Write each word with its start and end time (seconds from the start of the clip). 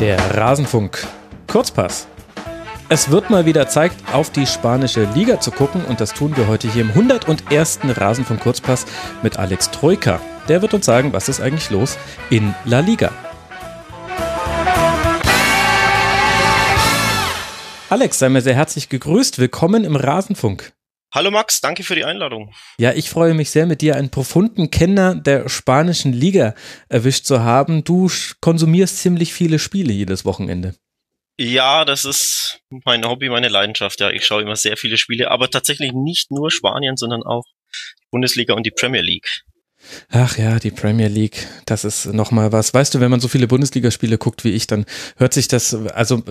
Der 0.00 0.18
Rasenfunk 0.36 1.06
Kurzpass. 1.46 2.06
Es 2.90 3.10
wird 3.10 3.30
mal 3.30 3.46
wieder 3.46 3.66
Zeit, 3.66 3.92
auf 4.12 4.28
die 4.28 4.46
spanische 4.46 5.08
Liga 5.14 5.40
zu 5.40 5.50
gucken 5.50 5.86
und 5.86 6.02
das 6.02 6.12
tun 6.12 6.36
wir 6.36 6.48
heute 6.48 6.70
hier 6.70 6.82
im 6.82 6.90
101. 6.90 7.80
Rasenfunk 7.82 8.40
Kurzpass 8.40 8.84
mit 9.22 9.38
Alex 9.38 9.70
Troika. 9.70 10.20
Der 10.48 10.60
wird 10.60 10.74
uns 10.74 10.84
sagen, 10.84 11.14
was 11.14 11.30
ist 11.30 11.40
eigentlich 11.40 11.70
los 11.70 11.96
in 12.28 12.54
La 12.66 12.80
Liga. 12.80 13.10
Alex, 17.88 18.18
sei 18.18 18.28
mir 18.28 18.42
sehr 18.42 18.54
herzlich 18.54 18.90
gegrüßt. 18.90 19.38
Willkommen 19.38 19.84
im 19.84 19.96
Rasenfunk. 19.96 20.75
Hallo 21.16 21.30
Max, 21.30 21.62
danke 21.62 21.82
für 21.82 21.94
die 21.94 22.04
Einladung. 22.04 22.52
Ja, 22.78 22.92
ich 22.92 23.08
freue 23.08 23.32
mich 23.32 23.48
sehr, 23.48 23.64
mit 23.64 23.80
dir 23.80 23.96
einen 23.96 24.10
profunden 24.10 24.70
Kenner 24.70 25.14
der 25.14 25.48
spanischen 25.48 26.12
Liga 26.12 26.54
erwischt 26.90 27.24
zu 27.24 27.42
haben. 27.42 27.84
Du 27.84 28.10
konsumierst 28.42 28.98
ziemlich 28.98 29.32
viele 29.32 29.58
Spiele 29.58 29.94
jedes 29.94 30.26
Wochenende. 30.26 30.74
Ja, 31.38 31.86
das 31.86 32.04
ist 32.04 32.60
mein 32.84 33.02
Hobby, 33.08 33.30
meine 33.30 33.48
Leidenschaft. 33.48 33.98
Ja, 34.00 34.10
ich 34.10 34.26
schaue 34.26 34.42
immer 34.42 34.56
sehr 34.56 34.76
viele 34.76 34.98
Spiele, 34.98 35.30
aber 35.30 35.48
tatsächlich 35.48 35.92
nicht 35.94 36.30
nur 36.30 36.50
Spanien, 36.50 36.98
sondern 36.98 37.22
auch 37.22 37.44
Bundesliga 38.10 38.52
und 38.52 38.66
die 38.66 38.70
Premier 38.70 39.00
League. 39.00 39.40
Ach 40.10 40.36
ja, 40.36 40.58
die 40.58 40.70
Premier 40.70 41.08
League, 41.08 41.46
das 41.64 41.86
ist 41.86 42.12
nochmal 42.12 42.52
was. 42.52 42.74
Weißt 42.74 42.94
du, 42.94 43.00
wenn 43.00 43.10
man 43.10 43.20
so 43.20 43.28
viele 43.28 43.46
Bundesligaspiele 43.46 44.18
guckt 44.18 44.44
wie 44.44 44.52
ich, 44.52 44.66
dann 44.66 44.84
hört 45.16 45.32
sich 45.32 45.48
das, 45.48 45.74
also 45.74 46.22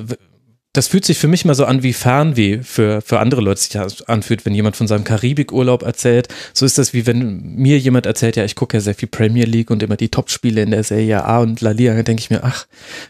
das 0.75 0.87
fühlt 0.87 1.05
sich 1.05 1.17
für 1.17 1.27
mich 1.27 1.45
mal 1.45 1.55
so 1.55 1.65
an 1.65 1.83
wie 1.83 1.93
Fernweh 1.93 2.61
für, 2.61 3.01
für 3.01 3.19
andere 3.19 3.41
Leute 3.41 3.61
sich 3.61 3.77
anfühlt, 4.09 4.45
wenn 4.45 4.53
jemand 4.53 4.75
von 4.75 4.87
seinem 4.87 5.05
Karibikurlaub 5.05 5.83
erzählt. 5.83 6.27
So 6.53 6.65
ist 6.65 6.77
das 6.77 6.93
wie 6.93 7.05
wenn 7.05 7.55
mir 7.55 7.79
jemand 7.79 8.05
erzählt, 8.05 8.35
ja, 8.35 8.43
ich 8.43 8.55
gucke 8.55 8.77
ja 8.77 8.81
sehr 8.81 8.95
viel 8.95 9.07
Premier 9.07 9.45
League 9.45 9.71
und 9.71 9.81
immer 9.81 9.95
die 9.95 10.09
Topspiele 10.09 10.61
in 10.61 10.71
der 10.71 10.83
Serie 10.83 11.23
A 11.23 11.39
und 11.39 11.61
La 11.61 11.71
Liga, 11.71 11.95
dann 11.95 12.03
denke 12.03 12.19
ich 12.19 12.29
mir, 12.29 12.43
ach, 12.43 12.65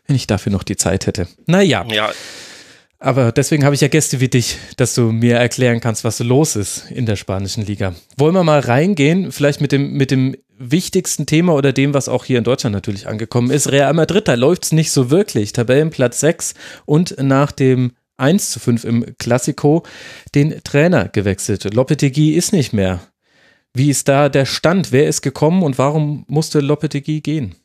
wenn 0.06 0.16
ich 0.16 0.28
dafür 0.28 0.52
noch 0.52 0.64
die 0.64 0.76
Zeit 0.76 1.08
hätte. 1.08 1.28
Naja. 1.48 1.86
Ja. 1.90 2.12
Aber 3.00 3.32
deswegen 3.32 3.66
habe 3.66 3.76
ich 3.76 3.82
ja 3.82 3.88
Gäste 3.88 4.20
wie 4.20 4.30
dich, 4.30 4.58
dass 4.78 4.96
du 4.96 5.12
mir 5.12 5.36
erklären 5.36 5.82
kannst, 5.82 6.04
was 6.04 6.18
so 6.18 6.24
los 6.24 6.56
ist 6.56 6.90
in 6.90 7.06
der 7.06 7.16
spanischen 7.16 7.66
Liga. 7.66 7.94
Wollen 8.18 8.34
wir 8.34 8.44
mal 8.44 8.60
reingehen, 8.60 9.32
vielleicht 9.32 9.62
mit 9.62 9.72
dem, 9.72 9.94
mit 9.94 10.12
dem 10.12 10.36
wichtigsten 10.58 11.26
Thema 11.26 11.54
oder 11.54 11.74
dem, 11.74 11.94
was 11.94 12.10
auch 12.10 12.26
hier 12.26 12.38
in 12.38 12.44
Deutschland 12.44 12.74
natürlich 12.74 13.08
angekommen 13.08 13.52
ist. 13.52 13.72
Real 13.72 13.94
Madrid, 13.94 14.28
da 14.28 14.36
läuft 14.36 14.66
es 14.66 14.72
nicht 14.72 14.92
so 14.92 15.12
wirklich. 15.12 15.54
Tabellenplatz 15.54 16.20
6 16.20 16.54
und 16.86 17.16
nach 17.22 17.52
dem 17.52 17.94
1 18.18 18.52
zu 18.52 18.60
5 18.60 18.84
im 18.86 19.18
Klassiko 19.18 19.84
den 20.34 20.64
Trainer 20.64 21.10
gewechselt. 21.10 21.74
Lopetegui 21.74 22.32
ist 22.32 22.54
nicht 22.54 22.74
mehr. 22.74 23.02
Wie 23.74 23.90
ist 23.90 24.08
da 24.08 24.30
der 24.30 24.46
Stand? 24.46 24.92
Wer 24.92 25.08
ist 25.08 25.22
gekommen 25.22 25.62
und 25.62 25.78
warum 25.78 26.26
musste 26.28 26.62
Lopetegui 26.62 27.20
gehen? 27.22 27.56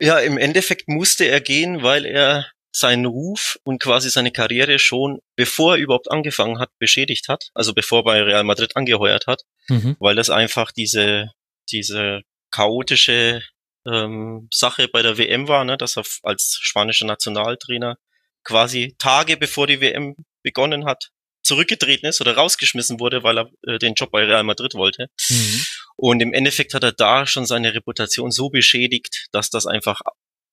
Ja, 0.00 0.18
im 0.18 0.38
Endeffekt 0.38 0.88
musste 0.88 1.24
er 1.26 1.40
gehen, 1.40 1.82
weil 1.82 2.04
er 2.04 2.46
seinen 2.72 3.06
Ruf 3.06 3.58
und 3.64 3.80
quasi 3.80 4.10
seine 4.10 4.32
Karriere 4.32 4.78
schon, 4.78 5.20
bevor 5.36 5.76
er 5.76 5.80
überhaupt 5.80 6.10
angefangen 6.10 6.58
hat, 6.58 6.70
beschädigt 6.78 7.28
hat. 7.28 7.50
Also 7.54 7.74
bevor 7.74 8.00
er 8.00 8.04
bei 8.04 8.22
Real 8.22 8.44
Madrid 8.44 8.74
angeheuert 8.76 9.26
hat, 9.26 9.42
mhm. 9.68 9.96
weil 10.00 10.16
das 10.16 10.30
einfach 10.30 10.72
diese 10.72 11.30
diese 11.70 12.22
chaotische 12.50 13.42
ähm, 13.86 14.48
Sache 14.52 14.88
bei 14.88 15.02
der 15.02 15.18
WM 15.18 15.48
war, 15.48 15.64
ne, 15.64 15.76
dass 15.76 15.96
er 15.96 16.04
als 16.22 16.58
spanischer 16.60 17.06
Nationaltrainer 17.06 17.96
quasi 18.44 18.94
Tage 18.98 19.36
bevor 19.36 19.66
die 19.66 19.80
WM 19.80 20.16
begonnen 20.42 20.84
hat, 20.84 21.10
zurückgetreten 21.42 22.06
ist 22.06 22.20
oder 22.20 22.36
rausgeschmissen 22.36 23.00
wurde, 23.00 23.22
weil 23.22 23.38
er 23.38 23.50
äh, 23.66 23.78
den 23.78 23.94
Job 23.94 24.10
bei 24.10 24.24
Real 24.24 24.44
Madrid 24.44 24.74
wollte. 24.74 25.08
Mhm. 25.28 25.64
Und 25.96 26.20
im 26.20 26.32
Endeffekt 26.32 26.74
hat 26.74 26.84
er 26.84 26.92
da 26.92 27.26
schon 27.26 27.46
seine 27.46 27.74
Reputation 27.74 28.30
so 28.30 28.48
beschädigt, 28.48 29.26
dass 29.32 29.50
das 29.50 29.66
einfach 29.66 30.00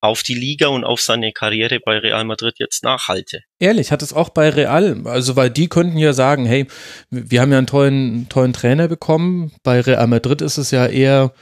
auf 0.02 0.24
die 0.24 0.34
Liga 0.34 0.68
und 0.68 0.84
auf 0.84 1.02
seine 1.02 1.34
Karriere 1.34 1.80
bei 1.84 1.98
Real 1.98 2.24
Madrid 2.24 2.56
jetzt 2.58 2.84
nachhalte. 2.84 3.42
Ehrlich, 3.60 3.92
hat 3.92 4.02
es 4.02 4.14
auch 4.14 4.30
bei 4.30 4.50
Real, 4.50 5.06
also 5.06 5.36
weil 5.36 5.50
die 5.50 5.68
könnten 5.68 5.98
ja 5.98 6.14
sagen, 6.14 6.46
hey, 6.46 6.68
wir 7.10 7.42
haben 7.42 7.52
ja 7.52 7.58
einen 7.58 7.68
tollen, 7.68 8.30
tollen 8.30 8.54
Trainer 8.54 8.88
bekommen. 8.88 9.52
Bei 9.64 9.82
Real 9.82 10.08
Madrid 10.08 10.42
ist 10.42 10.58
es 10.58 10.72
ja 10.72 10.88
eher, 10.88 11.34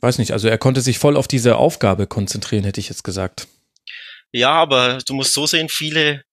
weiß 0.00 0.18
nicht, 0.18 0.32
also 0.32 0.48
er 0.48 0.58
konnte 0.58 0.82
sich 0.82 0.98
voll 0.98 1.16
auf 1.16 1.28
diese 1.28 1.56
Aufgabe 1.56 2.06
konzentrieren, 2.06 2.64
hätte 2.64 2.80
ich 2.80 2.88
jetzt 2.88 3.04
gesagt. 3.04 3.48
Ja, 4.32 4.50
aber 4.50 4.98
du 5.06 5.14
musst 5.14 5.32
so 5.32 5.46
sehen, 5.46 5.68
viele 5.68 6.24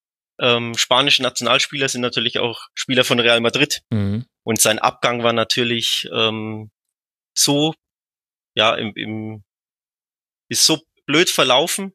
ähm, 0.42 0.76
spanische 0.76 1.22
Nationalspieler 1.22 1.88
sind 1.88 2.02
natürlich 2.02 2.40
auch 2.40 2.68
Spieler 2.74 3.04
von 3.04 3.20
Real 3.20 3.40
Madrid. 3.40 3.82
Mhm. 3.92 4.26
Und 4.44 4.60
sein 4.60 4.80
Abgang 4.80 5.24
war 5.24 5.34
natürlich 5.34 6.10
ähm, 6.12 6.72
so, 7.38 7.74
ja, 8.56 8.76
im, 8.76 8.92
im 8.96 9.44
ist 10.50 10.66
so 10.66 10.82
blöd 11.06 11.30
verlaufen, 11.30 11.94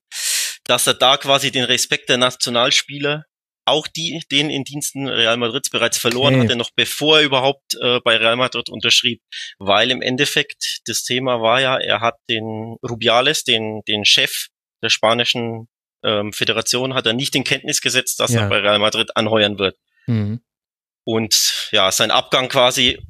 dass 0.64 0.86
er 0.86 0.94
da 0.94 1.16
quasi 1.16 1.50
den 1.50 1.64
Respekt 1.64 2.08
der 2.08 2.18
Nationalspieler 2.18 3.24
auch 3.66 3.88
die, 3.88 4.22
den 4.30 4.48
in 4.48 4.62
Diensten 4.62 5.08
Real 5.08 5.36
Madrids 5.36 5.70
bereits 5.70 5.98
verloren 5.98 6.34
okay. 6.34 6.44
hatte, 6.44 6.56
noch 6.56 6.70
bevor 6.74 7.18
er 7.18 7.24
überhaupt 7.24 7.74
äh, 7.80 7.98
bei 8.00 8.16
Real 8.16 8.36
Madrid 8.36 8.68
unterschrieb. 8.68 9.20
Weil 9.58 9.90
im 9.90 10.02
Endeffekt 10.02 10.80
das 10.86 11.02
Thema 11.02 11.42
war 11.42 11.60
ja, 11.60 11.76
er 11.76 12.00
hat 12.00 12.14
den 12.30 12.76
Rubiales, 12.88 13.42
den, 13.42 13.82
den 13.88 14.04
Chef 14.04 14.46
der 14.82 14.88
spanischen 14.88 15.68
ähm, 16.04 16.32
Föderation, 16.32 16.94
hat 16.94 17.06
er 17.06 17.12
nicht 17.12 17.34
in 17.34 17.42
Kenntnis 17.42 17.80
gesetzt, 17.80 18.20
dass 18.20 18.32
ja. 18.32 18.42
er 18.42 18.48
bei 18.48 18.58
Real 18.58 18.78
Madrid 18.78 19.10
anheuern 19.16 19.58
wird. 19.58 19.76
Mhm. 20.06 20.40
Und 21.04 21.68
ja, 21.72 21.90
sein 21.90 22.12
Abgang 22.12 22.48
quasi 22.48 23.00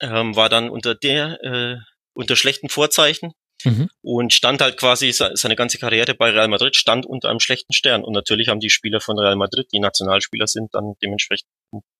ähm, 0.00 0.34
war 0.34 0.48
dann 0.48 0.70
unter 0.70 0.96
der, 0.96 1.38
äh, 1.44 1.76
unter 2.14 2.34
schlechten 2.34 2.68
Vorzeichen. 2.68 3.32
Mhm. 3.64 3.88
Und 4.02 4.32
stand 4.32 4.60
halt 4.60 4.76
quasi 4.76 5.12
seine 5.12 5.56
ganze 5.56 5.78
Karriere 5.78 6.14
bei 6.14 6.30
Real 6.30 6.48
Madrid, 6.48 6.76
stand 6.76 7.06
unter 7.06 7.28
einem 7.28 7.40
schlechten 7.40 7.72
Stern. 7.72 8.04
Und 8.04 8.12
natürlich 8.12 8.48
haben 8.48 8.60
die 8.60 8.70
Spieler 8.70 9.00
von 9.00 9.18
Real 9.18 9.36
Madrid, 9.36 9.68
die 9.72 9.80
Nationalspieler 9.80 10.46
sind, 10.46 10.74
dann 10.74 10.94
dementsprechend 11.02 11.48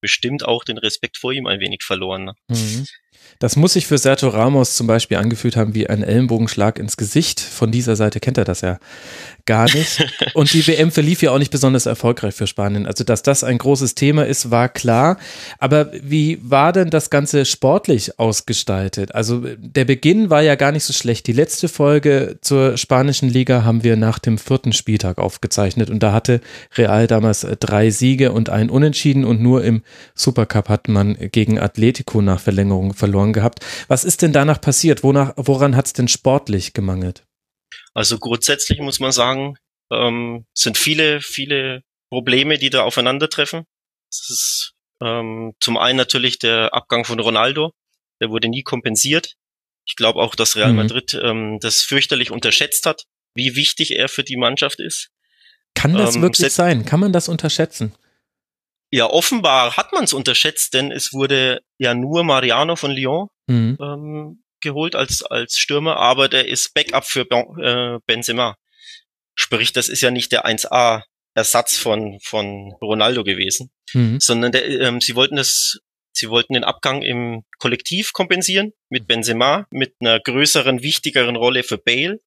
bestimmt 0.00 0.44
auch 0.44 0.64
den 0.64 0.78
Respekt 0.78 1.16
vor 1.16 1.32
ihm 1.32 1.46
ein 1.46 1.60
wenig 1.60 1.82
verloren. 1.82 2.24
Ne? 2.24 2.34
Mhm. 2.48 2.86
Das 3.38 3.56
muss 3.56 3.72
sich 3.72 3.86
für 3.86 3.96
Sergio 3.96 4.28
Ramos 4.28 4.76
zum 4.76 4.86
Beispiel 4.86 5.16
angefühlt 5.16 5.56
haben 5.56 5.74
wie 5.74 5.88
ein 5.88 6.02
Ellenbogenschlag 6.02 6.78
ins 6.78 6.98
Gesicht. 6.98 7.40
Von 7.40 7.70
dieser 7.70 7.96
Seite 7.96 8.20
kennt 8.20 8.36
er 8.36 8.44
das 8.44 8.60
ja 8.60 8.78
gar 9.46 9.64
nicht. 9.64 10.06
Und 10.34 10.52
die 10.52 10.66
WM 10.66 10.90
verlief 10.90 11.22
ja 11.22 11.30
auch 11.30 11.38
nicht 11.38 11.50
besonders 11.50 11.86
erfolgreich 11.86 12.34
für 12.34 12.46
Spanien. 12.46 12.86
Also, 12.86 13.02
dass 13.02 13.22
das 13.22 13.42
ein 13.42 13.56
großes 13.56 13.94
Thema 13.94 14.26
ist, 14.26 14.50
war 14.50 14.68
klar. 14.68 15.16
Aber 15.58 15.90
wie 16.02 16.38
war 16.42 16.72
denn 16.72 16.90
das 16.90 17.08
Ganze 17.08 17.46
sportlich 17.46 18.18
ausgestaltet? 18.18 19.14
Also, 19.14 19.42
der 19.56 19.86
Beginn 19.86 20.28
war 20.28 20.42
ja 20.42 20.54
gar 20.54 20.72
nicht 20.72 20.84
so 20.84 20.92
schlecht. 20.92 21.26
Die 21.26 21.32
letzte 21.32 21.68
Folge 21.68 22.38
zur 22.42 22.76
spanischen 22.76 23.30
Liga 23.30 23.64
haben 23.64 23.82
wir 23.82 23.96
nach 23.96 24.18
dem 24.18 24.36
vierten 24.36 24.74
Spieltag 24.74 25.16
aufgezeichnet. 25.16 25.88
Und 25.88 26.02
da 26.02 26.12
hatte 26.12 26.42
Real 26.76 27.06
damals 27.06 27.46
drei 27.58 27.90
Siege 27.90 28.32
und 28.32 28.50
ein 28.50 28.68
Unentschieden. 28.68 29.24
Und 29.24 29.40
nur 29.40 29.64
im 29.64 29.82
Supercup 30.14 30.68
hat 30.68 30.88
man 30.88 31.16
gegen 31.30 31.58
Atletico 31.58 32.22
nach 32.22 32.40
Verlängerung 32.40 32.94
verloren 32.94 33.32
gehabt. 33.32 33.64
Was 33.88 34.04
ist 34.04 34.22
denn 34.22 34.32
danach 34.32 34.60
passiert? 34.60 35.02
Wonach, 35.02 35.32
woran 35.36 35.76
hat 35.76 35.86
es 35.86 35.92
denn 35.92 36.08
sportlich 36.08 36.72
gemangelt? 36.72 37.24
Also 37.94 38.18
grundsätzlich 38.18 38.80
muss 38.80 39.00
man 39.00 39.12
sagen, 39.12 39.56
ähm, 39.92 40.46
sind 40.54 40.78
viele, 40.78 41.20
viele 41.20 41.82
Probleme, 42.10 42.58
die 42.58 42.70
da 42.70 42.82
aufeinandertreffen. 42.82 43.64
Das 44.10 44.30
ist 44.30 44.74
ähm, 45.02 45.54
zum 45.60 45.76
einen 45.76 45.96
natürlich 45.96 46.38
der 46.38 46.74
Abgang 46.74 47.04
von 47.04 47.20
Ronaldo, 47.20 47.72
der 48.20 48.30
wurde 48.30 48.48
nie 48.48 48.62
kompensiert. 48.62 49.34
Ich 49.86 49.96
glaube 49.96 50.20
auch, 50.20 50.34
dass 50.34 50.56
Real 50.56 50.70
mhm. 50.70 50.76
Madrid 50.76 51.18
ähm, 51.22 51.58
das 51.60 51.80
fürchterlich 51.82 52.30
unterschätzt 52.30 52.86
hat, 52.86 53.04
wie 53.34 53.56
wichtig 53.56 53.92
er 53.92 54.08
für 54.08 54.24
die 54.24 54.36
Mannschaft 54.36 54.80
ist. 54.80 55.10
Kann 55.74 55.94
das 55.94 56.16
ähm, 56.16 56.22
wirklich 56.22 56.52
sein? 56.52 56.84
Kann 56.84 57.00
man 57.00 57.12
das 57.12 57.28
unterschätzen? 57.28 57.94
Ja, 58.90 59.06
offenbar 59.06 59.76
hat 59.76 59.92
man 59.92 60.04
es 60.04 60.12
unterschätzt, 60.12 60.74
denn 60.74 60.90
es 60.90 61.12
wurde 61.12 61.60
ja 61.78 61.94
nur 61.94 62.24
Mariano 62.24 62.74
von 62.74 62.91
Lyon 62.91 63.28
mhm. 63.47 63.78
ähm, 63.80 64.42
geholt 64.60 64.97
als, 64.97 65.22
als 65.22 65.56
Stürmer, 65.56 65.97
aber 65.97 66.28
der 66.28 66.48
ist 66.48 66.74
Backup 66.74 67.04
für 67.04 67.26
äh, 67.30 67.98
Benzema. 68.06 68.56
Sprich, 69.34 69.72
das 69.72 69.88
ist 69.88 70.00
ja 70.00 70.10
nicht 70.10 70.32
der 70.32 70.44
1A 70.44 71.03
Ersatz 71.34 71.76
von, 71.76 72.18
von 72.22 72.72
Ronaldo 72.82 73.22
gewesen, 73.22 73.70
mhm. 73.94 74.18
sondern 74.20 74.53
der, 74.53 74.68
ähm, 74.68 75.00
sie 75.00 75.15
wollten 75.15 75.36
das, 75.36 75.78
sie 76.12 76.28
wollten 76.28 76.54
den 76.54 76.65
Abgang 76.65 77.03
im 77.03 77.44
Kollektiv 77.59 78.12
kompensieren 78.12 78.72
mit 78.88 79.06
Benzema, 79.06 79.66
mit 79.70 79.94
einer 80.00 80.18
größeren, 80.18 80.82
wichtigeren 80.82 81.36
Rolle 81.36 81.62
für 81.62 81.78
Bale, 81.78 82.20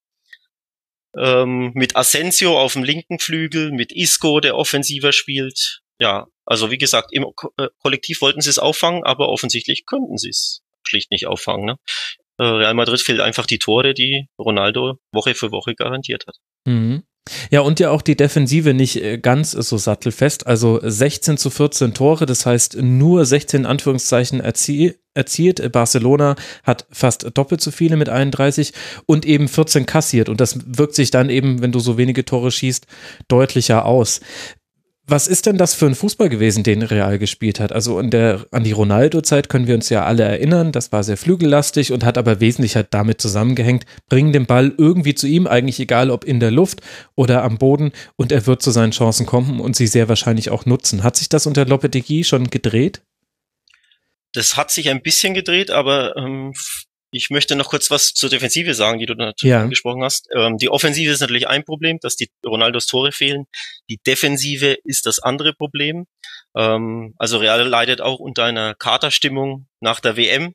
ähm, 1.18 1.72
mit 1.76 1.96
Asensio 1.98 2.60
auf 2.60 2.74
dem 2.74 2.84
linken 2.84 3.20
Flügel, 3.20 3.72
mit 3.72 3.92
Isco, 3.92 4.40
der 4.40 4.56
offensiver 4.56 5.12
spielt, 5.12 5.82
ja, 6.00 6.28
also 6.46 6.72
wie 6.72 6.78
gesagt, 6.78 7.10
im 7.12 7.24
Ko 7.36 7.52
äh, 7.58 7.68
Kollektiv 7.82 8.22
wollten 8.22 8.42
sie 8.42 8.50
es 8.50 8.60
auffangen, 8.60 9.04
aber 9.04 9.30
offensichtlich 9.30 9.86
könnten 9.86 10.18
sie 10.18 10.30
es 10.30 10.62
schlicht 10.84 11.12
nicht 11.12 11.28
auffangen. 11.28 11.66
Ne? 11.66 11.78
Äh, 12.38 12.44
Real 12.44 12.74
Madrid 12.74 13.02
fehlt 13.02 13.22
einfach 13.22 13.46
die 13.46 13.60
Tore, 13.60 13.94
die 13.94 14.28
Ronaldo 14.38 15.00
Woche 15.12 15.36
für 15.36 15.52
Woche 15.52 15.76
garantiert 15.76 16.26
hat. 16.28 16.38
Mhm. 16.66 17.04
Ja, 17.52 17.62
und 17.62 17.80
ja 17.80 17.90
auch 17.90 18.02
die 18.02 18.18
Defensive 18.18 18.74
nicht 18.74 19.02
äh, 19.02 19.18
ganz 19.18 19.52
so 19.52 19.78
sattelfest. 19.78 20.46
Also 20.46 20.80
16 20.82 21.38
zu 21.38 21.50
14 21.50 21.94
Tore, 21.94 22.26
das 22.26 22.46
heißt 22.46 22.78
nur 22.82 23.26
16 23.26 23.66
Anführungszeichen 23.66 24.42
erzie 24.42 24.96
erzielt. 25.14 25.72
Barcelona 25.72 26.36
hat 26.64 26.88
fast 26.92 27.38
doppelt 27.38 27.62
so 27.62 27.72
viele 27.72 27.98
mit 27.98 28.10
31 28.10 28.74
und 29.06 29.26
eben 29.26 29.48
14 29.48 29.86
kassiert. 29.86 30.28
Und 30.28 30.42
das 30.42 30.60
wirkt 30.66 30.96
sich 30.96 31.12
dann 31.12 31.30
eben, 31.30 31.62
wenn 31.62 31.72
du 31.72 31.80
so 31.80 31.98
wenige 31.98 32.26
Tore 32.26 32.52
schießt, 32.52 32.88
deutlicher 33.28 33.86
aus. 33.86 34.22
Was 35.06 35.28
ist 35.28 35.48
denn 35.48 35.58
das 35.58 35.74
für 35.74 35.86
ein 35.86 35.96
Fußball 35.96 36.30
gewesen, 36.30 36.64
den 36.64 36.82
Real 36.82 37.20
gespielt 37.20 37.60
hat? 37.60 37.74
Also 37.74 38.00
in 38.00 38.10
der, 38.10 38.46
an 38.52 38.64
die 38.64 38.72
Ronaldo-Zeit 38.72 39.50
können 39.50 39.68
wir 39.68 39.76
uns 39.76 39.90
ja 39.90 40.06
alle 40.06 40.24
erinnern. 40.24 40.72
Das 40.72 40.94
war 40.94 41.04
sehr 41.04 41.18
flügellastig 41.18 41.92
und 41.92 42.06
hat 42.06 42.18
aber 42.18 42.40
wesentlich 42.40 42.78
halt 42.78 42.88
damit 42.92 43.20
zusammengehängt. 43.20 43.86
Bringen 44.08 44.32
den 44.32 44.46
Ball 44.46 44.74
irgendwie 44.78 45.14
zu 45.14 45.28
ihm, 45.28 45.46
eigentlich 45.46 45.82
egal 45.82 46.10
ob 46.10 46.24
in 46.24 46.40
der 46.40 46.52
Luft 46.52 46.82
oder 47.16 47.44
am 47.44 47.58
Boden 47.58 47.92
und 48.16 48.32
er 48.32 48.48
wird 48.48 48.62
zu 48.62 48.72
seinen 48.72 48.92
Chancen 48.92 49.26
kommen 49.26 49.60
und 49.60 49.76
sie 49.76 49.88
sehr 49.88 50.08
wahrscheinlich 50.08 50.52
auch 50.52 50.66
nutzen. 50.66 51.04
Hat 51.04 51.18
sich 51.18 51.28
das 51.28 51.48
unter 51.48 51.66
Lopetegui 51.66 52.24
schon 52.24 52.50
gedreht? 52.50 53.02
Das 54.32 54.56
hat 54.56 54.72
sich 54.72 54.90
ein 54.90 55.02
bisschen 55.02 55.34
gedreht, 55.34 55.70
aber 55.70 56.16
ähm, 56.16 56.54
ich 57.14 57.30
möchte 57.30 57.56
noch 57.56 57.70
kurz 57.70 57.92
was 57.92 58.14
zur 58.14 58.30
Defensive 58.30 58.74
sagen, 58.74 59.00
die 59.00 59.06
du 59.06 59.14
natürlich 59.14 59.52
ja. 59.52 59.62
angesprochen 59.62 60.04
hast. 60.04 60.28
Ähm, 60.36 60.58
die 60.58 60.70
Offensive 60.70 61.12
ist 61.12 61.20
natürlich 61.22 61.48
ein 61.48 61.64
Problem, 61.64 62.00
dass 62.02 62.16
die 62.16 62.30
Ronaldos 62.46 62.88
Tore 62.88 63.12
fehlen. 63.12 63.46
Die 63.90 64.00
Defensive 64.06 64.78
ist 64.84 65.06
das 65.06 65.20
andere 65.20 65.54
Problem. 65.54 66.06
Ähm, 66.56 67.14
also 67.18 67.38
Real 67.38 67.68
leidet 67.68 68.02
auch 68.02 68.20
unter 68.20 68.46
einer 68.46 68.76
Katerstimmung 68.76 69.68
nach 69.80 70.00
der 70.00 70.18
WM. 70.18 70.54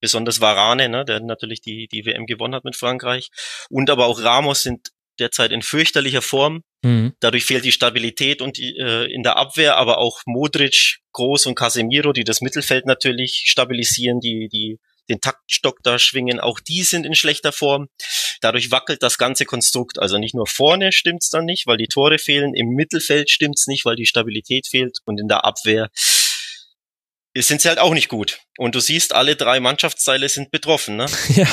Besonders 0.00 0.40
Varane, 0.40 0.88
ne, 0.88 1.04
der 1.04 1.20
natürlich 1.20 1.60
die, 1.60 1.86
die 1.86 2.04
WM 2.04 2.26
gewonnen 2.26 2.56
hat 2.56 2.64
mit 2.64 2.74
Frankreich. 2.74 3.30
Und 3.70 3.88
aber 3.88 4.06
auch 4.06 4.20
Ramos 4.20 4.62
sind 4.62 4.88
derzeit 5.20 5.52
in 5.52 5.62
fürchterlicher 5.62 6.22
Form. 6.22 6.62
Mhm. 6.82 7.12
Dadurch 7.20 7.44
fehlt 7.44 7.64
die 7.64 7.70
Stabilität 7.70 8.42
und 8.42 8.56
die, 8.56 8.76
äh, 8.76 9.12
in 9.12 9.22
der 9.22 9.36
Abwehr, 9.36 9.76
aber 9.76 9.98
auch 9.98 10.22
Modric, 10.26 10.98
Groß 11.12 11.46
und 11.46 11.54
Casemiro, 11.54 12.12
die 12.12 12.24
das 12.24 12.40
Mittelfeld 12.40 12.86
natürlich 12.86 13.44
stabilisieren, 13.46 14.18
die, 14.18 14.48
die 14.48 14.80
den 15.08 15.20
Taktstock 15.20 15.82
da 15.82 15.98
schwingen, 15.98 16.40
auch 16.40 16.60
die 16.60 16.82
sind 16.82 17.06
in 17.06 17.14
schlechter 17.14 17.52
Form. 17.52 17.88
Dadurch 18.40 18.70
wackelt 18.70 19.02
das 19.02 19.18
ganze 19.18 19.44
Konstrukt. 19.44 19.98
Also 19.98 20.18
nicht 20.18 20.34
nur 20.34 20.46
vorne 20.46 20.92
stimmt's 20.92 21.30
dann 21.30 21.44
nicht, 21.44 21.66
weil 21.66 21.76
die 21.76 21.88
Tore 21.88 22.18
fehlen, 22.18 22.54
im 22.54 22.68
Mittelfeld 22.68 23.30
stimmt's 23.30 23.66
nicht, 23.66 23.84
weil 23.84 23.96
die 23.96 24.06
Stabilität 24.06 24.66
fehlt 24.66 24.98
und 25.04 25.20
in 25.20 25.28
der 25.28 25.44
Abwehr 25.44 25.90
sind 27.34 27.62
sie 27.62 27.68
halt 27.68 27.78
auch 27.78 27.94
nicht 27.94 28.08
gut. 28.08 28.40
Und 28.58 28.74
du 28.74 28.80
siehst, 28.80 29.14
alle 29.14 29.36
drei 29.36 29.58
Mannschaftsteile 29.58 30.28
sind 30.28 30.50
betroffen. 30.50 30.96
Ne? 30.96 31.06
Ja. 31.34 31.48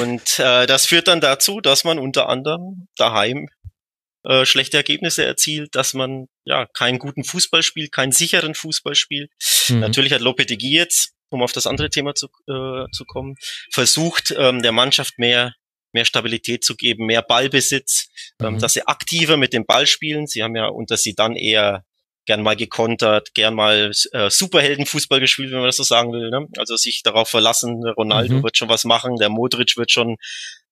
Und 0.00 0.38
äh, 0.38 0.66
das 0.66 0.86
führt 0.86 1.06
dann 1.06 1.20
dazu, 1.20 1.60
dass 1.60 1.84
man 1.84 2.00
unter 2.00 2.28
anderem 2.28 2.88
daheim 2.96 3.48
äh, 4.24 4.44
schlechte 4.44 4.76
Ergebnisse 4.76 5.24
erzielt, 5.24 5.74
dass 5.74 5.94
man 5.94 6.26
ja 6.44 6.66
keinen 6.66 6.98
guten 6.98 7.22
Fußball 7.22 7.62
spielt, 7.62 7.92
keinen 7.92 8.12
sicheren 8.12 8.54
Fußball 8.54 8.94
spielt. 8.94 9.30
Mhm. 9.68 9.80
Natürlich 9.80 10.12
hat 10.12 10.20
Lopetegui 10.20 10.72
jetzt 10.72 11.12
um 11.30 11.42
auf 11.42 11.52
das 11.52 11.66
andere 11.66 11.90
Thema 11.90 12.14
zu, 12.14 12.26
äh, 12.48 12.90
zu 12.92 13.04
kommen, 13.06 13.36
versucht, 13.70 14.34
ähm, 14.36 14.62
der 14.62 14.72
Mannschaft 14.72 15.18
mehr 15.18 15.54
mehr 15.92 16.04
Stabilität 16.04 16.62
zu 16.62 16.76
geben, 16.76 17.06
mehr 17.06 17.22
Ballbesitz, 17.22 18.10
ähm, 18.40 18.54
mhm. 18.54 18.58
dass 18.60 18.74
sie 18.74 18.86
aktiver 18.86 19.36
mit 19.36 19.52
dem 19.52 19.66
Ball 19.66 19.88
spielen. 19.88 20.28
Sie 20.28 20.42
haben 20.42 20.54
ja 20.54 20.68
und 20.68 20.90
dass 20.92 21.02
sie 21.02 21.14
dann 21.14 21.34
eher 21.34 21.84
gern 22.26 22.42
mal 22.42 22.54
gekontert, 22.54 23.34
gern 23.34 23.54
mal 23.54 23.90
äh, 24.12 24.30
Superheldenfußball 24.30 25.20
gespielt, 25.20 25.50
wenn 25.50 25.58
man 25.58 25.68
das 25.68 25.76
so 25.76 25.82
sagen 25.82 26.12
will. 26.12 26.30
Ne? 26.30 26.46
Also 26.58 26.76
sich 26.76 27.02
darauf 27.02 27.28
verlassen, 27.28 27.82
Ronaldo 27.96 28.34
mhm. 28.34 28.42
wird 28.44 28.56
schon 28.56 28.68
was 28.68 28.84
machen, 28.84 29.16
der 29.16 29.30
Modric 29.30 29.76
wird 29.76 29.90
schon 29.90 30.16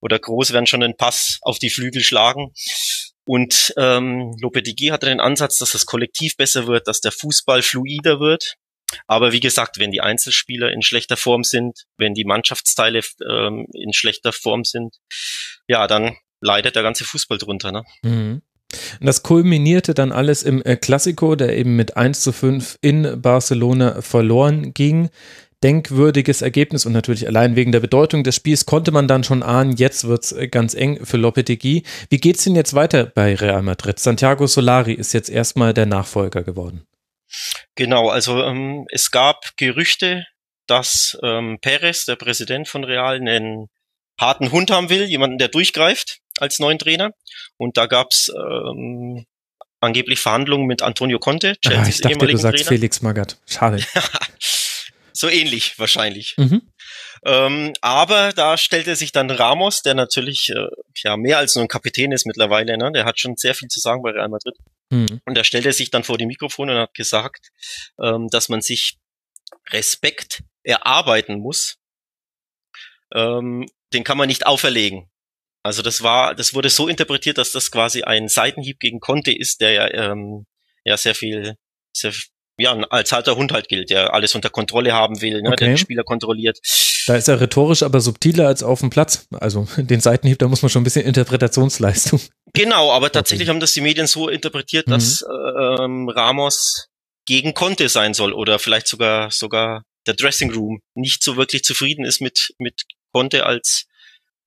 oder 0.00 0.18
Groß 0.18 0.52
werden 0.52 0.66
schon 0.66 0.82
einen 0.82 0.96
Pass 0.96 1.38
auf 1.42 1.58
die 1.58 1.70
Flügel 1.70 2.02
schlagen. 2.02 2.52
Und 3.24 3.74
ähm, 3.76 4.36
Lopetegui 4.40 4.88
hatte 4.88 5.06
den 5.06 5.20
Ansatz, 5.20 5.58
dass 5.58 5.72
das 5.72 5.84
Kollektiv 5.84 6.36
besser 6.36 6.66
wird, 6.66 6.86
dass 6.86 7.00
der 7.00 7.12
Fußball 7.12 7.62
fluider 7.62 8.20
wird. 8.20 8.54
Aber 9.06 9.32
wie 9.32 9.40
gesagt, 9.40 9.78
wenn 9.78 9.90
die 9.90 10.00
Einzelspieler 10.00 10.72
in 10.72 10.82
schlechter 10.82 11.16
Form 11.16 11.44
sind, 11.44 11.84
wenn 11.96 12.14
die 12.14 12.24
Mannschaftsteile 12.24 13.00
ähm, 13.28 13.66
in 13.72 13.92
schlechter 13.92 14.32
Form 14.32 14.64
sind, 14.64 14.96
ja, 15.66 15.86
dann 15.86 16.16
leidet 16.40 16.76
der 16.76 16.82
ganze 16.82 17.04
Fußball 17.04 17.38
drunter. 17.38 17.72
Ne? 17.72 17.84
Mhm. 18.02 18.42
Das 19.00 19.22
kulminierte 19.22 19.94
dann 19.94 20.12
alles 20.12 20.42
im 20.42 20.62
äh, 20.62 20.76
Classico, 20.76 21.36
der 21.36 21.56
eben 21.56 21.76
mit 21.76 21.96
1 21.96 22.20
zu 22.20 22.32
5 22.32 22.78
in 22.82 23.20
Barcelona 23.20 24.02
verloren 24.02 24.74
ging. 24.74 25.08
Denkwürdiges 25.62 26.42
Ergebnis 26.42 26.86
und 26.86 26.92
natürlich 26.92 27.26
allein 27.26 27.56
wegen 27.56 27.72
der 27.72 27.80
Bedeutung 27.80 28.22
des 28.22 28.36
Spiels 28.36 28.64
konnte 28.64 28.92
man 28.92 29.08
dann 29.08 29.24
schon 29.24 29.42
ahnen, 29.42 29.72
jetzt 29.72 30.06
wird's 30.06 30.32
äh, 30.32 30.48
ganz 30.48 30.74
eng 30.74 31.04
für 31.04 31.16
Lopetegui. 31.16 31.82
Wie 32.10 32.18
geht's 32.18 32.44
denn 32.44 32.54
jetzt 32.54 32.74
weiter 32.74 33.06
bei 33.06 33.34
Real 33.34 33.62
Madrid? 33.62 33.98
Santiago 33.98 34.46
Solari 34.46 34.92
ist 34.92 35.14
jetzt 35.14 35.30
erstmal 35.30 35.74
der 35.74 35.86
Nachfolger 35.86 36.44
geworden. 36.44 36.84
Genau, 37.74 38.08
also 38.08 38.42
ähm, 38.44 38.86
es 38.90 39.10
gab 39.10 39.56
Gerüchte, 39.56 40.26
dass 40.66 41.18
ähm, 41.22 41.58
Perez, 41.60 42.04
der 42.04 42.16
Präsident 42.16 42.68
von 42.68 42.84
Real, 42.84 43.16
einen 43.16 43.68
harten 44.20 44.52
Hund 44.52 44.70
haben 44.70 44.90
will, 44.90 45.04
jemanden, 45.04 45.38
der 45.38 45.48
durchgreift 45.48 46.18
als 46.38 46.58
neuen 46.58 46.78
Trainer. 46.78 47.12
Und 47.56 47.76
da 47.76 47.86
gab's 47.86 48.30
ähm, 48.34 49.26
angeblich 49.80 50.20
Verhandlungen 50.20 50.66
mit 50.66 50.82
Antonio 50.82 51.18
Conte, 51.18 51.54
ah, 51.64 51.68
Chelsea's 51.68 51.86
ah, 52.04 52.10
ich 52.10 52.16
dachte, 52.16 52.26
du 52.26 52.36
sagst 52.36 52.64
Trainer. 52.64 52.68
Felix 52.68 53.02
Magath. 53.02 53.38
Schade. 53.46 53.82
so 55.12 55.28
ähnlich 55.28 55.78
wahrscheinlich. 55.78 56.34
Mhm. 56.36 56.62
Ähm, 57.24 57.72
aber 57.80 58.32
da 58.32 58.56
stellte 58.56 58.96
sich 58.96 59.12
dann 59.12 59.30
Ramos, 59.30 59.82
der 59.82 59.94
natürlich 59.94 60.50
äh, 60.50 60.68
ja 61.02 61.16
mehr 61.16 61.38
als 61.38 61.54
nur 61.54 61.64
ein 61.64 61.68
Kapitän 61.68 62.12
ist 62.12 62.26
mittlerweile, 62.26 62.76
ne? 62.78 62.92
der 62.92 63.04
hat 63.04 63.18
schon 63.18 63.36
sehr 63.36 63.54
viel 63.54 63.68
zu 63.68 63.80
sagen 63.80 64.02
bei 64.02 64.10
Real 64.10 64.28
Madrid. 64.28 64.56
Mhm. 64.90 65.20
Und 65.24 65.36
er 65.36 65.44
stellte 65.44 65.72
sich 65.72 65.90
dann 65.90 66.04
vor 66.04 66.18
die 66.18 66.26
Mikrofone 66.26 66.72
und 66.72 66.78
hat 66.78 66.94
gesagt, 66.94 67.50
ähm, 68.00 68.28
dass 68.30 68.48
man 68.48 68.60
sich 68.60 68.98
Respekt 69.70 70.42
erarbeiten 70.62 71.40
muss. 71.40 71.78
Ähm, 73.14 73.68
den 73.92 74.04
kann 74.04 74.18
man 74.18 74.28
nicht 74.28 74.46
auferlegen. 74.46 75.08
Also 75.62 75.82
das 75.82 76.02
war, 76.02 76.34
das 76.34 76.54
wurde 76.54 76.70
so 76.70 76.88
interpretiert, 76.88 77.38
dass 77.38 77.52
das 77.52 77.70
quasi 77.70 78.02
ein 78.02 78.28
Seitenhieb 78.28 78.80
gegen 78.80 79.00
Conte 79.00 79.32
ist, 79.32 79.60
der 79.60 79.72
ja, 79.72 80.12
ähm, 80.12 80.46
ja 80.84 80.96
sehr 80.96 81.14
viel, 81.14 81.56
sehr, 81.92 82.12
ja, 82.58 82.72
als 82.90 83.12
alter 83.12 83.36
Hund 83.36 83.52
halt 83.52 83.68
gilt, 83.68 83.90
der 83.90 84.12
alles 84.14 84.34
unter 84.34 84.50
Kontrolle 84.50 84.92
haben 84.92 85.20
will, 85.20 85.42
ne, 85.42 85.48
okay. 85.48 85.64
der 85.64 85.68
die 85.74 85.78
Spieler 85.78 86.02
kontrolliert. 86.02 86.58
Da 87.06 87.16
ist 87.16 87.28
er 87.28 87.40
rhetorisch 87.40 87.82
aber 87.82 88.00
subtiler 88.00 88.48
als 88.48 88.62
auf 88.62 88.80
dem 88.80 88.90
Platz. 88.90 89.26
Also 89.38 89.66
den 89.76 90.00
Seitenhieb, 90.00 90.38
da 90.38 90.48
muss 90.48 90.62
man 90.62 90.68
schon 90.68 90.82
ein 90.82 90.84
bisschen 90.84 91.06
Interpretationsleistung. 91.06 92.20
Genau, 92.54 92.92
aber 92.92 93.12
tatsächlich 93.12 93.48
haben 93.48 93.60
das 93.60 93.72
die 93.72 93.80
Medien 93.80 94.06
so 94.06 94.28
interpretiert, 94.28 94.90
dass 94.90 95.22
mhm. 95.22 95.80
ähm, 95.80 96.08
Ramos 96.08 96.88
gegen 97.26 97.54
Conte 97.54 97.88
sein 97.88 98.14
soll 98.14 98.32
oder 98.32 98.58
vielleicht 98.58 98.88
sogar 98.88 99.30
sogar 99.30 99.84
der 100.06 100.14
Dressing 100.14 100.52
Room 100.52 100.80
nicht 100.94 101.22
so 101.22 101.36
wirklich 101.36 101.62
zufrieden 101.62 102.04
ist 102.04 102.20
mit 102.20 102.54
mit 102.58 102.82
Conte 103.12 103.44
als 103.44 103.84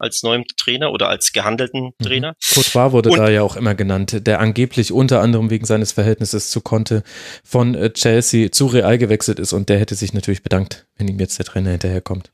als 0.02 0.24
neuem 0.24 0.46
Trainer 0.58 0.92
oder 0.92 1.10
als 1.10 1.32
gehandelten 1.32 1.94
mhm. 1.98 2.04
Trainer. 2.04 2.36
Courtois 2.54 2.92
wurde 2.92 3.10
und, 3.10 3.18
da 3.18 3.30
ja 3.30 3.44
auch 3.44 3.56
immer 3.56 3.76
genannt, 3.76 4.26
der 4.28 4.40
angeblich 4.40 4.92
unter 4.92 5.22
anderem 5.22 5.50
wegen 5.50 5.66
seines 5.66 5.92
Verhältnisses 5.92 6.50
zu 6.50 6.62
Conte 6.62 7.04
von 7.44 7.76
äh, 7.76 7.92
Chelsea 7.94 8.52
zu 8.52 8.68
Real 8.68 8.98
gewechselt 8.98 9.40
ist 9.40 9.54
und 9.54 9.70
der 9.70 9.80
hätte 9.80 9.96
sich 9.96 10.14
natürlich 10.14 10.44
bedankt, 10.44 10.88
wenn 10.96 11.08
ihm 11.08 11.20
jetzt 11.20 11.38
der 11.38 11.46
Trainer 11.46 11.72
hinterherkommt. 11.72 12.32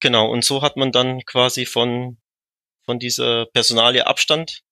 Genau, 0.00 0.30
und 0.30 0.44
so 0.44 0.62
hat 0.62 0.76
man 0.76 0.92
dann 0.92 1.20
quasi 1.26 1.66
von, 1.66 2.18
von 2.84 2.98
dieser 2.98 3.46
Personalie 3.46 4.06
Abstand 4.06 4.62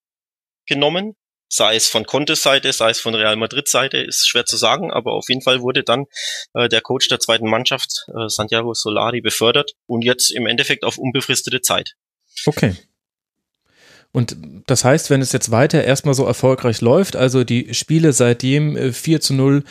genommen 0.66 1.14
sei 1.49 1.76
es 1.76 1.88
von 1.88 2.05
Contes 2.05 2.43
Seite, 2.43 2.73
sei 2.73 2.91
es 2.91 3.00
von 3.00 3.15
Real 3.15 3.37
Madrid 3.37 3.69
Seite, 3.69 3.99
ist 3.99 4.29
schwer 4.29 4.45
zu 4.45 4.57
sagen, 4.57 4.91
aber 4.91 5.12
auf 5.12 5.29
jeden 5.29 5.43
Fall 5.43 5.62
wurde 5.62 5.83
dann 5.83 6.07
äh, 6.55 6.69
der 6.69 6.81
Coach 6.81 7.09
der 7.09 7.21
zweiten 7.21 7.49
Mannschaft, 7.49 8.07
äh, 8.09 8.29
Santiago 8.29 8.75
Solari, 8.75 9.21
befördert 9.21 9.73
und 9.87 10.03
jetzt 10.03 10.31
im 10.31 10.47
Endeffekt 10.47 10.85
auf 10.85 10.99
unbefristete 10.99 11.61
Zeit. 11.61 11.93
Okay. 12.47 12.75
Und 14.17 14.35
das 14.67 14.83
heißt, 14.83 15.11
wenn 15.11 15.21
es 15.21 15.33
jetzt 15.33 15.51
weiter 15.51 15.85
erstmal 15.85 16.15
so 16.15 16.25
erfolgreich 16.25 16.81
läuft, 16.81 17.17
also 17.17 17.45
die 17.45 17.75
Spiele 17.75 18.15
seitdem 18.15 18.95
4 18.95 19.17
äh, 19.17 19.21
zu 19.21 19.35
0 19.35 19.63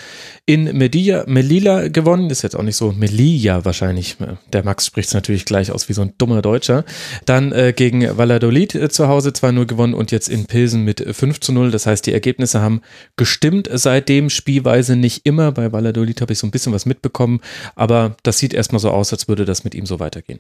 in 0.46 0.66
Medilla, 0.78 1.24
Melilla 1.26 1.88
gewonnen, 1.88 2.30
ist 2.30 2.44
jetzt 2.44 2.56
auch 2.56 2.62
nicht 2.62 2.76
so 2.76 2.92
Melilla 2.92 3.66
wahrscheinlich, 3.66 4.18
der 4.54 4.64
Max 4.64 4.86
spricht 4.86 5.08
es 5.08 5.16
natürlich 5.16 5.46
gleich 5.46 5.72
aus 5.72 5.90
wie 5.90 5.94
so 5.94 6.04
ein 6.04 6.14
dummer 6.20 6.44
Deutscher, 6.44 6.86
dann 7.26 7.54
äh, 7.54 7.74
gegen 7.76 8.20
Valladolid 8.20 8.76
äh, 8.76 8.88
zu 8.90 9.08
Hause 9.08 9.32
2-0 9.32 9.66
gewonnen 9.66 9.96
und 9.96 10.12
jetzt 10.12 10.30
in 10.30 10.46
Pilsen 10.46 10.84
mit 10.84 11.00
5 11.00 11.40
zu 11.40 11.52
0, 11.52 11.72
das 11.72 11.88
heißt, 11.88 12.06
die 12.06 12.14
Ergebnisse 12.14 12.62
haben 12.62 12.84
gestimmt 13.16 13.68
seitdem, 13.74 14.30
spielweise 14.30 14.96
nicht 14.96 15.26
immer, 15.26 15.54
bei 15.54 15.72
Valladolid 15.72 16.22
habe 16.22 16.34
ich 16.34 16.38
so 16.38 16.46
ein 16.46 16.52
bisschen 16.52 16.72
was 16.72 16.86
mitbekommen, 16.86 17.42
aber 17.76 18.16
das 18.22 18.38
sieht 18.38 18.54
erstmal 18.54 18.80
so 18.80 18.92
aus, 18.92 19.12
als 19.12 19.28
würde 19.28 19.44
das 19.44 19.64
mit 19.64 19.74
ihm 19.74 19.88
so 19.88 20.00
weitergehen. 20.00 20.40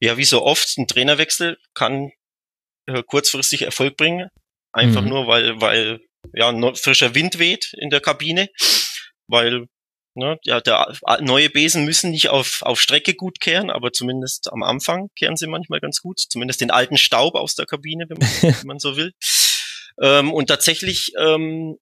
Ja, 0.00 0.16
wie 0.16 0.24
so 0.24 0.42
oft, 0.42 0.78
ein 0.78 0.86
Trainerwechsel 0.86 1.58
kann 1.74 2.12
äh, 2.94 3.02
kurzfristig 3.02 3.62
Erfolg 3.62 3.96
bringen. 3.96 4.28
Einfach 4.72 5.02
mhm. 5.02 5.08
nur, 5.08 5.26
weil, 5.26 5.60
weil 5.60 6.00
ja 6.34 6.52
frischer 6.74 7.14
Wind 7.14 7.38
weht 7.38 7.72
in 7.78 7.90
der 7.90 8.00
Kabine, 8.00 8.48
weil 9.26 9.66
ne, 10.14 10.38
ja, 10.44 10.60
der 10.60 10.96
neue 11.20 11.50
Besen 11.50 11.84
müssen 11.84 12.10
nicht 12.10 12.28
auf, 12.28 12.62
auf 12.62 12.80
Strecke 12.80 13.14
gut 13.14 13.40
kehren, 13.40 13.70
aber 13.70 13.92
zumindest 13.92 14.52
am 14.52 14.62
Anfang 14.62 15.08
kehren 15.16 15.36
sie 15.36 15.46
manchmal 15.46 15.80
ganz 15.80 16.00
gut. 16.00 16.18
Zumindest 16.18 16.60
den 16.60 16.70
alten 16.70 16.96
Staub 16.96 17.34
aus 17.34 17.54
der 17.54 17.66
Kabine, 17.66 18.06
wenn 18.08 18.18
man, 18.18 18.28
wenn 18.60 18.66
man 18.66 18.78
so 18.78 18.96
will. 18.96 19.12
Ähm, 20.00 20.32
und 20.32 20.46
tatsächlich, 20.46 21.12
ähm, 21.18 21.76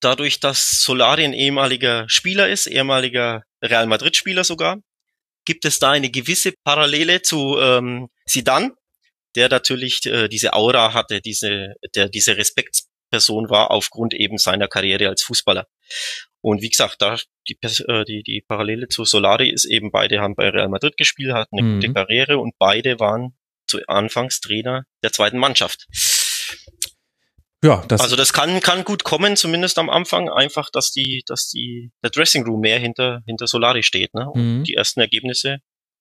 dadurch, 0.00 0.40
dass 0.40 0.82
Solari 0.82 1.24
ein 1.24 1.32
ehemaliger 1.32 2.04
Spieler 2.08 2.48
ist, 2.48 2.66
ehemaliger 2.66 3.42
Real 3.62 3.86
Madrid-Spieler 3.86 4.44
sogar, 4.44 4.78
gibt 5.44 5.64
es 5.64 5.78
da 5.78 5.92
eine 5.92 6.10
gewisse 6.10 6.52
Parallele 6.64 7.22
zu 7.22 7.58
ähm, 7.58 8.08
Sidan, 8.26 8.72
der 9.36 9.48
natürlich 9.48 10.04
äh, 10.06 10.28
diese 10.28 10.54
Aura 10.54 10.94
hatte, 10.94 11.20
diese, 11.20 11.74
der 11.94 12.08
diese 12.08 12.36
Respektsperson 12.36 13.50
war 13.50 13.70
aufgrund 13.70 14.14
eben 14.14 14.38
seiner 14.38 14.68
Karriere 14.68 15.08
als 15.08 15.22
Fußballer. 15.22 15.66
Und 16.40 16.62
wie 16.62 16.70
gesagt, 16.70 17.02
da 17.02 17.16
die, 17.48 17.58
äh, 17.62 18.04
die, 18.04 18.22
die 18.22 18.42
Parallele 18.46 18.88
zu 18.88 19.04
Solari 19.04 19.50
ist 19.50 19.64
eben, 19.64 19.90
beide 19.90 20.20
haben 20.20 20.34
bei 20.34 20.48
Real 20.48 20.68
Madrid 20.68 20.96
gespielt, 20.96 21.32
hatten 21.32 21.58
eine 21.58 21.68
mhm. 21.68 21.80
gute 21.80 21.92
Karriere 21.92 22.38
und 22.38 22.54
beide 22.58 22.98
waren 22.98 23.36
zu 23.66 23.80
Anfangs 23.86 24.40
Trainer 24.40 24.84
der 25.02 25.12
zweiten 25.12 25.38
Mannschaft. 25.38 25.86
Ja, 27.64 27.84
das 27.88 28.00
also 28.00 28.16
das 28.16 28.32
kann 28.32 28.60
kann 28.60 28.84
gut 28.84 29.02
kommen, 29.02 29.34
zumindest 29.34 29.78
am 29.78 29.90
Anfang, 29.90 30.28
einfach, 30.28 30.70
dass 30.70 30.92
die, 30.92 31.24
dass 31.26 31.48
die 31.48 31.90
der 32.02 32.10
Dressing 32.10 32.44
Room 32.44 32.60
mehr 32.60 32.78
hinter 32.78 33.22
hinter 33.26 33.46
Solari 33.46 33.82
steht, 33.82 34.14
ne? 34.14 34.30
Und 34.30 34.58
mhm. 34.58 34.64
die 34.64 34.74
ersten 34.74 35.00
Ergebnisse 35.00 35.58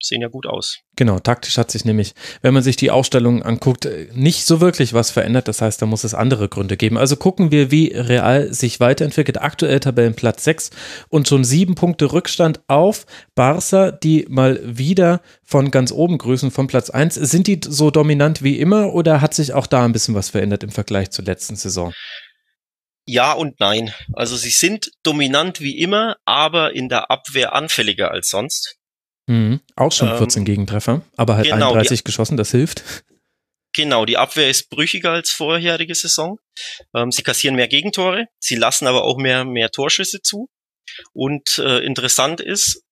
sehen 0.07 0.21
ja 0.21 0.27
gut 0.27 0.45
aus. 0.45 0.79
Genau, 0.95 1.19
taktisch 1.19 1.57
hat 1.57 1.71
sich 1.71 1.85
nämlich, 1.85 2.13
wenn 2.41 2.53
man 2.53 2.63
sich 2.63 2.75
die 2.75 2.91
Ausstellung 2.91 3.43
anguckt, 3.43 3.87
nicht 4.13 4.45
so 4.45 4.61
wirklich 4.61 4.93
was 4.93 5.11
verändert. 5.11 5.47
Das 5.47 5.61
heißt, 5.61 5.81
da 5.81 5.85
muss 5.85 6.03
es 6.03 6.13
andere 6.13 6.47
Gründe 6.47 6.77
geben. 6.77 6.97
Also 6.97 7.15
gucken 7.15 7.51
wir, 7.51 7.71
wie 7.71 7.87
Real 7.93 8.53
sich 8.53 8.79
weiterentwickelt. 8.79 9.41
Aktuell 9.41 9.79
Tabellenplatz 9.79 10.43
6 10.43 10.69
und 11.09 11.27
schon 11.27 11.43
sieben 11.43 11.75
Punkte 11.75 12.11
Rückstand 12.11 12.61
auf 12.67 13.05
Barca, 13.35 13.91
die 13.91 14.25
mal 14.29 14.59
wieder 14.63 15.21
von 15.43 15.71
ganz 15.71 15.91
oben 15.91 16.17
grüßen, 16.17 16.51
von 16.51 16.67
Platz 16.67 16.89
1. 16.89 17.15
Sind 17.15 17.47
die 17.47 17.59
so 17.63 17.91
dominant 17.91 18.43
wie 18.43 18.59
immer 18.59 18.93
oder 18.93 19.21
hat 19.21 19.33
sich 19.33 19.53
auch 19.53 19.67
da 19.67 19.85
ein 19.85 19.91
bisschen 19.91 20.15
was 20.15 20.29
verändert 20.29 20.63
im 20.63 20.71
Vergleich 20.71 21.11
zur 21.11 21.25
letzten 21.25 21.55
Saison? 21.55 21.93
Ja 23.05 23.33
und 23.33 23.59
nein. 23.59 23.93
Also 24.13 24.35
sie 24.35 24.49
sind 24.49 24.91
dominant 25.03 25.61
wie 25.61 25.77
immer, 25.77 26.17
aber 26.25 26.73
in 26.73 26.89
der 26.89 27.11
Abwehr 27.11 27.53
anfälliger 27.53 28.11
als 28.11 28.29
sonst. 28.29 28.77
Mhm. 29.27 29.59
Auch 29.75 29.91
schon 29.91 30.15
14 30.15 30.41
ähm, 30.41 30.45
Gegentreffer, 30.45 31.01
aber 31.17 31.35
halt 31.35 31.45
genau, 31.45 31.71
31 31.71 31.99
die, 31.99 32.03
geschossen, 32.03 32.37
das 32.37 32.51
hilft. 32.51 32.83
Genau, 33.73 34.05
die 34.05 34.17
Abwehr 34.17 34.49
ist 34.49 34.69
brüchiger 34.69 35.11
als 35.11 35.31
vorherige 35.31 35.95
Saison. 35.95 36.39
Ähm, 36.95 37.11
sie 37.11 37.23
kassieren 37.23 37.55
mehr 37.55 37.67
Gegentore, 37.67 38.27
sie 38.39 38.55
lassen 38.55 38.87
aber 38.87 39.03
auch 39.03 39.17
mehr, 39.17 39.43
mehr 39.43 39.69
Torschüsse 39.71 40.21
zu. 40.21 40.47
Und 41.13 41.57
äh, 41.57 41.79
interessant 41.79 42.39
ist, 42.39 42.83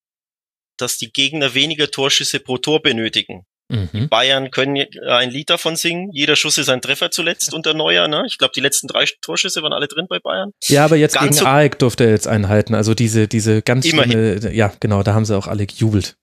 dass 0.77 0.97
die 0.97 1.11
Gegner 1.11 1.53
weniger 1.53 1.89
Torschüsse 1.89 2.39
pro 2.39 2.57
Tor 2.57 2.81
benötigen. 2.81 3.45
Mhm. 3.69 4.09
Bayern 4.09 4.51
können 4.51 4.85
ein 5.07 5.31
Lied 5.31 5.49
davon 5.49 5.75
singen. 5.75 6.09
Jeder 6.11 6.35
Schuss 6.35 6.57
ist 6.57 6.69
ein 6.69 6.81
Treffer 6.81 7.11
zuletzt 7.11 7.53
unter 7.53 7.73
Neuer. 7.73 8.07
Ne? 8.07 8.23
Ich 8.27 8.37
glaube, 8.37 8.51
die 8.53 8.59
letzten 8.59 8.87
drei 8.87 9.05
Torschüsse 9.21 9.63
waren 9.63 9.73
alle 9.73 9.87
drin 9.87 10.05
bei 10.09 10.19
Bayern. 10.19 10.51
Ja, 10.67 10.85
aber 10.85 10.95
jetzt 10.95 11.15
ganz 11.15 11.37
gegen 11.37 11.39
so 11.39 11.45
AEK 11.45 11.79
durfte 11.79 12.03
er 12.03 12.11
jetzt 12.11 12.27
einhalten. 12.27 12.75
Also 12.75 12.93
diese, 12.93 13.27
diese 13.27 13.61
ganz 13.61 13.87
schlimme, 13.87 14.53
ja 14.53 14.73
genau, 14.79 15.01
da 15.01 15.13
haben 15.13 15.25
sie 15.25 15.37
auch 15.37 15.47
alle 15.47 15.65
gejubelt. 15.65 16.17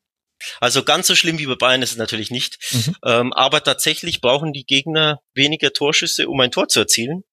Also 0.61 0.83
ganz 0.83 1.07
so 1.07 1.15
schlimm 1.15 1.39
wie 1.39 1.47
bei 1.47 1.55
Bayern 1.55 1.83
ist 1.83 1.93
es 1.93 1.97
natürlich 1.97 2.31
nicht. 2.31 2.59
Mhm. 2.73 2.97
Ähm, 3.05 3.33
aber 3.33 3.63
tatsächlich 3.63 4.21
brauchen 4.21 4.53
die 4.53 4.65
Gegner 4.65 5.21
weniger 5.35 5.73
Torschüsse, 5.73 6.29
um 6.29 6.41
ein 6.41 6.51
Tor 6.51 6.69
zu 6.69 6.81
erzielen. 6.81 7.25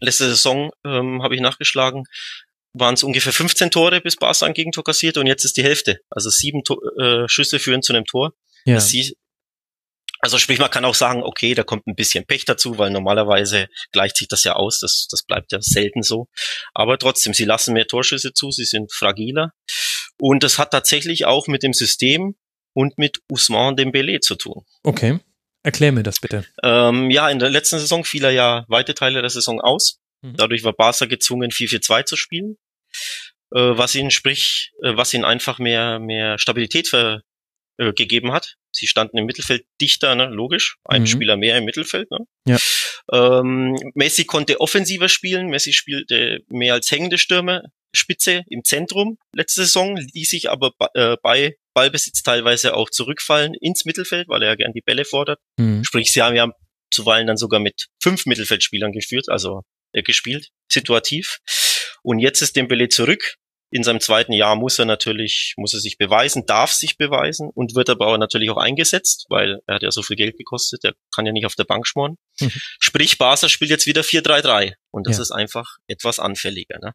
Letzte 0.00 0.28
Saison 0.28 0.70
ähm, 0.84 1.22
habe 1.22 1.34
ich 1.34 1.40
nachgeschlagen, 1.40 2.04
waren 2.74 2.94
es 2.94 3.02
ungefähr 3.02 3.32
15 3.32 3.70
Tore, 3.70 4.00
bis 4.00 4.16
Barca 4.16 4.46
ein 4.46 4.54
Gegentor 4.54 4.84
kassiert 4.84 5.16
und 5.16 5.26
jetzt 5.26 5.44
ist 5.44 5.56
die 5.56 5.62
Hälfte. 5.62 6.00
Also 6.10 6.30
sieben 6.30 6.64
Tor, 6.64 6.78
äh, 6.98 7.28
Schüsse 7.28 7.58
führen 7.58 7.82
zu 7.82 7.92
einem 7.92 8.04
Tor. 8.04 8.32
Ja. 8.64 8.78
Also 10.24 10.38
sprich, 10.38 10.60
man 10.60 10.70
kann 10.70 10.84
auch 10.84 10.94
sagen, 10.94 11.24
okay, 11.24 11.54
da 11.54 11.64
kommt 11.64 11.88
ein 11.88 11.96
bisschen 11.96 12.24
Pech 12.24 12.44
dazu, 12.44 12.78
weil 12.78 12.90
normalerweise 12.90 13.68
gleicht 13.90 14.16
sich 14.16 14.28
das 14.28 14.44
ja 14.44 14.54
aus. 14.54 14.78
Das, 14.78 15.08
das 15.10 15.24
bleibt 15.24 15.50
ja 15.50 15.58
selten 15.60 16.04
so. 16.04 16.28
Aber 16.74 16.96
trotzdem, 16.96 17.34
sie 17.34 17.44
lassen 17.44 17.74
mehr 17.74 17.88
Torschüsse 17.88 18.32
zu, 18.32 18.52
sie 18.52 18.64
sind 18.64 18.92
fragiler. 18.92 19.52
Und 20.20 20.44
das 20.44 20.58
hat 20.58 20.70
tatsächlich 20.70 21.24
auch 21.24 21.48
mit 21.48 21.64
dem 21.64 21.72
System 21.72 22.36
und 22.74 22.98
mit 22.98 23.20
Ousmane 23.30 23.76
Dembélé 23.76 24.20
zu 24.20 24.34
tun. 24.34 24.64
Okay. 24.82 25.18
Erklär 25.64 25.92
mir 25.92 26.02
das 26.02 26.20
bitte. 26.20 26.44
Ähm, 26.64 27.10
ja, 27.10 27.28
in 27.28 27.38
der 27.38 27.50
letzten 27.50 27.78
Saison 27.78 28.04
fiel 28.04 28.24
er 28.24 28.32
ja 28.32 28.64
weite 28.68 28.94
Teile 28.94 29.20
der 29.20 29.30
Saison 29.30 29.60
aus. 29.60 30.00
Mhm. 30.22 30.36
Dadurch 30.36 30.64
war 30.64 30.72
Barca 30.72 31.06
gezwungen, 31.06 31.50
4-4-2 31.50 32.04
zu 32.04 32.16
spielen, 32.16 32.56
äh, 33.54 33.60
was 33.60 33.94
ihnen 33.94 34.10
sprich, 34.10 34.72
äh, 34.82 34.96
was 34.96 35.14
ihnen 35.14 35.24
einfach 35.24 35.58
mehr, 35.58 36.00
mehr 36.00 36.38
Stabilität 36.38 36.88
ver, 36.88 37.22
äh, 37.78 37.92
gegeben 37.92 38.32
hat. 38.32 38.56
Sie 38.72 38.86
standen 38.86 39.18
im 39.18 39.26
Mittelfeld 39.26 39.64
dichter, 39.80 40.14
ne? 40.14 40.26
logisch. 40.26 40.78
Ein 40.84 41.02
mhm. 41.02 41.06
Spieler 41.06 41.36
mehr 41.36 41.58
im 41.58 41.64
Mittelfeld. 41.64 42.10
Ne? 42.10 42.18
Ja. 42.46 42.58
Ähm, 43.12 43.76
Messi 43.94 44.24
konnte 44.24 44.60
offensiver 44.60 45.08
spielen. 45.08 45.48
Messi 45.48 45.72
spielte 45.72 46.40
mehr 46.48 46.74
als 46.74 46.90
hängende 46.90 47.18
Stürme, 47.18 47.70
Spitze 47.94 48.44
im 48.48 48.64
Zentrum 48.64 49.18
letzte 49.34 49.62
Saison, 49.62 49.96
ließ 49.96 50.30
sich 50.30 50.50
aber 50.50 50.72
äh, 50.94 51.16
bei 51.22 51.56
Ballbesitz 51.74 52.22
teilweise 52.22 52.74
auch 52.74 52.90
zurückfallen 52.90 53.54
ins 53.54 53.84
Mittelfeld, 53.84 54.28
weil 54.28 54.42
er 54.42 54.50
ja 54.50 54.54
gern 54.54 54.72
die 54.72 54.80
Bälle 54.80 55.04
fordert. 55.04 55.40
Mhm. 55.56 55.84
Sprich, 55.84 56.12
sie 56.12 56.22
haben 56.22 56.36
ja 56.36 56.50
zuweilen 56.90 57.26
dann 57.26 57.36
sogar 57.36 57.60
mit 57.60 57.86
fünf 58.02 58.26
Mittelfeldspielern 58.26 58.92
geführt, 58.92 59.28
also 59.28 59.62
äh, 59.92 60.02
gespielt, 60.02 60.48
situativ. 60.70 61.38
Und 62.02 62.18
jetzt 62.18 62.42
ist 62.42 62.56
Dembele 62.56 62.88
zurück. 62.88 63.36
In 63.70 63.84
seinem 63.84 64.00
zweiten 64.00 64.34
Jahr 64.34 64.54
muss 64.54 64.78
er 64.78 64.84
natürlich, 64.84 65.54
muss 65.56 65.72
er 65.72 65.80
sich 65.80 65.96
beweisen, 65.96 66.44
darf 66.44 66.72
sich 66.72 66.98
beweisen 66.98 67.48
und 67.54 67.74
wird 67.74 67.88
aber 67.88 68.08
auch 68.08 68.18
natürlich 68.18 68.50
auch 68.50 68.58
eingesetzt, 68.58 69.24
weil 69.30 69.60
er 69.66 69.76
hat 69.76 69.82
ja 69.82 69.90
so 69.90 70.02
viel 70.02 70.16
Geld 70.16 70.36
gekostet, 70.36 70.84
er 70.84 70.92
kann 71.14 71.24
ja 71.24 71.32
nicht 71.32 71.46
auf 71.46 71.54
der 71.54 71.64
Bank 71.64 71.86
schmoren. 71.86 72.16
Mhm. 72.38 72.52
Sprich, 72.80 73.16
Barca 73.16 73.48
spielt 73.48 73.70
jetzt 73.70 73.86
wieder 73.86 74.02
4-3-3 74.02 74.74
und 74.90 75.06
das 75.06 75.16
ja. 75.16 75.22
ist 75.22 75.30
einfach 75.30 75.78
etwas 75.86 76.18
anfälliger. 76.18 76.78
Ne? 76.82 76.92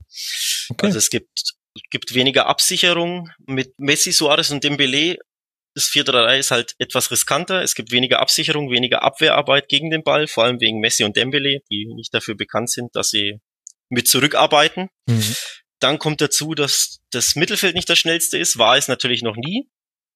Okay. 0.69 0.85
Also 0.85 0.99
es 0.99 1.09
gibt 1.09 1.55
gibt 1.89 2.13
weniger 2.13 2.47
Absicherung. 2.47 3.29
Mit 3.45 3.73
Messi, 3.77 4.11
Suarez 4.11 4.49
und 4.51 4.63
Dembele 4.63 5.17
das 5.77 5.91
4-3 5.91 6.39
ist 6.39 6.49
halt 6.49 6.75
etwas 6.79 7.11
riskanter. 7.11 7.61
Es 7.61 7.75
gibt 7.75 7.91
weniger 7.91 8.19
Absicherung, 8.19 8.71
weniger 8.71 9.03
Abwehrarbeit 9.03 9.69
gegen 9.69 9.91
den 9.91 10.03
Ball, 10.03 10.27
vor 10.27 10.43
allem 10.43 10.59
wegen 10.59 10.79
Messi 10.79 11.03
und 11.03 11.15
Dembele, 11.15 11.61
die 11.69 11.85
nicht 11.93 12.11
dafür 12.15 12.35
bekannt 12.35 12.71
sind, 12.71 12.95
dass 12.95 13.11
sie 13.11 13.39
mit 13.87 14.07
zurückarbeiten. 14.07 14.89
Mhm. 15.07 15.35
Dann 15.79 15.99
kommt 15.99 16.19
dazu, 16.19 16.55
dass 16.55 16.99
das 17.11 17.35
Mittelfeld 17.35 17.75
nicht 17.75 17.87
das 17.89 17.99
schnellste 17.99 18.39
ist, 18.39 18.57
war 18.57 18.75
es 18.75 18.87
natürlich 18.87 19.21
noch 19.21 19.35
nie, 19.35 19.69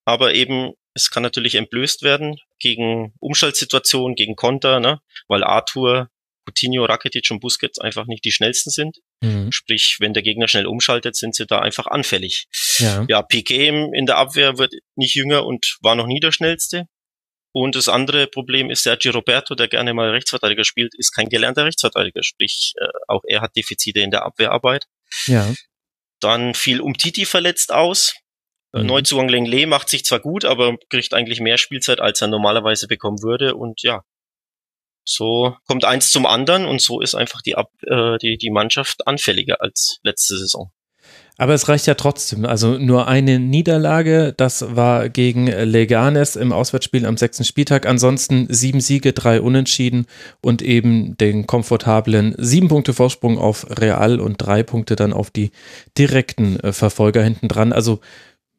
aber 0.04 0.34
eben 0.34 0.74
es 0.96 1.12
kann 1.12 1.22
natürlich 1.22 1.54
entblößt 1.54 2.02
werden 2.02 2.38
gegen 2.60 3.14
Umschaltsituationen, 3.20 4.16
gegen 4.16 4.36
Konter, 4.36 4.80
ne? 4.80 5.00
weil 5.28 5.44
Arthur 5.44 6.10
Coutinho, 6.46 6.86
Rakitic 6.86 7.30
und 7.30 7.40
Busquets 7.40 7.80
einfach 7.80 8.08
nicht 8.08 8.26
die 8.26 8.32
schnellsten 8.32 8.72
sind. 8.72 8.98
Mhm. 9.22 9.52
Sprich, 9.52 9.98
wenn 10.00 10.14
der 10.14 10.24
Gegner 10.24 10.48
schnell 10.48 10.66
umschaltet, 10.66 11.16
sind 11.16 11.36
sie 11.36 11.46
da 11.46 11.60
einfach 11.60 11.88
anfällig. 11.88 12.48
Ja, 12.78 13.06
ja 13.08 13.22
Piquet 13.22 13.70
in 13.94 14.06
der 14.06 14.18
Abwehr 14.18 14.58
wird 14.58 14.74
nicht 14.96 15.16
jünger 15.16 15.46
und 15.46 15.78
war 15.82 15.96
noch 15.96 16.08
nie 16.08 16.20
der 16.20 16.32
schnellste. 16.32 16.88
Und 17.54 17.76
das 17.76 17.90
andere 17.90 18.28
Problem 18.28 18.70
ist 18.70 18.84
Sergio 18.84 19.12
Roberto, 19.12 19.56
der 19.56 19.68
gerne 19.68 19.94
mal 19.94 20.10
Rechtsverteidiger 20.10 20.64
spielt, 20.64 20.94
ist 20.98 21.12
kein 21.12 21.28
gelernter 21.28 21.66
Rechtsverteidiger. 21.66 22.24
Sprich, 22.24 22.74
äh, 22.80 22.88
auch 23.08 23.24
er 23.28 23.42
hat 23.42 23.56
Defizite 23.56 24.00
in 24.00 24.12
der 24.12 24.24
Abwehrarbeit. 24.24 24.88
Ja. 25.26 25.54
Dann 26.22 26.54
fiel 26.54 26.80
Umtiti 26.80 27.26
verletzt 27.26 27.74
aus. 27.74 28.16
Äh, 28.74 28.80
mhm. 28.80 28.86
Neuzugang 28.88 29.28
Lenglet 29.28 29.68
macht 29.68 29.90
sich 29.90 30.06
zwar 30.06 30.22
gut, 30.22 30.46
aber 30.46 30.78
kriegt 30.90 31.14
eigentlich 31.14 31.42
mehr 31.42 31.58
Spielzeit, 31.58 32.00
als 32.00 32.22
er 32.22 32.30
normalerweise 32.30 32.88
bekommen 32.88 33.22
würde. 33.22 33.56
Und 33.56 33.82
ja, 33.84 34.04
so 35.04 35.56
kommt 35.68 35.86
eins 35.86 36.12
zum 36.12 36.26
anderen 36.26 36.66
und 36.66 36.82
so 36.82 37.02
ist 37.02 37.16
einfach 37.16 37.42
die, 37.42 37.56
Ab 37.56 37.72
äh, 37.84 38.18
die, 38.18 38.38
die 38.38 38.52
Mannschaft 38.52 39.08
anfälliger 39.08 39.62
als 39.62 40.00
letzte 40.04 40.38
Saison. 40.38 40.72
Aber 41.38 41.56
es 41.56 41.68
reicht 41.68 41.88
ja 41.88 41.96
trotzdem. 41.96 42.46
Also 42.46 42.78
nur 42.78 43.08
eine 43.08 43.40
Niederlage, 43.40 44.32
das 44.38 44.76
war 44.76 45.10
gegen 45.10 45.48
Leganes 45.48 46.36
im 46.36 46.52
Auswärtsspiel 46.52 47.04
am 47.06 47.18
sechsten 47.18 47.46
Spieltag. 47.46 47.88
Ansonsten 47.88 48.46
sieben 48.50 48.80
Siege, 48.80 49.12
drei 49.14 49.42
Unentschieden 49.42 50.06
und 50.42 50.62
eben 50.62 51.18
den 51.18 51.48
komfortablen 51.48 52.36
sieben 52.38 52.68
Punkte 52.68 52.94
Vorsprung 52.94 53.40
auf 53.40 53.66
Real 53.80 54.20
und 54.20 54.36
drei 54.38 54.62
Punkte 54.62 54.96
dann 54.96 55.14
auf 55.14 55.32
die 55.32 55.50
direkten 55.98 56.60
äh, 56.60 56.74
Verfolger 56.74 57.24
hinten 57.24 57.48
dran. 57.48 57.74
Also 57.74 58.02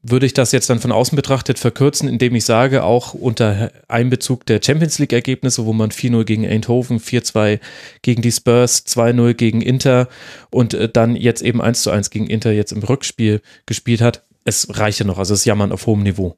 würde 0.03 0.27
ich 0.27 0.35
das 0.35 0.51
jetzt 0.51 0.69
dann 0.69 0.81
von 0.81 0.91
außen 0.91 1.15
betrachtet 1.15 1.61
verkürzen, 1.61 2.09
indem 2.09 2.35
ich 2.35 2.45
sage, 2.45 2.83
auch 2.83 3.15
unter 3.15 3.71
Einbezug 3.87 4.45
der 4.47 4.61
Champions 4.63 4.99
League 4.99 5.13
Ergebnisse, 5.13 5.65
wo 5.65 5.73
man 5.73 5.91
4-0 5.91 6.25
gegen 6.25 6.47
Eindhoven, 6.47 6.99
4-2 6.99 7.61
gegen 8.03 8.21
die 8.21 8.33
Spurs, 8.33 8.85
2-0 8.85 9.35
gegen 9.35 9.63
Inter 9.63 10.09
und 10.51 10.75
äh, 10.75 10.89
dann 10.89 11.15
jetzt 11.15 11.43
eben 11.43 11.63
1-1 11.63 12.11
gegen 12.11 12.27
Inter 12.27 12.51
jetzt 12.51 12.73
im 12.73 12.83
Rückspiel 12.83 13.43
gespielt 13.65 14.01
hat. 14.01 14.25
Es 14.45 14.77
reicht 14.77 14.99
ja 14.99 15.07
noch, 15.07 15.19
also 15.19 15.35
es 15.35 15.41
ist 15.41 15.47
Jammern 15.47 15.71
auf 15.71 15.87
hohem 15.87 16.03
Niveau. 16.03 16.37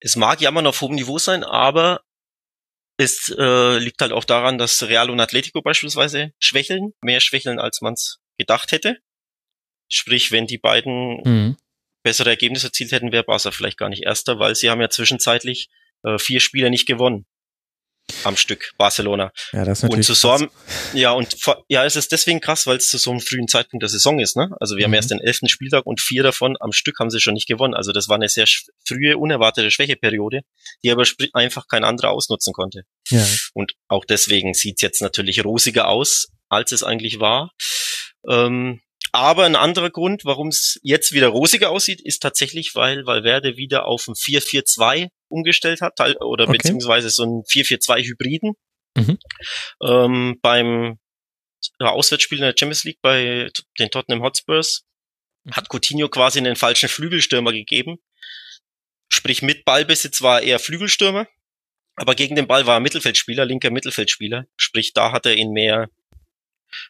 Es 0.00 0.16
mag 0.16 0.40
Jammern 0.40 0.66
auf 0.66 0.80
hohem 0.80 0.94
Niveau 0.94 1.18
sein, 1.18 1.44
aber 1.44 2.00
es 2.96 3.34
äh, 3.36 3.78
liegt 3.78 4.00
halt 4.00 4.12
auch 4.12 4.24
daran, 4.24 4.56
dass 4.56 4.82
Real 4.84 5.10
und 5.10 5.20
Atletico 5.20 5.60
beispielsweise 5.60 6.32
schwächeln, 6.38 6.94
mehr 7.02 7.20
schwächeln, 7.20 7.58
als 7.58 7.82
man 7.82 7.92
es 7.92 8.20
gedacht 8.38 8.72
hätte. 8.72 8.96
Sprich, 9.90 10.32
wenn 10.32 10.46
die 10.46 10.58
beiden 10.58 11.20
mhm 11.24 11.56
bessere 12.08 12.30
Ergebnisse 12.30 12.68
erzielt 12.68 12.92
hätten, 12.92 13.12
wäre 13.12 13.24
Barca 13.24 13.50
vielleicht 13.50 13.76
gar 13.76 13.90
nicht 13.90 14.04
Erster, 14.04 14.38
weil 14.38 14.54
sie 14.54 14.70
haben 14.70 14.80
ja 14.80 14.88
zwischenzeitlich 14.88 15.68
äh, 16.04 16.18
vier 16.18 16.40
Spiele 16.40 16.70
nicht 16.70 16.86
gewonnen. 16.86 17.26
am 18.24 18.38
Stück, 18.38 18.72
Barcelona. 18.78 19.30
Ja, 19.52 19.66
das 19.66 19.80
ist 19.80 19.82
natürlich 19.82 20.08
und 20.08 20.14
zu 20.14 20.14
so 20.14 20.30
einem, 20.30 20.50
ja, 20.94 21.12
und 21.12 21.36
ja, 21.68 21.84
es 21.84 21.94
ist 21.94 22.10
deswegen 22.10 22.40
krass, 22.40 22.66
weil 22.66 22.78
es 22.78 22.88
zu 22.88 22.96
so 22.96 23.10
einem 23.10 23.20
frühen 23.20 23.46
Zeitpunkt 23.46 23.82
der 23.82 23.90
Saison 23.90 24.18
ist, 24.18 24.34
ne? 24.34 24.48
Also 24.58 24.76
wir 24.76 24.84
mhm. 24.84 24.92
haben 24.92 24.94
erst 24.94 25.10
den 25.10 25.20
elften 25.20 25.50
Spieltag 25.50 25.84
und 25.84 26.00
vier 26.00 26.22
davon 26.22 26.56
am 26.58 26.72
Stück 26.72 26.98
haben 26.98 27.10
sie 27.10 27.20
schon 27.20 27.34
nicht 27.34 27.46
gewonnen. 27.46 27.74
Also 27.74 27.92
das 27.92 28.08
war 28.08 28.16
eine 28.16 28.30
sehr 28.30 28.46
frühe, 28.86 29.18
unerwartete 29.18 29.70
Schwächeperiode, 29.70 30.40
die 30.82 30.90
aber 30.90 31.04
einfach 31.34 31.68
kein 31.68 31.84
anderer 31.84 32.12
ausnutzen 32.12 32.54
konnte. 32.54 32.84
Ja. 33.10 33.26
Und 33.52 33.74
auch 33.88 34.06
deswegen 34.06 34.54
sieht's 34.54 34.80
jetzt 34.80 35.02
natürlich 35.02 35.44
rosiger 35.44 35.88
aus, 35.88 36.28
als 36.48 36.72
es 36.72 36.82
eigentlich 36.82 37.20
war. 37.20 37.52
Ähm, 38.26 38.80
aber 39.12 39.44
ein 39.44 39.56
anderer 39.56 39.90
Grund, 39.90 40.24
warum 40.24 40.48
es 40.48 40.78
jetzt 40.82 41.12
wieder 41.12 41.28
rosiger 41.28 41.70
aussieht, 41.70 42.00
ist 42.00 42.20
tatsächlich, 42.20 42.74
weil 42.74 43.06
Valverde 43.06 43.56
wieder 43.56 43.86
auf 43.86 44.06
ein 44.08 44.14
4-4-2 44.14 45.08
umgestellt 45.28 45.80
hat, 45.80 46.00
oder 46.20 46.44
okay. 46.44 46.58
beziehungsweise 46.58 47.10
so 47.10 47.24
ein 47.24 47.42
4-4-2 47.42 48.04
Hybriden. 48.04 48.54
Mhm. 48.96 49.18
Ähm, 49.82 50.38
beim 50.42 50.98
Auswärtsspiel 51.78 52.38
in 52.38 52.44
der 52.44 52.54
Champions 52.58 52.84
League 52.84 53.00
bei 53.02 53.50
den 53.78 53.90
Tottenham 53.90 54.22
Hotspurs 54.22 54.84
hat 55.50 55.68
Coutinho 55.68 56.08
quasi 56.08 56.38
einen 56.38 56.56
falschen 56.56 56.88
Flügelstürmer 56.88 57.52
gegeben. 57.52 57.96
Sprich, 59.08 59.42
mit 59.42 59.64
Ballbesitz 59.64 60.20
war 60.22 60.42
er 60.42 60.58
Flügelstürmer, 60.58 61.26
aber 61.96 62.14
gegen 62.14 62.36
den 62.36 62.46
Ball 62.46 62.66
war 62.66 62.76
er 62.76 62.80
Mittelfeldspieler, 62.80 63.44
linker 63.44 63.70
Mittelfeldspieler. 63.70 64.46
Sprich, 64.56 64.92
da 64.92 65.12
hat 65.12 65.26
er 65.26 65.34
ihn 65.34 65.52
mehr 65.52 65.88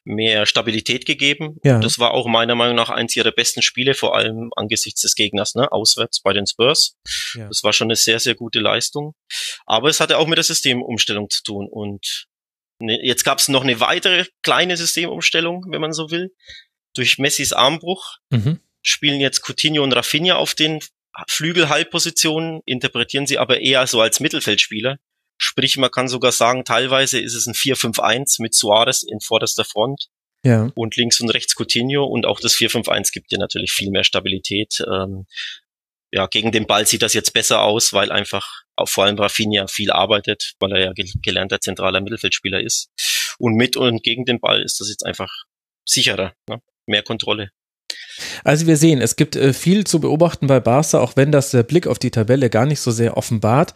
mehr 0.05 0.47
Stabilität 0.47 1.07
gegeben. 1.07 1.57
Ja. 1.65 1.79
Das 1.81 1.99
war 1.99 2.13
auch 2.13 2.27
meiner 2.27 2.55
Meinung 2.55 2.77
nach 2.77 2.91
eins 2.91 3.17
ihrer 3.17 3.33
besten 3.33 3.63
Spiele, 3.63 3.95
vor 3.95 4.17
allem 4.17 4.51
angesichts 4.57 5.03
des 5.03 5.15
Gegners, 5.15 5.55
ne, 5.55 5.71
auswärts 5.71 6.21
bei 6.21 6.33
den 6.33 6.47
Spurs. 6.47 6.97
Ja. 7.35 7.49
Das 7.49 7.63
war 7.63 7.73
schon 7.73 7.89
eine 7.89 7.97
sehr, 7.97 8.21
sehr 8.21 8.35
gute 8.35 8.61
Leistung. 8.61 9.15
Aber 9.67 9.89
es 9.89 10.01
hatte 10.01 10.19
auch 10.19 10.27
mit 10.27 10.39
der 10.39 10.45
Systemumstellung 10.45 11.31
zu 11.31 11.43
tun. 11.43 11.69
Und 11.71 12.27
ne, 12.81 12.99
jetzt 13.03 13.25
gab 13.25 13.39
es 13.39 13.49
noch 13.49 13.63
eine 13.63 13.81
weitere 13.81 14.27
kleine 14.43 14.77
Systemumstellung, 14.77 15.67
wenn 15.71 15.81
man 15.81 15.93
so 15.93 16.11
will. 16.11 16.35
Durch 16.95 17.19
Messis 17.19 17.53
Armbruch 17.53 18.19
mhm. 18.31 18.61
spielen 18.83 19.21
jetzt 19.21 19.43
Coutinho 19.47 19.83
und 19.83 19.93
Rafinha 19.93 20.37
auf 20.37 20.55
den 20.55 20.81
Flügelhalbpositionen, 21.27 22.61
interpretieren 22.65 23.27
sie 23.27 23.39
aber 23.39 23.61
eher 23.61 23.87
so 23.87 24.01
als 24.01 24.21
Mittelfeldspieler. 24.21 24.99
Sprich, 25.39 25.77
man 25.77 25.91
kann 25.91 26.09
sogar 26.09 26.33
sagen, 26.33 26.65
teilweise 26.65 27.21
ist 27.21 27.35
es 27.35 27.47
ein 27.47 27.55
4-5-1 27.55 28.43
mit 28.43 28.55
Suarez 28.55 29.03
in 29.03 29.21
vorderster 29.21 29.65
Front. 29.65 30.09
Ja. 30.45 30.71
Und 30.75 30.97
links 30.97 31.21
und 31.21 31.31
rechts 31.31 31.55
Coutinho 31.57 32.05
und 32.05 32.27
auch 32.27 32.41
das 32.41 32.55
4-5-1 32.55 33.13
gibt 33.13 33.31
dir 33.31 33.39
natürlich 33.39 33.73
viel 33.73 33.91
mehr 33.91 34.05
Stabilität. 34.05 34.83
Ähm, 34.87 35.27
ja, 36.11 36.27
gegen 36.27 36.53
den 36.53 36.67
Ball 36.67 36.87
sieht 36.87 37.03
das 37.03 37.13
jetzt 37.13 37.33
besser 37.33 37.63
aus, 37.63 37.93
weil 37.93 38.11
einfach 38.11 38.63
vor 38.87 39.05
allem 39.05 39.19
Rafinha 39.19 39.67
viel 39.67 39.91
arbeitet, 39.91 40.55
weil 40.59 40.73
er 40.73 40.81
ja 40.81 40.93
gelernter 41.23 41.61
zentraler 41.61 42.01
Mittelfeldspieler 42.01 42.61
ist. 42.61 42.91
Und 43.39 43.55
mit 43.55 43.77
und 43.77 44.03
gegen 44.03 44.25
den 44.25 44.41
Ball 44.41 44.63
ist 44.63 44.81
das 44.81 44.89
jetzt 44.89 45.05
einfach 45.05 45.31
sicherer, 45.85 46.35
ne? 46.49 46.61
mehr 46.87 47.03
Kontrolle. 47.03 47.51
Also 48.45 48.67
wir 48.67 48.77
sehen, 48.77 49.01
es 49.01 49.17
gibt 49.17 49.37
äh, 49.37 49.53
viel 49.53 49.85
zu 49.85 50.01
beobachten 50.01 50.47
bei 50.47 50.61
Barca, 50.61 51.01
auch 51.01 51.13
wenn 51.17 51.33
das 51.33 51.51
der 51.51 51.63
Blick 51.63 51.87
auf 51.87 51.99
die 51.99 52.11
Tabelle 52.11 52.51
gar 52.51 52.67
nicht 52.67 52.81
so 52.81 52.91
sehr 52.91 53.17
offenbart. 53.17 53.75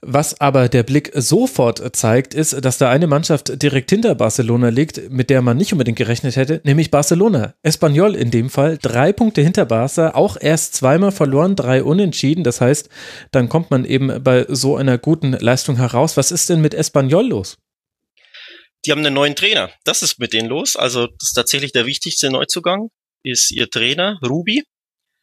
Was 0.00 0.40
aber 0.40 0.68
der 0.68 0.82
Blick 0.82 1.10
sofort 1.14 1.96
zeigt, 1.96 2.34
ist, 2.34 2.64
dass 2.64 2.78
da 2.78 2.90
eine 2.90 3.06
Mannschaft 3.06 3.62
direkt 3.62 3.90
hinter 3.90 4.14
Barcelona 4.14 4.68
liegt, 4.68 5.10
mit 5.10 5.30
der 5.30 5.42
man 5.42 5.56
nicht 5.56 5.72
unbedingt 5.72 5.98
gerechnet 5.98 6.36
hätte, 6.36 6.60
nämlich 6.64 6.90
Barcelona. 6.90 7.54
Espanyol 7.62 8.14
in 8.14 8.30
dem 8.30 8.50
Fall, 8.50 8.78
drei 8.80 9.12
Punkte 9.12 9.40
hinter 9.40 9.64
Barca, 9.64 10.10
auch 10.10 10.36
erst 10.38 10.74
zweimal 10.74 11.12
verloren, 11.12 11.56
drei 11.56 11.82
unentschieden. 11.82 12.44
Das 12.44 12.60
heißt, 12.60 12.88
dann 13.30 13.48
kommt 13.48 13.70
man 13.70 13.84
eben 13.84 14.22
bei 14.22 14.46
so 14.48 14.76
einer 14.76 14.98
guten 14.98 15.32
Leistung 15.32 15.76
heraus. 15.76 16.16
Was 16.16 16.30
ist 16.30 16.50
denn 16.50 16.60
mit 16.60 16.74
Espanyol 16.74 17.28
los? 17.28 17.56
Die 18.84 18.92
haben 18.92 18.98
einen 18.98 19.14
neuen 19.14 19.34
Trainer. 19.34 19.70
Das 19.84 20.02
ist 20.02 20.18
mit 20.18 20.32
denen 20.32 20.48
los. 20.48 20.76
Also 20.76 21.06
das 21.06 21.30
ist 21.30 21.34
tatsächlich 21.34 21.72
der 21.72 21.86
wichtigste 21.86 22.30
Neuzugang 22.30 22.90
ist 23.24 23.50
ihr 23.50 23.68
Trainer, 23.68 24.18
Ruby. 24.24 24.62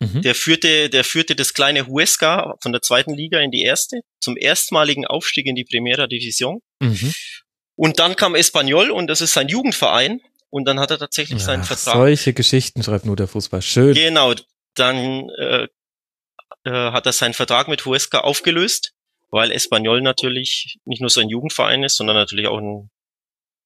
Mhm. 0.02 0.24
Der 0.24 0.36
führte, 0.36 0.90
der 0.90 1.04
führte 1.04 1.36
das 1.36 1.54
kleine 1.54 1.88
Huesca 1.88 2.56
von 2.62 2.72
der 2.72 2.82
zweiten 2.82 3.14
Liga 3.14 3.40
in 3.40 3.52
die 3.52 3.62
erste, 3.62 4.02
zum 4.20 4.36
erstmaligen 4.36 5.06
Aufstieg 5.06 5.46
in 5.46 5.56
die 5.56 5.64
Primera 5.64 6.08
Division. 6.08 6.60
Mhm. 6.80 7.14
Und 7.76 8.00
dann 8.00 8.16
kam 8.16 8.36
Espanyol 8.36 8.92
und 8.92 9.08
das 9.08 9.22
ist 9.22 9.34
sein 9.34 9.48
Jugendverein. 9.48 10.20
Und 10.50 10.66
dann 10.66 10.80
hat 10.80 10.92
er 10.92 11.00
tatsächlich 11.00 11.40
ja, 11.40 11.46
seinen 11.46 11.64
Vertrag. 11.64 11.94
Solche 11.94 12.34
Geschichten 12.34 12.84
schreibt 12.84 13.06
nur 13.06 13.16
der 13.16 13.28
Fußball. 13.28 13.62
Schön. 13.62 13.94
Genau. 13.94 14.34
Dann 14.76 15.30
äh, 15.40 15.68
äh, 16.64 16.92
hat 16.92 17.06
er 17.06 17.14
seinen 17.14 17.34
Vertrag 17.34 17.68
mit 17.68 17.86
Huesca 17.86 18.20
aufgelöst, 18.20 18.94
weil 19.30 19.52
Espanyol 19.52 20.02
natürlich 20.02 20.78
nicht 20.84 21.00
nur 21.00 21.10
sein 21.10 21.30
Jugendverein 21.30 21.84
ist, 21.84 21.96
sondern 21.96 22.18
natürlich 22.18 22.48
auch 22.48 22.58
ein, 22.58 22.90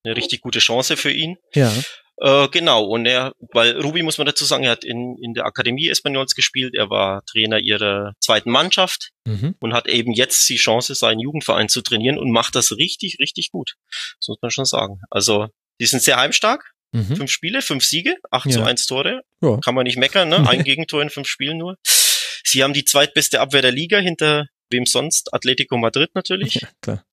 eine 0.04 0.16
richtig 0.16 0.42
gute 0.42 0.60
Chance 0.60 0.96
für 0.96 1.12
ihn. 1.12 1.38
Ja. 1.54 1.74
Äh, 2.18 2.48
genau, 2.50 2.86
und 2.86 3.06
er, 3.06 3.34
weil 3.52 3.80
Ruby 3.80 4.02
muss 4.02 4.18
man 4.18 4.28
dazu 4.28 4.46
sagen, 4.46 4.64
er 4.64 4.72
hat 4.72 4.86
in, 4.86 5.18
in 5.22 5.34
der 5.34 5.46
Akademie 5.46 5.90
Espanols 5.90 6.34
gespielt, 6.34 6.74
er 6.74 6.90
war 6.90 7.24
Trainer 7.26 7.60
ihrer 7.60 8.14
zweiten 8.22 8.52
Mannschaft 8.52 9.10
mhm. 9.26 9.56
und 9.60 9.74
hat 9.74 9.88
eben 9.88 10.14
jetzt 10.14 10.48
die 10.48 10.56
Chance, 10.56 10.96
seinen 10.96 11.20
Jugendverein 11.20 11.68
zu 11.68 11.82
trainieren 11.82 12.18
und 12.18 12.32
macht 12.32 12.56
das 12.56 12.72
richtig, 12.78 13.18
richtig 13.20 13.52
gut. 13.52 13.76
Das 14.20 14.30
muss 14.30 14.38
man 14.42 14.52
schon 14.52 14.66
sagen. 14.66 15.02
Also, 15.10 15.48
die 15.82 15.86
sind 15.86 16.02
sehr 16.02 16.18
heimstark. 16.18 16.72
Mhm. 16.94 17.18
Fünf 17.18 17.32
Spiele, 17.32 17.62
fünf 17.62 17.84
Siege, 17.84 18.16
acht 18.32 18.46
ja. 18.46 18.54
zu 18.54 18.64
eins 18.64 18.86
Tore. 18.86 19.22
Ja. 19.42 19.58
Kann 19.58 19.76
man 19.76 19.84
nicht 19.84 19.98
meckern, 19.98 20.30
ne? 20.30 20.38
Ein 20.50 20.64
Gegentor 20.64 21.02
in 21.02 21.10
fünf 21.10 21.28
Spielen 21.28 21.58
nur. 21.58 21.76
Sie 22.46 22.64
haben 22.64 22.74
die 22.74 22.86
zweitbeste 22.86 23.42
Abwehr 23.42 23.62
der 23.62 23.74
Liga 23.74 23.98
hinter 23.98 24.48
wem 24.70 24.86
sonst? 24.86 25.34
Atletico 25.34 25.78
Madrid 25.78 26.12
natürlich. 26.16 26.56
Ja, 26.56 26.68
klar. 26.82 27.06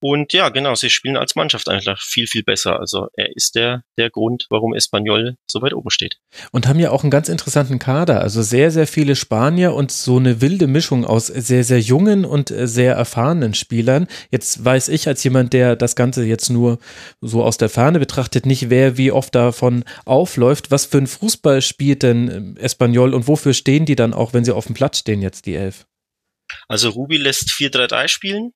Und 0.00 0.32
ja, 0.32 0.48
genau, 0.50 0.76
sie 0.76 0.90
spielen 0.90 1.16
als 1.16 1.34
Mannschaft 1.34 1.68
einfach 1.68 2.00
viel, 2.00 2.28
viel 2.28 2.44
besser. 2.44 2.78
Also 2.78 3.08
er 3.14 3.34
ist 3.34 3.56
der, 3.56 3.82
der 3.96 4.10
Grund, 4.10 4.46
warum 4.48 4.72
Espanyol 4.72 5.36
so 5.50 5.60
weit 5.60 5.74
oben 5.74 5.90
steht. 5.90 6.18
Und 6.52 6.68
haben 6.68 6.78
ja 6.78 6.90
auch 6.90 7.02
einen 7.02 7.10
ganz 7.10 7.28
interessanten 7.28 7.80
Kader. 7.80 8.20
Also 8.20 8.42
sehr, 8.42 8.70
sehr 8.70 8.86
viele 8.86 9.16
Spanier 9.16 9.74
und 9.74 9.90
so 9.90 10.18
eine 10.18 10.40
wilde 10.40 10.68
Mischung 10.68 11.04
aus 11.04 11.26
sehr, 11.26 11.64
sehr 11.64 11.80
jungen 11.80 12.24
und 12.24 12.52
sehr 12.56 12.94
erfahrenen 12.94 13.54
Spielern. 13.54 14.06
Jetzt 14.30 14.64
weiß 14.64 14.88
ich 14.88 15.08
als 15.08 15.24
jemand, 15.24 15.52
der 15.52 15.74
das 15.74 15.96
Ganze 15.96 16.24
jetzt 16.24 16.48
nur 16.48 16.78
so 17.20 17.42
aus 17.42 17.58
der 17.58 17.68
Ferne 17.68 17.98
betrachtet, 17.98 18.46
nicht 18.46 18.70
wer 18.70 18.96
wie 18.96 19.10
oft 19.10 19.34
davon 19.34 19.84
aufläuft. 20.04 20.70
Was 20.70 20.86
für 20.86 20.98
ein 20.98 21.08
Fußball 21.08 21.60
spielt 21.60 22.04
denn 22.04 22.56
Espanyol 22.56 23.14
und 23.14 23.26
wofür 23.26 23.52
stehen 23.52 23.84
die 23.84 23.96
dann 23.96 24.14
auch, 24.14 24.32
wenn 24.32 24.44
sie 24.44 24.54
auf 24.54 24.66
dem 24.66 24.74
Platz 24.74 24.98
stehen 24.98 25.22
jetzt, 25.22 25.46
die 25.46 25.56
Elf? 25.56 25.86
Also 26.68 26.90
Ruby 26.90 27.16
lässt 27.16 27.50
4-3-3 27.50 28.08
spielen 28.08 28.52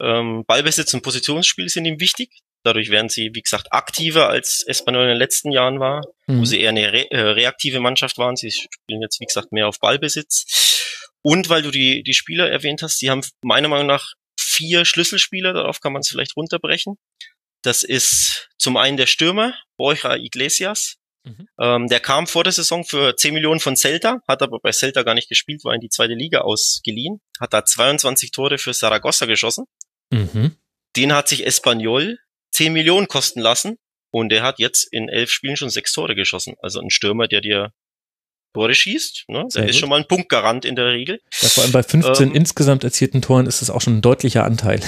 ähm, 0.00 0.44
Ballbesitz 0.46 0.92
und 0.94 1.02
Positionsspiel 1.02 1.68
sind 1.68 1.84
ihm 1.84 2.00
wichtig. 2.00 2.30
Dadurch 2.64 2.90
werden 2.90 3.10
sie, 3.10 3.30
wie 3.34 3.42
gesagt, 3.42 3.72
aktiver 3.72 4.28
als 4.28 4.64
Espanyol 4.66 5.02
in 5.02 5.08
den 5.10 5.18
letzten 5.18 5.52
Jahren 5.52 5.80
war, 5.80 6.02
mhm. 6.26 6.40
wo 6.40 6.44
sie 6.46 6.60
eher 6.60 6.70
eine 6.70 6.92
re 6.92 7.10
äh, 7.10 7.20
reaktive 7.20 7.80
Mannschaft 7.80 8.16
waren. 8.16 8.36
Sie 8.36 8.50
spielen 8.50 9.02
jetzt, 9.02 9.20
wie 9.20 9.26
gesagt, 9.26 9.52
mehr 9.52 9.68
auf 9.68 9.78
Ballbesitz. 9.80 10.46
Und 11.22 11.48
weil 11.48 11.62
du 11.62 11.70
die, 11.70 12.02
die 12.02 12.14
Spieler 12.14 12.50
erwähnt 12.50 12.82
hast, 12.82 13.00
die 13.02 13.10
haben 13.10 13.22
meiner 13.42 13.68
Meinung 13.68 13.86
nach 13.86 14.14
vier 14.38 14.84
Schlüsselspieler, 14.84 15.52
darauf 15.52 15.80
kann 15.80 15.92
man 15.92 16.00
es 16.00 16.08
vielleicht 16.08 16.36
runterbrechen. 16.36 16.96
Das 17.62 17.82
ist 17.82 18.48
zum 18.58 18.76
einen 18.76 18.96
der 18.96 19.06
Stürmer, 19.06 19.54
Borja 19.76 20.16
Iglesias. 20.16 20.96
Mhm. 21.24 21.48
Ähm, 21.58 21.88
der 21.88 22.00
kam 22.00 22.26
vor 22.26 22.44
der 22.44 22.52
Saison 22.52 22.84
für 22.84 23.16
10 23.16 23.32
Millionen 23.32 23.60
von 23.60 23.76
Celta, 23.76 24.20
hat 24.28 24.42
aber 24.42 24.60
bei 24.60 24.72
Celta 24.72 25.02
gar 25.02 25.14
nicht 25.14 25.30
gespielt, 25.30 25.64
war 25.64 25.74
in 25.74 25.80
die 25.80 25.88
zweite 25.88 26.12
Liga 26.12 26.40
ausgeliehen, 26.40 27.20
hat 27.40 27.54
da 27.54 27.64
22 27.64 28.30
Tore 28.30 28.58
für 28.58 28.74
Saragossa 28.74 29.24
geschossen. 29.24 29.64
Mhm. 30.10 30.56
Den 30.96 31.12
hat 31.12 31.28
sich 31.28 31.46
Espanyol 31.46 32.18
10 32.52 32.72
Millionen 32.72 33.08
kosten 33.08 33.40
lassen 33.40 33.78
und 34.10 34.28
der 34.28 34.42
hat 34.42 34.58
jetzt 34.58 34.86
in 34.92 35.08
elf 35.08 35.30
Spielen 35.30 35.56
schon 35.56 35.70
sechs 35.70 35.92
Tore 35.92 36.14
geschossen. 36.14 36.54
Also 36.62 36.80
ein 36.80 36.90
Stürmer, 36.90 37.26
der 37.26 37.40
dir 37.40 37.72
Tore 38.54 38.74
schießt, 38.74 39.24
ne? 39.28 39.46
der 39.52 39.68
ist 39.68 39.78
schon 39.78 39.88
mal 39.88 39.98
ein 39.98 40.06
Punktgarant 40.06 40.64
in 40.64 40.76
der 40.76 40.86
Regel. 40.86 41.20
Ja, 41.40 41.48
vor 41.48 41.64
allem 41.64 41.72
bei 41.72 41.82
15 41.82 42.28
ähm, 42.28 42.34
insgesamt 42.34 42.84
erzielten 42.84 43.20
Toren 43.20 43.46
ist 43.46 43.62
es 43.62 43.70
auch 43.70 43.80
schon 43.80 43.98
ein 43.98 44.02
deutlicher 44.02 44.44
Anteil. 44.44 44.80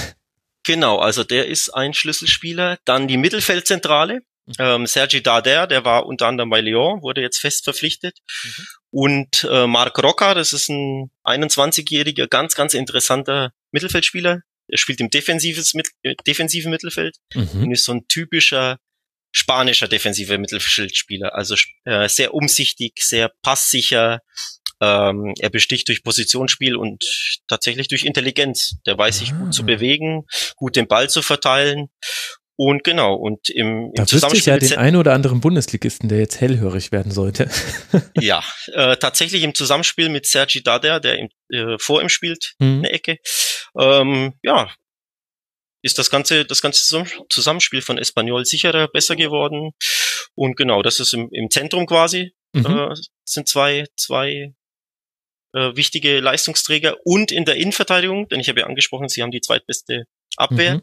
Genau, 0.63 0.99
also 0.99 1.25
der 1.25 1.47
ist 1.47 1.69
ein 1.69 1.93
Schlüsselspieler. 1.93 2.77
Dann 2.85 3.07
die 3.07 3.17
Mittelfeldzentrale. 3.17 4.21
Mhm. 4.45 4.53
Ähm, 4.59 4.85
Sergi 4.87 5.21
Darder, 5.21 5.67
der 5.67 5.83
war 5.83 6.05
unter 6.05 6.27
anderem 6.27 6.49
bei 6.49 6.61
Lyon, 6.61 7.01
wurde 7.01 7.21
jetzt 7.21 7.39
fest 7.39 7.65
verpflichtet. 7.65 8.19
Mhm. 8.43 8.67
Und 8.91 9.47
äh, 9.49 9.67
Marc 9.67 10.01
Rocca, 10.01 10.33
das 10.33 10.53
ist 10.53 10.69
ein 10.69 11.11
21-jähriger, 11.25 12.27
ganz, 12.27 12.55
ganz 12.55 12.73
interessanter 12.73 13.51
Mittelfeldspieler, 13.71 14.41
er 14.67 14.77
spielt 14.77 14.99
im 14.99 15.09
defensives, 15.09 15.73
mit, 15.73 15.89
äh, 16.03 16.15
defensiven 16.25 16.71
Mittelfeld 16.71 17.17
mhm. 17.33 17.63
und 17.63 17.71
ist 17.71 17.85
so 17.85 17.93
ein 17.93 18.07
typischer 18.07 18.79
spanischer 19.31 19.87
defensiver 19.87 20.37
Mittelfeldspieler. 20.37 21.35
Also 21.35 21.55
äh, 21.85 22.07
sehr 22.09 22.33
umsichtig, 22.33 22.93
sehr 22.99 23.31
passsicher. 23.41 24.21
Ähm, 24.79 25.33
er 25.39 25.49
besticht 25.49 25.87
durch 25.87 26.03
Positionsspiel 26.03 26.75
und 26.75 27.03
tatsächlich 27.47 27.87
durch 27.87 28.03
Intelligenz. 28.03 28.75
Der 28.85 28.97
weiß 28.97 29.19
sich 29.19 29.31
gut 29.35 29.53
zu 29.53 29.63
ah. 29.63 29.65
bewegen, 29.65 30.25
gut 30.55 30.75
den 30.75 30.87
Ball 30.87 31.09
zu 31.09 31.21
verteilen 31.21 31.89
und 32.57 32.83
genau, 32.83 33.13
und 33.13 33.49
im, 33.49 33.67
im 33.67 33.93
da 33.93 34.07
Zusammenspiel. 34.07 34.39
Ich 34.39 34.45
ja 34.47 34.57
den 34.57 34.77
einen 34.79 34.97
oder 34.97 35.13
anderen 35.13 35.41
Bundesligisten, 35.41 36.09
der 36.09 36.17
jetzt 36.17 36.41
hellhörig 36.41 36.91
werden 36.91 37.11
sollte. 37.11 37.49
ja, 38.19 38.43
äh, 38.73 38.97
tatsächlich 38.97 39.43
im 39.43 39.53
Zusammenspiel 39.53 40.09
mit 40.09 40.25
Sergi 40.25 40.63
Dader, 40.63 40.99
der 40.99 41.19
im, 41.19 41.29
äh, 41.49 41.77
vor 41.79 42.01
ihm 42.01 42.09
spielt, 42.09 42.55
mhm. 42.57 42.79
eine 42.79 42.89
Ecke. 42.89 43.19
Ähm, 43.79 44.33
ja, 44.41 44.71
ist 45.83 45.99
das 45.99 46.09
ganze, 46.09 46.45
das 46.45 46.63
ganze 46.63 47.05
Zusammenspiel 47.29 47.81
von 47.81 47.99
Espanyol 47.99 48.43
sicherer, 48.43 48.87
besser 48.87 49.15
geworden. 49.15 49.73
Und 50.33 50.57
genau, 50.57 50.81
das 50.81 50.99
ist 50.99 51.13
im, 51.13 51.29
im 51.31 51.51
Zentrum 51.51 51.85
quasi, 51.85 52.33
mhm. 52.53 52.65
äh, 52.65 52.95
sind 53.23 53.47
zwei, 53.47 53.85
zwei 53.95 54.53
äh, 55.53 55.75
wichtige 55.75 56.19
Leistungsträger 56.19 56.97
und 57.03 57.31
in 57.31 57.45
der 57.45 57.55
Innenverteidigung, 57.55 58.27
denn 58.29 58.39
ich 58.39 58.49
habe 58.49 58.61
ja 58.61 58.65
angesprochen, 58.65 59.09
sie 59.09 59.21
haben 59.21 59.31
die 59.31 59.41
zweitbeste 59.41 60.05
Abwehr, 60.35 60.75
mhm. 60.75 60.81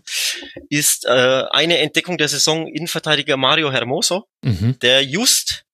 ist 0.68 1.04
äh, 1.04 1.44
eine 1.50 1.78
Entdeckung 1.78 2.18
der 2.18 2.28
Saison 2.28 2.66
Innenverteidiger 2.66 3.36
Mario 3.36 3.70
Hermoso, 3.70 4.26
mhm. 4.42 4.78
der 4.80 5.04
just 5.04 5.64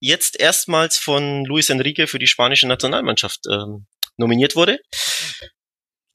jetzt 0.00 0.40
erstmals 0.40 0.98
von 0.98 1.44
Luis 1.44 1.70
Enrique 1.70 2.06
für 2.06 2.18
die 2.18 2.26
spanische 2.26 2.66
Nationalmannschaft 2.66 3.40
ähm, 3.50 3.86
nominiert 4.16 4.56
wurde. 4.56 4.78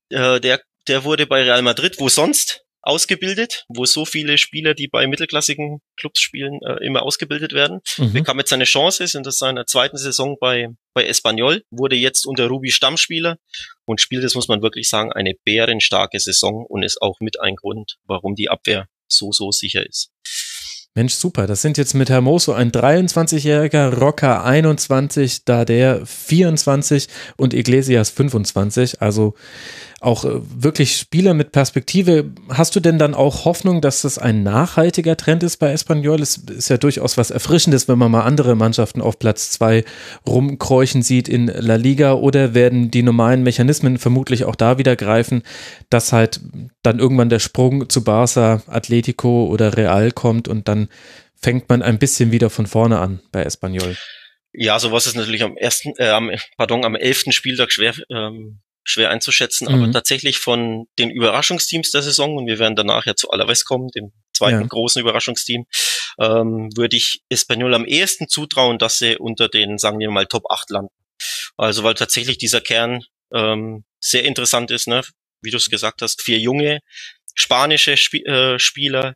Äh, 0.10 0.39
der, 0.39 0.62
der 0.88 1.04
wurde 1.04 1.28
bei 1.28 1.43
Real 1.43 1.62
Madrid, 1.62 2.00
wo 2.00 2.10
sonst 2.10 2.63
ausgebildet, 2.88 3.65
wo 3.67 3.86
so 3.86 4.06
viele 4.06 4.38
Spieler, 4.38 4.73
die 4.73 4.88
bei 4.88 5.08
mittelklassigen 5.08 5.82
Clubs 5.97 6.21
spielen, 6.21 6.60
äh, 6.63 6.84
immer 6.86 7.04
ausgebildet 7.04 7.54
werden. 7.54 7.82
Mhm. 7.97 8.13
Bekam 8.13 8.39
jetzt 8.39 8.50
seine 8.50 8.63
Chance, 8.63 9.04
ist 9.04 9.15
in 9.15 9.23
seiner 9.23 9.65
zweiten 9.65 9.97
Saison 9.97 10.38
bei, 10.39 10.69
bei 10.93 11.06
Espanyol, 11.06 11.63
wurde 11.69 11.95
jetzt 11.95 12.26
unter 12.26 12.47
Ruby 12.47 12.71
Stammspieler 12.71 13.38
und 13.86 14.02
spielt, 14.02 14.23
das 14.23 14.36
muss 14.36 14.47
man 14.47 14.62
wirklich 14.62 14.89
sagen, 14.89 15.12
eine 15.12 15.34
bärenstarke 15.43 16.19
Saison 16.19 16.65
und 16.65 16.84
ist 16.84 17.02
auch 17.02 17.19
mit 17.19 17.39
ein 17.39 17.56
Grund, 17.56 17.97
warum 18.06 18.36
die 18.36 18.50
Abwehr 18.50 18.88
so, 19.08 19.32
so 19.32 19.52
sicher 19.52 19.86
ist. 19.86 20.12
Mensch, 20.97 21.13
super. 21.13 21.45
Das 21.45 21.62
sind 21.62 21.77
jetzt 21.77 21.93
mit 21.93 22.10
Hermoso 22.10 22.53
ein 22.53 22.71
23-jähriger, 22.71 23.99
Rocker 23.99 24.43
21, 24.43 25.45
Dader 25.45 26.03
24 26.03 27.07
und 27.36 27.53
Iglesias 27.53 28.10
25. 28.10 28.99
Also 28.99 29.36
auch 29.99 30.25
äh, 30.25 30.29
wirklich 30.43 30.97
Spieler 30.97 31.33
mit 31.33 31.51
Perspektive. 31.51 32.31
Hast 32.49 32.75
du 32.75 32.79
denn 32.79 32.99
dann 32.99 33.15
auch 33.15 33.45
Hoffnung, 33.45 33.81
dass 33.81 34.03
das 34.03 34.19
ein 34.19 34.43
nachhaltiger 34.43 35.17
Trend 35.17 35.41
ist 35.41 35.57
bei 35.57 35.71
Espanyol? 35.71 36.21
Es 36.21 36.38
ist 36.38 36.69
ja 36.69 36.77
durchaus 36.77 37.17
was 37.17 37.31
Erfrischendes, 37.31 37.88
wenn 37.88 37.97
man 37.97 38.12
mal 38.12 38.21
andere 38.21 38.55
Mannschaften 38.55 39.01
auf 39.01 39.17
Platz 39.17 39.49
zwei 39.49 39.83
rumkräuchen 40.27 41.01
sieht 41.01 41.27
in 41.27 41.47
La 41.47 41.75
Liga 41.75 42.13
oder 42.13 42.53
werden 42.53 42.91
die 42.91 43.01
normalen 43.01 43.41
Mechanismen 43.41 43.97
vermutlich 43.97 44.45
auch 44.45 44.55
da 44.55 44.77
wieder 44.77 44.95
greifen, 44.95 45.41
dass 45.89 46.13
halt 46.13 46.41
dann 46.83 46.99
irgendwann 46.99 47.29
der 47.29 47.39
Sprung 47.39 47.89
zu 47.89 48.03
Barca, 48.03 48.62
Atletico 48.67 49.47
oder 49.47 49.77
Real 49.77 50.12
kommt 50.12 50.47
und 50.47 50.67
dann 50.67 50.87
fängt 51.39 51.69
man 51.69 51.82
ein 51.82 52.00
bisschen 52.00 52.32
wieder 52.32 52.50
von 52.50 52.67
vorne 52.67 53.00
an 53.00 53.21
bei 53.32 53.43
Espanyol. 53.43 53.95
Ja, 54.54 54.80
sowas 54.80 55.06
ist 55.06 55.15
natürlich 55.15 55.43
am 55.43 55.56
ersten, 55.56 55.93
äh, 55.97 56.10
am, 56.10 56.32
pardon, 56.58 56.84
am 56.86 56.95
elften 56.95 57.32
Spieltag 57.32 57.71
schwer 57.71 57.93
ähm, 58.10 58.62
schwer 58.88 59.10
einzuschätzen, 59.10 59.67
mhm. 59.67 59.84
aber 59.84 59.91
tatsächlich 59.91 60.39
von 60.39 60.88
den 60.97 61.12
Überraschungsteams 61.12 61.91
der 61.91 62.02
Saison, 62.02 62.38
und 62.38 62.47
wir 62.47 62.58
werden 62.58 62.76
danach 62.76 63.06
ja 63.06 63.15
zu 63.15 63.30
Alaves 63.30 63.65
kommen, 63.65 63.89
dem 63.89 64.13
zweiten 64.34 64.62
ja. 64.62 64.67
großen 64.67 65.02
Überraschungsteam, 65.02 65.65
ähm, 66.19 66.69
würde 66.76 66.95
ich 66.95 67.21
Espanyol 67.28 67.73
am 67.73 67.86
ehesten 67.86 68.30
zutrauen, 68.30 68.80
dass 68.80 68.97
sie 68.97 69.17
unter 69.17 69.50
den, 69.50 69.78
sagen 69.78 70.00
wir 70.00 70.10
mal, 70.10 70.26
Top 70.26 70.50
8 70.50 70.69
landen. 70.69 70.93
Also 71.58 71.84
weil 71.84 71.95
tatsächlich 71.95 72.38
dieser 72.38 72.62
Kern 72.62 73.04
ähm, 73.34 73.84
sehr 74.00 74.23
interessant 74.23 74.71
ist, 74.71 74.88
ne? 74.88 75.02
wie 75.41 75.52
du 75.52 75.58
es 75.58 75.69
gesagt 75.69 76.02
hast, 76.02 76.21
vier 76.21 76.39
junge 76.39 76.80
spanische 77.36 77.91
Sp 78.00 78.23
äh, 78.26 78.58
Spieler. 78.58 79.15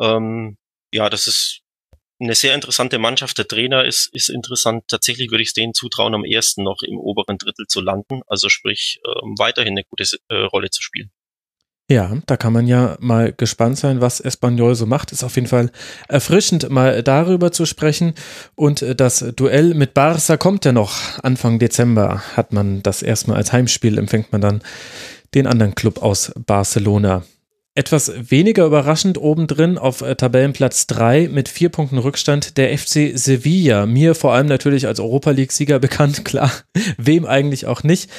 Ähm, 0.00 0.56
ja, 0.92 1.08
das 1.08 1.26
ist 1.26 1.62
eine 2.20 2.34
sehr 2.34 2.54
interessante 2.54 2.98
Mannschaft. 2.98 3.38
Der 3.38 3.48
Trainer 3.48 3.84
ist, 3.84 4.10
ist 4.12 4.28
interessant. 4.28 4.84
Tatsächlich 4.88 5.30
würde 5.30 5.42
ich 5.42 5.48
es 5.48 5.54
denen 5.54 5.74
zutrauen, 5.74 6.14
am 6.14 6.24
ersten 6.24 6.62
noch 6.62 6.82
im 6.82 6.98
oberen 6.98 7.38
Drittel 7.38 7.66
zu 7.66 7.80
landen. 7.80 8.20
Also 8.26 8.48
sprich, 8.48 9.00
ähm, 9.06 9.34
weiterhin 9.38 9.72
eine 9.72 9.84
gute 9.84 10.04
äh, 10.28 10.34
Rolle 10.34 10.70
zu 10.70 10.82
spielen. 10.82 11.10
Ja, 11.90 12.16
da 12.26 12.36
kann 12.36 12.52
man 12.52 12.68
ja 12.68 12.96
mal 13.00 13.32
gespannt 13.32 13.76
sein, 13.76 14.00
was 14.00 14.20
Espanyol 14.20 14.76
so 14.76 14.86
macht. 14.86 15.10
Ist 15.10 15.24
auf 15.24 15.34
jeden 15.34 15.48
Fall 15.48 15.72
erfrischend, 16.06 16.70
mal 16.70 17.02
darüber 17.02 17.50
zu 17.50 17.66
sprechen. 17.66 18.14
Und 18.54 18.82
äh, 18.82 18.94
das 18.94 19.24
Duell 19.34 19.74
mit 19.74 19.94
Barca 19.94 20.36
kommt 20.36 20.64
ja 20.64 20.72
noch. 20.72 21.18
Anfang 21.22 21.58
Dezember 21.58 22.22
hat 22.36 22.52
man 22.52 22.82
das 22.82 23.02
erstmal 23.02 23.38
als 23.38 23.52
Heimspiel, 23.52 23.98
empfängt 23.98 24.30
man 24.30 24.40
dann 24.40 24.62
den 25.34 25.46
anderen 25.46 25.74
Club 25.74 26.02
aus 26.02 26.32
Barcelona. 26.46 27.24
Etwas 27.80 28.12
weniger 28.30 28.66
überraschend 28.66 29.16
obendrin 29.16 29.78
auf 29.78 30.02
äh, 30.02 30.14
Tabellenplatz 30.14 30.86
3 30.86 31.30
mit 31.32 31.48
vier 31.48 31.70
Punkten 31.70 31.96
Rückstand 31.96 32.58
der 32.58 32.76
FC 32.76 33.12
Sevilla. 33.14 33.86
Mir 33.86 34.14
vor 34.14 34.34
allem 34.34 34.48
natürlich 34.48 34.86
als 34.86 35.00
Europa 35.00 35.30
League-Sieger 35.30 35.78
bekannt, 35.78 36.26
klar. 36.26 36.52
Wem 36.98 37.24
eigentlich 37.24 37.64
auch 37.64 37.82
nicht. 37.82 38.10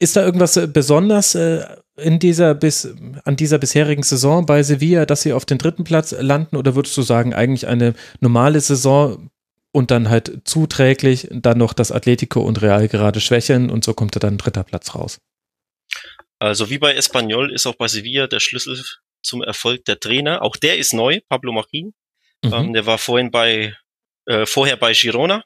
Ist 0.00 0.16
da 0.16 0.24
irgendwas 0.24 0.56
äh, 0.56 0.66
besonders 0.66 1.36
äh, 1.36 1.64
in 1.96 2.18
dieser 2.18 2.56
bis, 2.56 2.92
an 3.24 3.36
dieser 3.36 3.58
bisherigen 3.58 4.02
Saison 4.02 4.46
bei 4.46 4.64
Sevilla, 4.64 5.06
dass 5.06 5.22
sie 5.22 5.32
auf 5.32 5.44
den 5.44 5.58
dritten 5.58 5.84
Platz 5.84 6.12
landen? 6.18 6.56
Oder 6.56 6.74
würdest 6.74 6.96
du 6.96 7.02
sagen, 7.02 7.34
eigentlich 7.34 7.68
eine 7.68 7.94
normale 8.18 8.60
Saison 8.60 9.30
und 9.70 9.92
dann 9.92 10.10
halt 10.10 10.40
zuträglich, 10.42 11.28
dann 11.30 11.58
noch 11.58 11.72
das 11.72 11.92
Atletico 11.92 12.40
und 12.40 12.60
Real 12.62 12.88
gerade 12.88 13.20
schwächeln 13.20 13.70
und 13.70 13.84
so 13.84 13.94
kommt 13.94 14.16
da 14.16 14.18
dann 14.18 14.34
ein 14.34 14.38
dritter 14.38 14.64
Platz 14.64 14.96
raus? 14.96 15.20
Also 16.42 16.70
wie 16.70 16.78
bei 16.78 16.94
Espanyol 16.94 17.52
ist 17.52 17.66
auch 17.68 17.76
bei 17.76 17.86
Sevilla 17.86 18.26
der 18.26 18.40
Schlüssel 18.40 18.82
zum 19.22 19.44
Erfolg 19.44 19.84
der 19.84 20.00
Trainer. 20.00 20.42
Auch 20.42 20.56
der 20.56 20.76
ist 20.76 20.92
neu, 20.92 21.20
Pablo 21.28 21.52
Machin. 21.52 21.94
Mhm. 22.42 22.52
Ähm, 22.52 22.72
der 22.72 22.84
war 22.84 22.98
vorhin 22.98 23.30
bei, 23.30 23.76
äh, 24.26 24.44
vorher 24.44 24.76
bei 24.76 24.92
Girona 24.92 25.44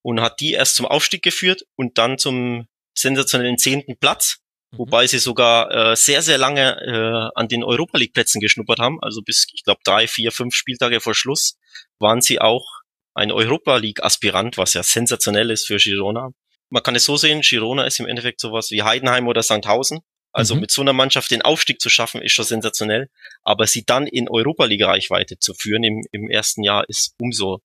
und 0.00 0.22
hat 0.22 0.40
die 0.40 0.52
erst 0.52 0.76
zum 0.76 0.86
Aufstieg 0.86 1.22
geführt 1.22 1.64
und 1.76 1.98
dann 1.98 2.16
zum 2.16 2.68
sensationellen 2.94 3.58
zehnten 3.58 3.98
Platz. 3.98 4.38
Mhm. 4.70 4.78
Wobei 4.78 5.06
sie 5.06 5.18
sogar 5.18 5.70
äh, 5.70 5.94
sehr, 5.94 6.22
sehr 6.22 6.38
lange 6.38 6.80
äh, 6.80 7.38
an 7.38 7.48
den 7.48 7.62
Europa 7.62 7.98
League 7.98 8.14
Plätzen 8.14 8.40
geschnuppert 8.40 8.78
haben. 8.78 9.02
Also 9.02 9.20
bis, 9.20 9.46
ich 9.52 9.62
glaube, 9.62 9.82
drei, 9.84 10.08
vier, 10.08 10.32
fünf 10.32 10.54
Spieltage 10.54 11.00
vor 11.00 11.14
Schluss 11.14 11.58
waren 11.98 12.22
sie 12.22 12.40
auch 12.40 12.64
ein 13.12 13.30
Europa 13.30 13.76
League 13.76 14.02
Aspirant, 14.02 14.56
was 14.56 14.72
ja 14.72 14.82
sensationell 14.82 15.50
ist 15.50 15.66
für 15.66 15.76
Girona. 15.76 16.30
Man 16.70 16.82
kann 16.82 16.96
es 16.96 17.04
so 17.04 17.18
sehen, 17.18 17.42
Girona 17.42 17.84
ist 17.84 18.00
im 18.00 18.06
Endeffekt 18.06 18.40
sowas 18.40 18.70
wie 18.70 18.82
Heidenheim 18.82 19.28
oder 19.28 19.42
Sandhausen. 19.42 20.00
Also 20.34 20.56
mhm. 20.56 20.62
mit 20.62 20.72
so 20.72 20.82
einer 20.82 20.92
Mannschaft 20.92 21.30
den 21.30 21.42
Aufstieg 21.42 21.80
zu 21.80 21.88
schaffen, 21.88 22.20
ist 22.20 22.32
schon 22.32 22.44
sensationell. 22.44 23.08
Aber 23.44 23.68
sie 23.68 23.84
dann 23.84 24.08
in 24.08 24.28
Europa 24.28 24.64
League 24.64 24.84
Reichweite 24.84 25.38
zu 25.38 25.54
führen 25.54 25.84
im, 25.84 26.04
im 26.10 26.28
ersten 26.28 26.64
Jahr 26.64 26.88
ist 26.88 27.14
umso, 27.20 27.62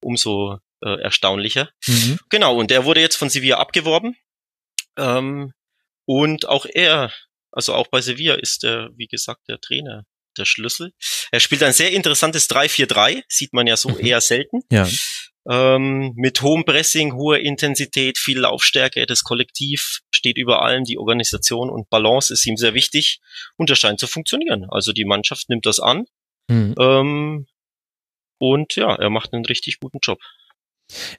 umso 0.00 0.58
äh, 0.82 1.00
erstaunlicher. 1.02 1.68
Mhm. 1.86 2.18
Genau, 2.30 2.56
und 2.56 2.70
der 2.70 2.86
wurde 2.86 3.00
jetzt 3.00 3.16
von 3.16 3.28
Sevilla 3.28 3.58
abgeworben. 3.58 4.16
Ähm, 4.96 5.52
und 6.06 6.48
auch 6.48 6.64
er, 6.64 7.12
also 7.52 7.74
auch 7.74 7.88
bei 7.88 8.00
Sevilla 8.00 8.34
ist 8.34 8.62
der, 8.62 8.88
wie 8.96 9.06
gesagt, 9.06 9.42
der 9.48 9.60
Trainer 9.60 10.06
der 10.38 10.46
Schlüssel. 10.46 10.94
Er 11.32 11.40
spielt 11.40 11.62
ein 11.62 11.74
sehr 11.74 11.90
interessantes 11.90 12.48
3-4-3, 12.48 13.24
sieht 13.28 13.52
man 13.52 13.66
ja 13.66 13.76
so 13.76 13.90
mhm. 13.90 14.00
eher 14.00 14.22
selten. 14.22 14.62
Ja 14.72 14.88
ähm, 15.48 16.12
mit 16.16 16.42
hohem 16.42 16.64
Pressing, 16.64 17.14
hoher 17.14 17.38
Intensität, 17.38 18.18
viel 18.18 18.40
Laufstärke. 18.40 19.06
Das 19.06 19.22
Kollektiv 19.24 20.00
steht 20.10 20.36
über 20.36 20.62
allem, 20.62 20.84
die 20.84 20.98
Organisation 20.98 21.70
und 21.70 21.88
Balance 21.88 22.32
ist 22.32 22.46
ihm 22.46 22.56
sehr 22.56 22.74
wichtig 22.74 23.20
und 23.56 23.70
das 23.70 23.78
scheint 23.78 24.00
zu 24.00 24.06
funktionieren. 24.06 24.66
Also 24.68 24.92
die 24.92 25.04
Mannschaft 25.04 25.48
nimmt 25.48 25.66
das 25.66 25.80
an 25.80 26.04
mhm. 26.48 26.74
ähm, 26.78 27.46
und 28.38 28.76
ja, 28.76 28.94
er 28.94 29.10
macht 29.10 29.32
einen 29.32 29.44
richtig 29.44 29.80
guten 29.80 29.98
Job. 30.02 30.18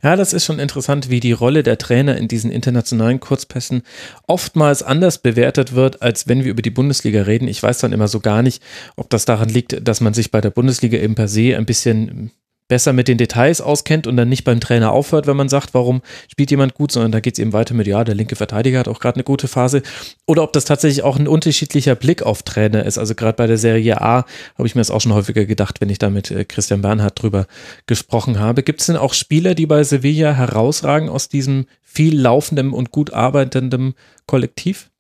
Ja, 0.04 0.16
das 0.18 0.34
ist 0.34 0.46
schon 0.46 0.60
interessant, 0.60 1.10
wie 1.10 1.20
die 1.20 1.32
Rolle 1.32 1.64
der 1.64 1.78
Trainer 1.78 2.18
in 2.18 2.28
diesen 2.28 2.52
internationalen 2.52 3.20
Kurzpässen 3.20 3.84
oftmals 4.28 4.84
anders 4.84 5.22
bewertet 5.22 5.74
wird, 5.74 6.02
als 6.02 6.28
wenn 6.28 6.44
wir 6.44 6.52
über 6.52 6.62
die 6.62 6.72
Bundesliga 6.72 7.22
reden. 7.22 7.48
Ich 7.48 7.64
weiß 7.64 7.80
dann 7.80 7.94
immer 7.94 8.10
so 8.10 8.20
gar 8.20 8.42
nicht, 8.42 8.62
ob 8.98 9.10
das 9.10 9.24
daran 9.24 9.48
liegt, 9.48 9.88
dass 9.88 10.02
man 10.02 10.14
sich 10.14 10.30
bei 10.30 10.42
der 10.42 10.50
Bundesliga 10.50 10.98
eben 10.98 11.16
per 11.16 11.30
se 11.30 11.56
ein 11.56 11.66
bisschen 11.66 12.32
besser 12.72 12.94
mit 12.94 13.10
den 13.10 13.18
Details 13.18 13.60
auskennt 13.60 14.08
und 14.08 14.16
dann 14.16 14.30
nicht 14.30 14.46
beim 14.46 14.62
Trainer 14.62 14.94
aufhört, 14.94 15.28
wenn 15.28 15.36
man 15.36 15.50
sagt, 15.50 15.74
warum 15.74 16.02
spielt 16.32 16.52
jemand 16.52 16.74
gut, 16.74 16.94
sondern 16.94 17.12
da 17.12 17.20
geht 17.20 17.34
es 17.34 17.40
eben 17.40 17.52
weiter 17.52 17.74
mit, 17.74 17.86
ja, 17.86 18.06
der 18.06 18.16
linke 18.16 18.38
Verteidiger 18.38 18.80
hat 18.80 18.88
auch 18.88 19.02
gerade 19.02 19.18
eine 19.18 19.26
gute 19.26 19.50
Phase. 19.50 19.82
Oder 20.26 20.42
ob 20.42 20.54
das 20.54 20.64
tatsächlich 20.64 21.04
auch 21.04 21.20
ein 21.20 21.28
unterschiedlicher 21.28 21.96
Blick 21.96 22.24
auf 22.24 22.44
Trainer 22.44 22.86
ist. 22.86 22.98
Also 22.98 23.14
gerade 23.14 23.36
bei 23.36 23.46
der 23.46 23.58
Serie 23.58 24.00
A 24.00 24.26
habe 24.58 24.68
ich 24.68 24.74
mir 24.74 24.80
das 24.80 24.90
auch 24.90 25.02
schon 25.02 25.14
häufiger 25.14 25.44
gedacht, 25.44 25.82
wenn 25.82 25.90
ich 25.90 26.00
da 26.00 26.10
mit 26.10 26.32
äh, 26.32 26.46
Christian 26.46 26.82
Bernhard 26.82 27.22
drüber 27.22 27.46
gesprochen 27.88 28.40
habe. 28.40 28.64
Gibt 28.64 28.80
es 28.80 28.88
denn 28.88 28.96
auch 28.96 29.14
Spieler, 29.14 29.54
die 29.54 29.66
bei 29.66 29.84
Sevilla 29.84 30.32
herausragen 30.32 31.10
aus 31.10 31.28
diesem 31.28 31.66
viel 31.84 32.18
laufenden 32.18 32.72
und 32.72 32.92
gut 32.92 33.12
arbeitenden 33.12 33.96
Kollektiv? 34.28 34.92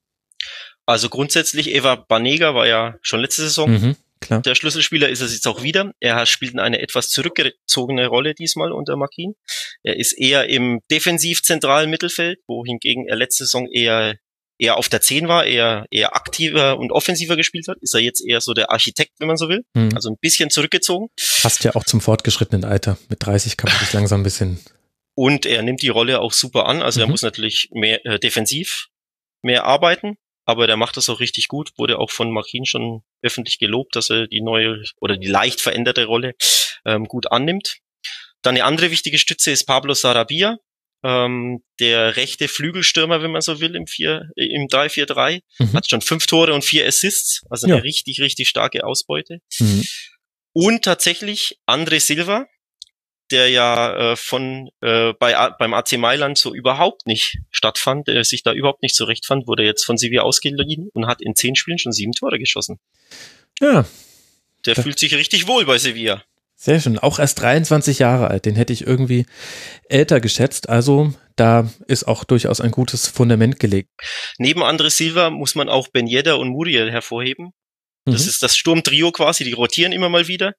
Also 0.85 1.07
grundsätzlich, 1.07 1.73
Eva 1.73 1.95
Banega 1.95 2.53
war 2.53 2.67
ja 2.67 2.95
schon 3.01 3.21
letzte 3.21 3.43
Saison 3.43 3.71
mhm. 3.71 3.95
Klar. 4.21 4.41
Der 4.41 4.55
Schlüsselspieler 4.55 5.09
ist 5.09 5.21
es 5.21 5.33
jetzt 5.33 5.47
auch 5.47 5.63
wieder. 5.63 5.91
Er 5.99 6.25
spielt 6.25 6.57
eine 6.57 6.79
etwas 6.79 7.09
zurückgezogene 7.09 8.07
Rolle 8.07 8.33
diesmal 8.35 8.71
unter 8.71 8.95
Markin. 8.95 9.33
Er 9.83 9.97
ist 9.97 10.13
eher 10.13 10.47
im 10.47 10.79
defensiv-zentralen 10.89 11.89
Mittelfeld, 11.89 12.39
wohingegen 12.47 13.07
er 13.07 13.15
letzte 13.15 13.45
Saison 13.45 13.67
eher 13.71 14.15
eher 14.61 14.77
auf 14.77 14.89
der 14.89 15.01
10 15.01 15.27
war, 15.27 15.43
eher, 15.45 15.87
eher 15.89 16.15
aktiver 16.15 16.77
und 16.77 16.91
offensiver 16.91 17.35
gespielt 17.35 17.67
hat, 17.67 17.77
ist 17.81 17.95
er 17.95 17.99
jetzt 17.99 18.23
eher 18.23 18.41
so 18.41 18.53
der 18.53 18.69
Architekt, 18.69 19.13
wenn 19.17 19.27
man 19.27 19.37
so 19.37 19.49
will. 19.49 19.63
Hm. 19.75 19.89
Also 19.95 20.09
ein 20.09 20.17
bisschen 20.21 20.51
zurückgezogen. 20.51 21.07
Passt 21.41 21.63
ja 21.63 21.75
auch 21.75 21.83
zum 21.83 21.99
fortgeschrittenen 21.99 22.63
Alter. 22.63 22.97
Mit 23.09 23.25
30 23.25 23.57
kann 23.57 23.71
man 23.71 23.79
sich 23.79 23.91
langsam 23.93 24.21
ein 24.21 24.23
bisschen. 24.23 24.59
Und 25.15 25.47
er 25.47 25.63
nimmt 25.63 25.81
die 25.81 25.89
Rolle 25.89 26.21
auch 26.21 26.31
super 26.31 26.67
an. 26.67 26.83
Also 26.83 26.99
mhm. 26.99 27.05
er 27.05 27.09
muss 27.09 27.23
natürlich 27.23 27.69
mehr 27.73 28.05
äh, 28.05 28.19
defensiv 28.19 28.87
mehr 29.41 29.65
arbeiten, 29.65 30.17
aber 30.45 30.67
der 30.67 30.77
macht 30.77 30.97
das 30.97 31.09
auch 31.09 31.19
richtig 31.19 31.47
gut, 31.47 31.71
wurde 31.77 31.97
auch 31.97 32.11
von 32.11 32.31
Markin 32.31 32.65
schon 32.65 33.01
öffentlich 33.21 33.59
gelobt, 33.59 33.95
dass 33.95 34.09
er 34.09 34.27
die 34.27 34.41
neue 34.41 34.83
oder 34.99 35.17
die 35.17 35.27
leicht 35.27 35.61
veränderte 35.61 36.05
Rolle 36.05 36.33
ähm, 36.85 37.05
gut 37.05 37.31
annimmt. 37.31 37.77
Dann 38.41 38.55
eine 38.55 38.65
andere 38.65 38.91
wichtige 38.91 39.17
Stütze 39.19 39.51
ist 39.51 39.65
Pablo 39.65 39.93
Sarabia, 39.93 40.57
ähm, 41.03 41.63
der 41.79 42.15
rechte 42.15 42.47
Flügelstürmer, 42.47 43.21
wenn 43.21 43.31
man 43.31 43.41
so 43.41 43.59
will, 43.59 43.75
im, 43.75 43.87
4, 43.87 44.29
äh, 44.35 44.45
im 44.45 44.67
3-4-3. 44.67 45.41
Mhm. 45.59 45.73
Hat 45.73 45.89
schon 45.89 46.01
fünf 46.01 46.27
Tore 46.27 46.53
und 46.53 46.63
vier 46.63 46.87
Assists, 46.87 47.41
also 47.49 47.67
eine 47.67 47.77
ja. 47.77 47.81
richtig, 47.81 48.21
richtig 48.21 48.49
starke 48.49 48.83
Ausbeute. 48.83 49.39
Mhm. 49.59 49.83
Und 50.53 50.83
tatsächlich 50.83 51.59
André 51.65 51.99
Silva, 51.99 52.47
der 53.31 53.49
ja 53.49 54.11
äh, 54.11 54.15
von 54.15 54.69
äh, 54.81 55.13
bei, 55.13 55.49
beim 55.57 55.73
AC 55.73 55.93
Mailand 55.93 56.37
so 56.37 56.53
überhaupt 56.53 57.07
nicht 57.07 57.39
stattfand, 57.51 58.07
der 58.07 58.23
sich 58.23 58.43
da 58.43 58.53
überhaupt 58.53 58.81
nicht 58.81 58.95
zurechtfand, 58.95 59.47
wurde 59.47 59.63
jetzt 59.63 59.85
von 59.85 59.97
Sevilla 59.97 60.23
ausgeliehen 60.23 60.89
und 60.93 61.07
hat 61.07 61.21
in 61.21 61.35
zehn 61.35 61.55
Spielen 61.55 61.79
schon 61.79 61.91
sieben 61.91 62.11
Tore 62.13 62.39
geschossen. 62.39 62.79
Ja. 63.59 63.85
Der 64.65 64.75
fühlt 64.75 64.99
sich 64.99 65.15
richtig 65.15 65.47
wohl 65.47 65.65
bei 65.65 65.77
Sevilla. 65.77 66.23
Sehr 66.55 66.79
schön. 66.79 66.99
Auch 66.99 67.17
erst 67.17 67.41
23 67.41 67.97
Jahre 67.97 68.27
alt. 68.27 68.45
Den 68.45 68.55
hätte 68.55 68.71
ich 68.71 68.85
irgendwie 68.85 69.25
älter 69.89 70.19
geschätzt. 70.19 70.69
Also 70.69 71.11
da 71.35 71.67
ist 71.87 72.03
auch 72.03 72.23
durchaus 72.23 72.61
ein 72.61 72.69
gutes 72.69 73.07
Fundament 73.07 73.59
gelegt. 73.59 73.89
Neben 74.37 74.61
Andres 74.61 74.95
Silva 74.95 75.31
muss 75.31 75.55
man 75.55 75.69
auch 75.69 75.87
Ben 75.87 76.05
Yedder 76.05 76.37
und 76.37 76.49
Muriel 76.49 76.91
hervorheben. 76.91 77.53
Das 78.05 78.23
mhm. 78.23 78.29
ist 78.29 78.43
das 78.43 78.55
Sturmtrio 78.55 79.11
quasi. 79.11 79.43
Die 79.43 79.53
rotieren 79.53 79.91
immer 79.91 80.09
mal 80.09 80.27
wieder. 80.27 80.53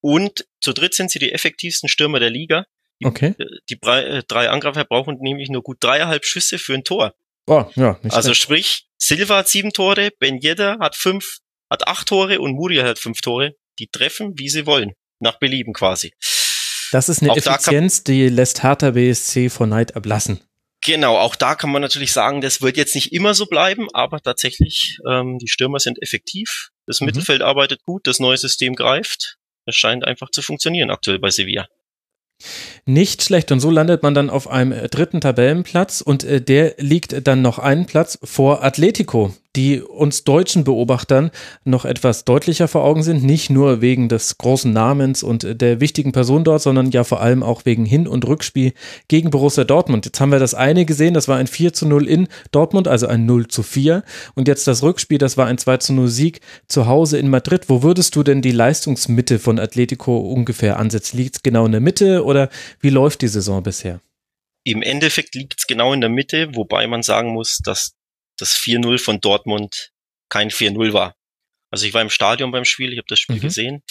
Und 0.00 0.46
zu 0.60 0.72
dritt 0.72 0.94
sind 0.94 1.10
sie 1.10 1.18
die 1.18 1.32
effektivsten 1.32 1.88
Stürmer 1.88 2.20
der 2.20 2.30
Liga. 2.30 2.66
Die, 3.00 3.06
okay. 3.06 3.34
Die 3.68 3.78
drei, 3.78 4.22
drei 4.26 4.50
Angreifer 4.50 4.84
brauchen 4.84 5.18
nämlich 5.20 5.48
nur 5.50 5.62
gut 5.62 5.78
dreieinhalb 5.80 6.24
Schüsse 6.24 6.58
für 6.58 6.74
ein 6.74 6.84
Tor. 6.84 7.14
Oh, 7.46 7.64
ja, 7.76 7.98
also 8.10 8.34
schlecht. 8.34 8.42
sprich, 8.42 8.86
Silva 8.98 9.38
hat 9.38 9.48
sieben 9.48 9.72
Tore, 9.72 10.10
Ben 10.18 10.38
Yedder 10.40 10.78
hat 10.80 10.96
fünf, 10.96 11.38
hat 11.70 11.86
acht 11.86 12.08
Tore 12.08 12.40
und 12.40 12.52
Muriel 12.52 12.84
hat 12.84 12.98
fünf 12.98 13.20
Tore 13.20 13.54
die 13.78 13.88
treffen, 13.88 14.32
wie 14.36 14.48
sie 14.48 14.66
wollen. 14.66 14.92
Nach 15.20 15.38
Belieben 15.38 15.72
quasi. 15.72 16.12
Das 16.92 17.08
ist 17.08 17.22
eine 17.22 17.32
auch 17.32 17.36
Effizienz, 17.36 18.04
die 18.04 18.28
lässt 18.28 18.62
Hertha 18.62 18.92
BSC 18.92 19.50
vor 19.50 19.66
Neid 19.66 19.92
erblassen. 19.92 20.40
Genau, 20.84 21.18
auch 21.18 21.34
da 21.34 21.54
kann 21.54 21.70
man 21.70 21.82
natürlich 21.82 22.12
sagen, 22.12 22.40
das 22.40 22.62
wird 22.62 22.76
jetzt 22.76 22.94
nicht 22.94 23.12
immer 23.12 23.34
so 23.34 23.46
bleiben, 23.46 23.88
aber 23.92 24.20
tatsächlich, 24.20 24.98
ähm, 25.08 25.38
die 25.38 25.48
Stürmer 25.48 25.80
sind 25.80 26.00
effektiv, 26.00 26.70
das 26.86 27.00
mhm. 27.00 27.06
Mittelfeld 27.06 27.42
arbeitet 27.42 27.82
gut, 27.82 28.06
das 28.06 28.20
neue 28.20 28.36
System 28.36 28.74
greift. 28.74 29.37
Es 29.68 29.76
scheint 29.76 30.04
einfach 30.04 30.30
zu 30.30 30.42
funktionieren 30.42 30.90
aktuell 30.90 31.18
bei 31.18 31.30
Sevilla. 31.30 31.68
Nicht 32.86 33.22
schlecht. 33.22 33.50
Und 33.52 33.60
so 33.60 33.70
landet 33.70 34.02
man 34.02 34.14
dann 34.14 34.30
auf 34.30 34.48
einem 34.48 34.88
dritten 34.88 35.20
Tabellenplatz 35.20 36.00
und 36.00 36.24
äh, 36.24 36.40
der 36.40 36.74
liegt 36.78 37.26
dann 37.26 37.42
noch 37.42 37.58
einen 37.58 37.86
Platz 37.86 38.18
vor 38.22 38.64
Atletico, 38.64 39.34
die 39.56 39.80
uns 39.80 40.24
deutschen 40.24 40.64
Beobachtern 40.64 41.30
noch 41.64 41.84
etwas 41.84 42.24
deutlicher 42.24 42.68
vor 42.68 42.84
Augen 42.84 43.02
sind. 43.02 43.24
Nicht 43.24 43.50
nur 43.50 43.80
wegen 43.80 44.08
des 44.08 44.38
großen 44.38 44.72
Namens 44.72 45.22
und 45.22 45.60
der 45.60 45.80
wichtigen 45.80 46.12
Person 46.12 46.44
dort, 46.44 46.62
sondern 46.62 46.90
ja 46.90 47.04
vor 47.04 47.20
allem 47.20 47.42
auch 47.42 47.64
wegen 47.64 47.84
Hin- 47.84 48.06
und 48.06 48.26
Rückspiel 48.26 48.72
gegen 49.08 49.30
Borussia 49.30 49.64
Dortmund. 49.64 50.04
Jetzt 50.04 50.20
haben 50.20 50.32
wir 50.32 50.38
das 50.38 50.54
eine 50.54 50.84
gesehen, 50.84 51.14
das 51.14 51.28
war 51.28 51.38
ein 51.38 51.46
4 51.46 51.72
zu 51.72 51.86
0 51.86 52.06
in 52.06 52.28
Dortmund, 52.52 52.88
also 52.88 53.06
ein 53.06 53.26
0 53.26 53.48
zu 53.48 53.62
4. 53.62 54.04
Und 54.34 54.48
jetzt 54.48 54.66
das 54.66 54.82
Rückspiel, 54.82 55.18
das 55.18 55.36
war 55.36 55.46
ein 55.46 55.58
2 55.58 55.78
zu 55.78 55.92
0 55.92 56.08
Sieg 56.08 56.40
zu 56.68 56.86
Hause 56.86 57.18
in 57.18 57.30
Madrid. 57.30 57.68
Wo 57.68 57.82
würdest 57.82 58.14
du 58.16 58.22
denn 58.22 58.42
die 58.42 58.52
Leistungsmitte 58.52 59.38
von 59.38 59.58
Atletico 59.58 60.18
ungefähr 60.18 60.78
ansetzen? 60.78 61.16
Liegt 61.16 61.36
es 61.36 61.42
genau 61.42 61.66
in 61.66 61.72
der 61.72 61.80
Mitte 61.80 62.24
oder 62.24 62.50
wie 62.80 62.90
läuft 62.90 63.22
die 63.22 63.28
Saison 63.28 63.62
bisher? 63.62 64.00
Im 64.64 64.82
Endeffekt 64.82 65.34
liegt 65.34 65.54
es 65.58 65.66
genau 65.66 65.94
in 65.94 66.00
der 66.00 66.10
Mitte, 66.10 66.54
wobei 66.54 66.86
man 66.86 67.02
sagen 67.02 67.32
muss, 67.32 67.58
dass 67.64 67.97
das 68.38 68.54
4-0 68.54 69.02
von 69.02 69.20
Dortmund 69.20 69.90
kein 70.28 70.50
4-0 70.50 70.92
war. 70.92 71.14
Also 71.70 71.86
ich 71.86 71.94
war 71.94 72.02
im 72.02 72.10
Stadion 72.10 72.50
beim 72.50 72.64
Spiel, 72.64 72.92
ich 72.92 72.98
habe 72.98 73.08
das 73.08 73.18
Spiel 73.18 73.36
mhm. 73.36 73.40
gesehen. 73.40 73.82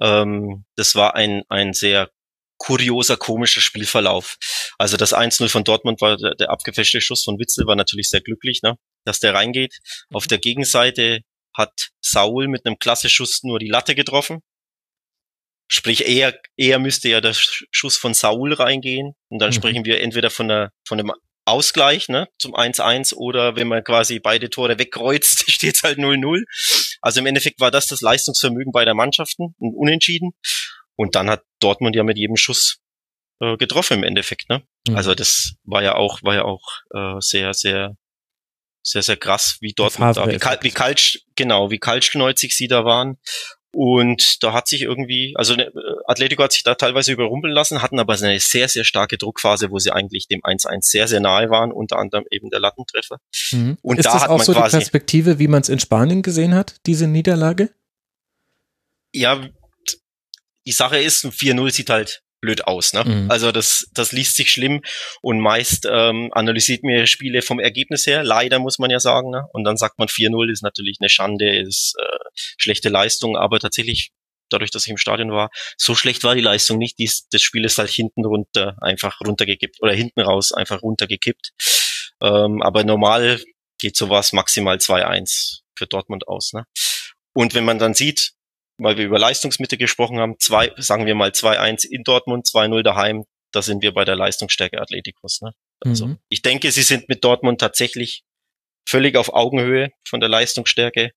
Ähm, 0.00 0.64
das 0.76 0.94
war 0.94 1.14
ein, 1.14 1.42
ein 1.48 1.72
sehr 1.72 2.10
kurioser, 2.58 3.16
komischer 3.16 3.60
Spielverlauf. 3.60 4.36
Also 4.78 4.96
das 4.96 5.14
1-0 5.14 5.48
von 5.48 5.64
Dortmund 5.64 6.00
war 6.00 6.16
der, 6.16 6.34
der 6.34 6.50
abgefälschte 6.50 7.00
Schuss 7.00 7.24
von 7.24 7.38
Witzel, 7.38 7.66
war 7.66 7.76
natürlich 7.76 8.08
sehr 8.08 8.20
glücklich, 8.20 8.62
ne, 8.62 8.76
dass 9.04 9.20
der 9.20 9.34
reingeht. 9.34 9.78
Auf 10.12 10.24
mhm. 10.24 10.28
der 10.28 10.38
Gegenseite 10.38 11.20
hat 11.54 11.90
Saul 12.00 12.48
mit 12.48 12.66
einem 12.66 12.78
klasse 12.78 13.08
Schuss 13.08 13.42
nur 13.42 13.58
die 13.58 13.68
Latte 13.68 13.94
getroffen. 13.94 14.40
Sprich, 15.68 16.06
eher, 16.06 16.38
eher 16.56 16.78
müsste 16.78 17.08
ja 17.08 17.20
der 17.20 17.34
Schuss 17.34 17.96
von 17.96 18.14
Saul 18.14 18.52
reingehen. 18.52 19.14
Und 19.28 19.40
dann 19.40 19.50
mhm. 19.50 19.54
sprechen 19.54 19.84
wir 19.84 20.00
entweder 20.00 20.30
von, 20.30 20.48
der, 20.48 20.70
von 20.86 21.00
einem 21.00 21.12
Ausgleich 21.46 22.08
ne, 22.08 22.28
zum 22.38 22.54
1-1 22.54 23.14
oder 23.14 23.56
wenn 23.56 23.68
man 23.68 23.84
quasi 23.84 24.18
beide 24.18 24.50
Tore 24.50 24.78
wegkreuzt, 24.78 25.50
steht 25.50 25.76
es 25.76 25.82
halt 25.82 25.98
0-0. 25.98 26.42
Also 27.00 27.20
im 27.20 27.26
Endeffekt 27.26 27.60
war 27.60 27.70
das 27.70 27.86
das 27.86 28.00
Leistungsvermögen 28.00 28.72
beider 28.72 28.94
Mannschaften, 28.94 29.54
ein 29.60 29.72
Unentschieden. 29.74 30.32
Und 30.96 31.14
dann 31.14 31.30
hat 31.30 31.42
Dortmund 31.60 31.94
ja 31.94 32.02
mit 32.02 32.18
jedem 32.18 32.36
Schuss 32.36 32.78
äh, 33.40 33.56
getroffen 33.56 33.98
im 33.98 34.02
Endeffekt. 34.02 34.48
Ne? 34.48 34.62
Mhm. 34.88 34.96
Also 34.96 35.14
das 35.14 35.54
war 35.64 35.82
ja 35.82 35.94
auch, 35.94 36.22
war 36.22 36.34
ja 36.34 36.44
auch 36.44 36.62
äh, 36.94 37.20
sehr, 37.20 37.54
sehr, 37.54 37.96
sehr, 38.82 39.02
sehr 39.02 39.16
krass, 39.16 39.58
wie 39.60 39.72
Dortmund 39.72 40.16
da, 40.16 40.26
wie, 40.28 40.38
kalt, 40.38 40.62
wie 40.64 40.70
kalt, 40.70 41.20
genau, 41.34 41.70
wie 41.70 41.78
kaltschneuzig 41.78 42.56
sie 42.56 42.68
da 42.68 42.84
waren. 42.84 43.18
Und 43.76 44.42
da 44.42 44.54
hat 44.54 44.68
sich 44.68 44.80
irgendwie, 44.80 45.34
also 45.36 45.54
ne, 45.54 45.70
Atletico 46.06 46.42
hat 46.42 46.52
sich 46.52 46.62
da 46.62 46.76
teilweise 46.76 47.12
überrumpeln 47.12 47.52
lassen, 47.52 47.82
hatten 47.82 48.00
aber 48.00 48.14
eine 48.14 48.40
sehr, 48.40 48.70
sehr 48.70 48.84
starke 48.84 49.18
Druckphase, 49.18 49.70
wo 49.70 49.78
sie 49.78 49.92
eigentlich 49.92 50.28
dem 50.28 50.40
1-1 50.40 50.78
sehr, 50.80 51.06
sehr 51.06 51.20
nahe 51.20 51.50
waren, 51.50 51.72
unter 51.72 51.98
anderem 51.98 52.24
eben 52.30 52.48
der 52.48 52.58
Lattentreffer. 52.58 53.18
Mhm. 53.52 53.76
Und 53.82 53.98
Ist 53.98 54.06
da 54.06 54.14
das 54.14 54.22
hat 54.22 54.30
auch 54.30 54.38
man 54.38 54.46
so 54.46 54.54
quasi, 54.54 54.78
die 54.78 54.80
Perspektive, 54.80 55.38
wie 55.38 55.48
man 55.48 55.60
es 55.60 55.68
in 55.68 55.78
Spanien 55.78 56.22
gesehen 56.22 56.54
hat, 56.54 56.76
diese 56.86 57.06
Niederlage? 57.06 57.68
Ja, 59.12 59.46
die 60.64 60.72
Sache 60.72 60.96
ist, 60.96 61.24
ein 61.24 61.32
4-0 61.32 61.70
sieht 61.70 61.90
halt 61.90 62.22
blöd 62.40 62.66
aus. 62.66 62.94
Ne? 62.94 63.04
Mhm. 63.04 63.30
Also 63.30 63.52
das, 63.52 63.90
das 63.92 64.12
liest 64.12 64.36
sich 64.36 64.50
schlimm 64.50 64.82
und 65.20 65.40
meist 65.40 65.86
ähm, 65.90 66.30
analysiert 66.32 66.82
mir 66.82 67.06
Spiele 67.06 67.42
vom 67.42 67.60
Ergebnis 67.60 68.06
her, 68.06 68.24
leider 68.24 68.58
muss 68.58 68.78
man 68.78 68.88
ja 68.88 69.00
sagen. 69.00 69.30
Ne? 69.30 69.44
Und 69.52 69.64
dann 69.64 69.76
sagt 69.76 69.98
man 69.98 70.08
4-0 70.08 70.50
ist 70.50 70.62
natürlich 70.62 70.96
eine 71.00 71.10
Schande, 71.10 71.58
ist 71.58 71.94
äh, 72.00 72.15
schlechte 72.58 72.88
Leistung, 72.88 73.36
aber 73.36 73.58
tatsächlich 73.58 74.10
dadurch, 74.48 74.70
dass 74.70 74.84
ich 74.84 74.90
im 74.90 74.96
Stadion 74.96 75.32
war, 75.32 75.50
so 75.76 75.94
schlecht 75.94 76.22
war 76.24 76.34
die 76.34 76.40
Leistung 76.40 76.78
nicht. 76.78 76.98
Dies, 76.98 77.28
das 77.30 77.42
Spiel 77.42 77.64
ist 77.64 77.78
halt 77.78 77.90
hinten 77.90 78.24
runter 78.24 78.76
einfach 78.80 79.20
runtergekippt 79.20 79.82
oder 79.82 79.92
hinten 79.92 80.20
raus 80.20 80.52
einfach 80.52 80.82
runtergekippt. 80.82 81.52
Ähm, 82.22 82.62
aber 82.62 82.84
normal 82.84 83.42
geht 83.78 83.96
sowas 83.96 84.32
maximal 84.32 84.76
2-1 84.76 85.60
für 85.76 85.86
Dortmund 85.86 86.28
aus. 86.28 86.52
Ne? 86.52 86.64
Und 87.34 87.54
wenn 87.54 87.64
man 87.64 87.78
dann 87.78 87.94
sieht, 87.94 88.32
weil 88.78 88.96
wir 88.96 89.04
über 89.04 89.18
Leistungsmitte 89.18 89.78
gesprochen 89.78 90.18
haben, 90.18 90.38
zwei, 90.38 90.72
sagen 90.76 91.06
wir 91.06 91.14
mal 91.14 91.30
2-1 91.30 91.86
in 91.86 92.04
Dortmund, 92.04 92.46
2-0 92.46 92.82
daheim, 92.82 93.24
da 93.52 93.62
sind 93.62 93.82
wir 93.82 93.92
bei 93.92 94.04
der 94.04 94.16
Leistungsstärke 94.16 94.80
Atleticos. 94.80 95.40
Ne? 95.40 95.52
Also 95.80 96.06
mhm. 96.08 96.18
ich 96.28 96.42
denke, 96.42 96.70
sie 96.72 96.82
sind 96.82 97.08
mit 97.08 97.24
Dortmund 97.24 97.60
tatsächlich 97.60 98.24
völlig 98.88 99.16
auf 99.16 99.32
Augenhöhe 99.32 99.90
von 100.06 100.20
der 100.20 100.28
Leistungsstärke. 100.28 101.12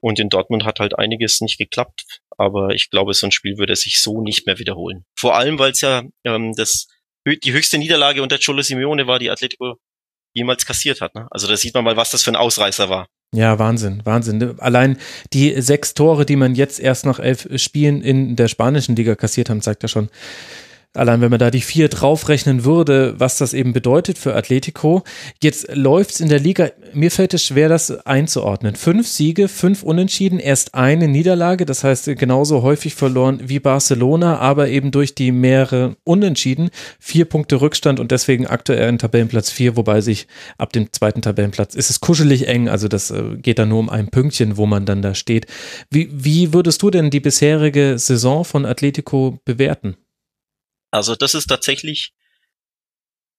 Und 0.00 0.18
in 0.18 0.28
Dortmund 0.28 0.64
hat 0.64 0.80
halt 0.80 0.98
einiges 0.98 1.40
nicht 1.40 1.58
geklappt, 1.58 2.04
aber 2.36 2.70
ich 2.70 2.90
glaube, 2.90 3.12
so 3.14 3.26
ein 3.26 3.32
Spiel 3.32 3.58
würde 3.58 3.76
sich 3.76 4.02
so 4.02 4.22
nicht 4.22 4.46
mehr 4.46 4.58
wiederholen. 4.58 5.04
Vor 5.18 5.36
allem, 5.36 5.58
weil 5.58 5.72
es 5.72 5.80
ja 5.82 6.02
ähm, 6.24 6.54
das 6.56 6.88
die 7.26 7.52
höchste 7.52 7.76
Niederlage 7.76 8.22
unter 8.22 8.38
Cholo 8.38 8.62
Simeone 8.62 9.06
war, 9.06 9.18
die 9.18 9.30
Atletico 9.30 9.76
jemals 10.32 10.64
kassiert 10.64 11.00
hat. 11.00 11.14
Ne? 11.14 11.28
Also 11.30 11.46
da 11.46 11.56
sieht 11.56 11.74
man 11.74 11.84
mal, 11.84 11.96
was 11.96 12.10
das 12.10 12.22
für 12.22 12.30
ein 12.30 12.36
Ausreißer 12.36 12.88
war. 12.88 13.06
Ja, 13.32 13.58
Wahnsinn, 13.58 14.00
Wahnsinn. 14.04 14.58
Allein 14.58 14.98
die 15.32 15.60
sechs 15.60 15.94
Tore, 15.94 16.26
die 16.26 16.36
man 16.36 16.54
jetzt 16.54 16.80
erst 16.80 17.06
nach 17.06 17.20
elf 17.20 17.48
Spielen 17.60 18.02
in 18.02 18.34
der 18.34 18.48
spanischen 18.48 18.96
Liga 18.96 19.14
kassiert 19.14 19.50
haben, 19.50 19.62
zeigt 19.62 19.82
ja 19.82 19.88
schon, 19.88 20.08
Allein 20.94 21.20
wenn 21.20 21.30
man 21.30 21.38
da 21.38 21.52
die 21.52 21.60
vier 21.60 21.88
draufrechnen 21.88 22.64
würde, 22.64 23.14
was 23.16 23.38
das 23.38 23.54
eben 23.54 23.72
bedeutet 23.72 24.18
für 24.18 24.34
Atletico. 24.34 25.04
Jetzt 25.40 25.72
läuft's 25.72 26.18
in 26.18 26.28
der 26.28 26.40
Liga, 26.40 26.70
mir 26.92 27.12
fällt 27.12 27.32
es 27.32 27.44
schwer, 27.44 27.68
das 27.68 28.04
einzuordnen. 28.06 28.74
Fünf 28.74 29.06
Siege, 29.06 29.46
fünf 29.46 29.84
Unentschieden, 29.84 30.40
erst 30.40 30.74
eine 30.74 31.06
Niederlage, 31.06 31.64
das 31.64 31.84
heißt 31.84 32.06
genauso 32.18 32.62
häufig 32.62 32.96
verloren 32.96 33.38
wie 33.44 33.60
Barcelona, 33.60 34.38
aber 34.38 34.66
eben 34.66 34.90
durch 34.90 35.14
die 35.14 35.30
mehrere 35.30 35.94
Unentschieden, 36.02 36.70
vier 36.98 37.24
Punkte 37.24 37.60
Rückstand 37.60 38.00
und 38.00 38.10
deswegen 38.10 38.48
aktuell 38.48 38.88
in 38.88 38.98
Tabellenplatz 38.98 39.48
vier, 39.48 39.76
wobei 39.76 40.00
sich 40.00 40.26
ab 40.58 40.72
dem 40.72 40.92
zweiten 40.92 41.22
Tabellenplatz 41.22 41.76
ist 41.76 41.90
es 41.90 42.00
kuschelig 42.00 42.48
eng, 42.48 42.68
also 42.68 42.88
das 42.88 43.12
äh, 43.12 43.36
geht 43.36 43.60
dann 43.60 43.68
nur 43.68 43.78
um 43.78 43.90
ein 43.90 44.08
Pünktchen, 44.08 44.56
wo 44.56 44.66
man 44.66 44.86
dann 44.86 45.02
da 45.02 45.14
steht. 45.14 45.46
Wie, 45.88 46.08
wie 46.12 46.52
würdest 46.52 46.82
du 46.82 46.90
denn 46.90 47.10
die 47.10 47.20
bisherige 47.20 47.96
Saison 47.96 48.44
von 48.44 48.66
Atletico 48.66 49.38
bewerten? 49.44 49.94
Also 50.90 51.16
das 51.16 51.34
ist 51.34 51.46
tatsächlich 51.46 52.12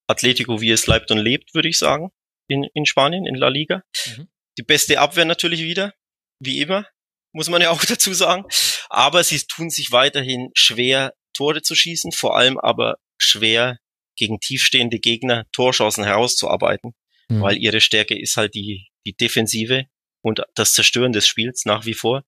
Atletico, 0.08 0.62
wie 0.62 0.72
es 0.72 0.88
leibt 0.88 1.12
und 1.12 1.18
lebt, 1.18 1.54
würde 1.54 1.70
ich 1.70 1.78
sagen, 1.78 2.12
in, 2.48 2.64
in 2.74 2.86
Spanien, 2.86 3.26
in 3.26 3.36
La 3.36 3.48
Liga. 3.48 3.84
Mhm. 4.06 4.28
Die 4.58 4.64
beste 4.64 5.00
Abwehr 5.00 5.26
natürlich 5.26 5.62
wieder, 5.62 5.94
wie 6.40 6.60
immer, 6.60 6.86
muss 7.32 7.50
man 7.50 7.62
ja 7.62 7.70
auch 7.70 7.84
dazu 7.86 8.14
sagen. 8.14 8.46
Aber 8.90 9.24
sie 9.24 9.40
tun 9.40 9.70
sich 9.70 9.92
weiterhin 9.92 10.52
schwer, 10.54 11.14
Tore 11.34 11.62
zu 11.62 11.76
schießen, 11.76 12.12
vor 12.12 12.38
allem 12.38 12.60
aber 12.60 12.98
schwer, 13.18 13.78
gegen 14.18 14.40
tiefstehende 14.40 15.00
Gegner 15.00 15.46
Torchancen 15.54 16.04
herauszuarbeiten, 16.04 16.94
mhm. 17.30 17.42
weil 17.42 17.58
ihre 17.58 17.82
Stärke 17.82 18.20
ist 18.20 18.38
halt 18.38 18.54
die, 18.54 18.88
die 19.06 19.14
Defensive 19.14 19.86
und 20.22 20.44
das 20.54 20.74
Zerstören 20.74 21.14
des 21.14 21.26
Spiels 21.28 21.66
nach 21.66 21.86
wie 21.86 21.94
vor, 21.94 22.24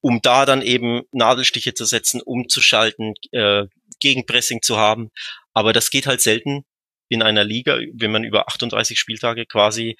um 0.00 0.20
da 0.22 0.46
dann 0.46 0.62
eben 0.62 1.02
Nadelstiche 1.10 1.74
zu 1.74 1.84
setzen, 1.84 2.20
umzuschalten, 2.20 3.14
äh, 3.32 3.64
Gegenpressing 4.02 4.60
zu 4.62 4.76
haben. 4.76 5.10
Aber 5.54 5.72
das 5.72 5.90
geht 5.90 6.06
halt 6.06 6.20
selten 6.20 6.64
in 7.08 7.22
einer 7.22 7.44
Liga, 7.44 7.78
wenn 7.94 8.10
man 8.10 8.24
über 8.24 8.48
38 8.48 8.98
Spieltage 8.98 9.46
quasi 9.46 9.96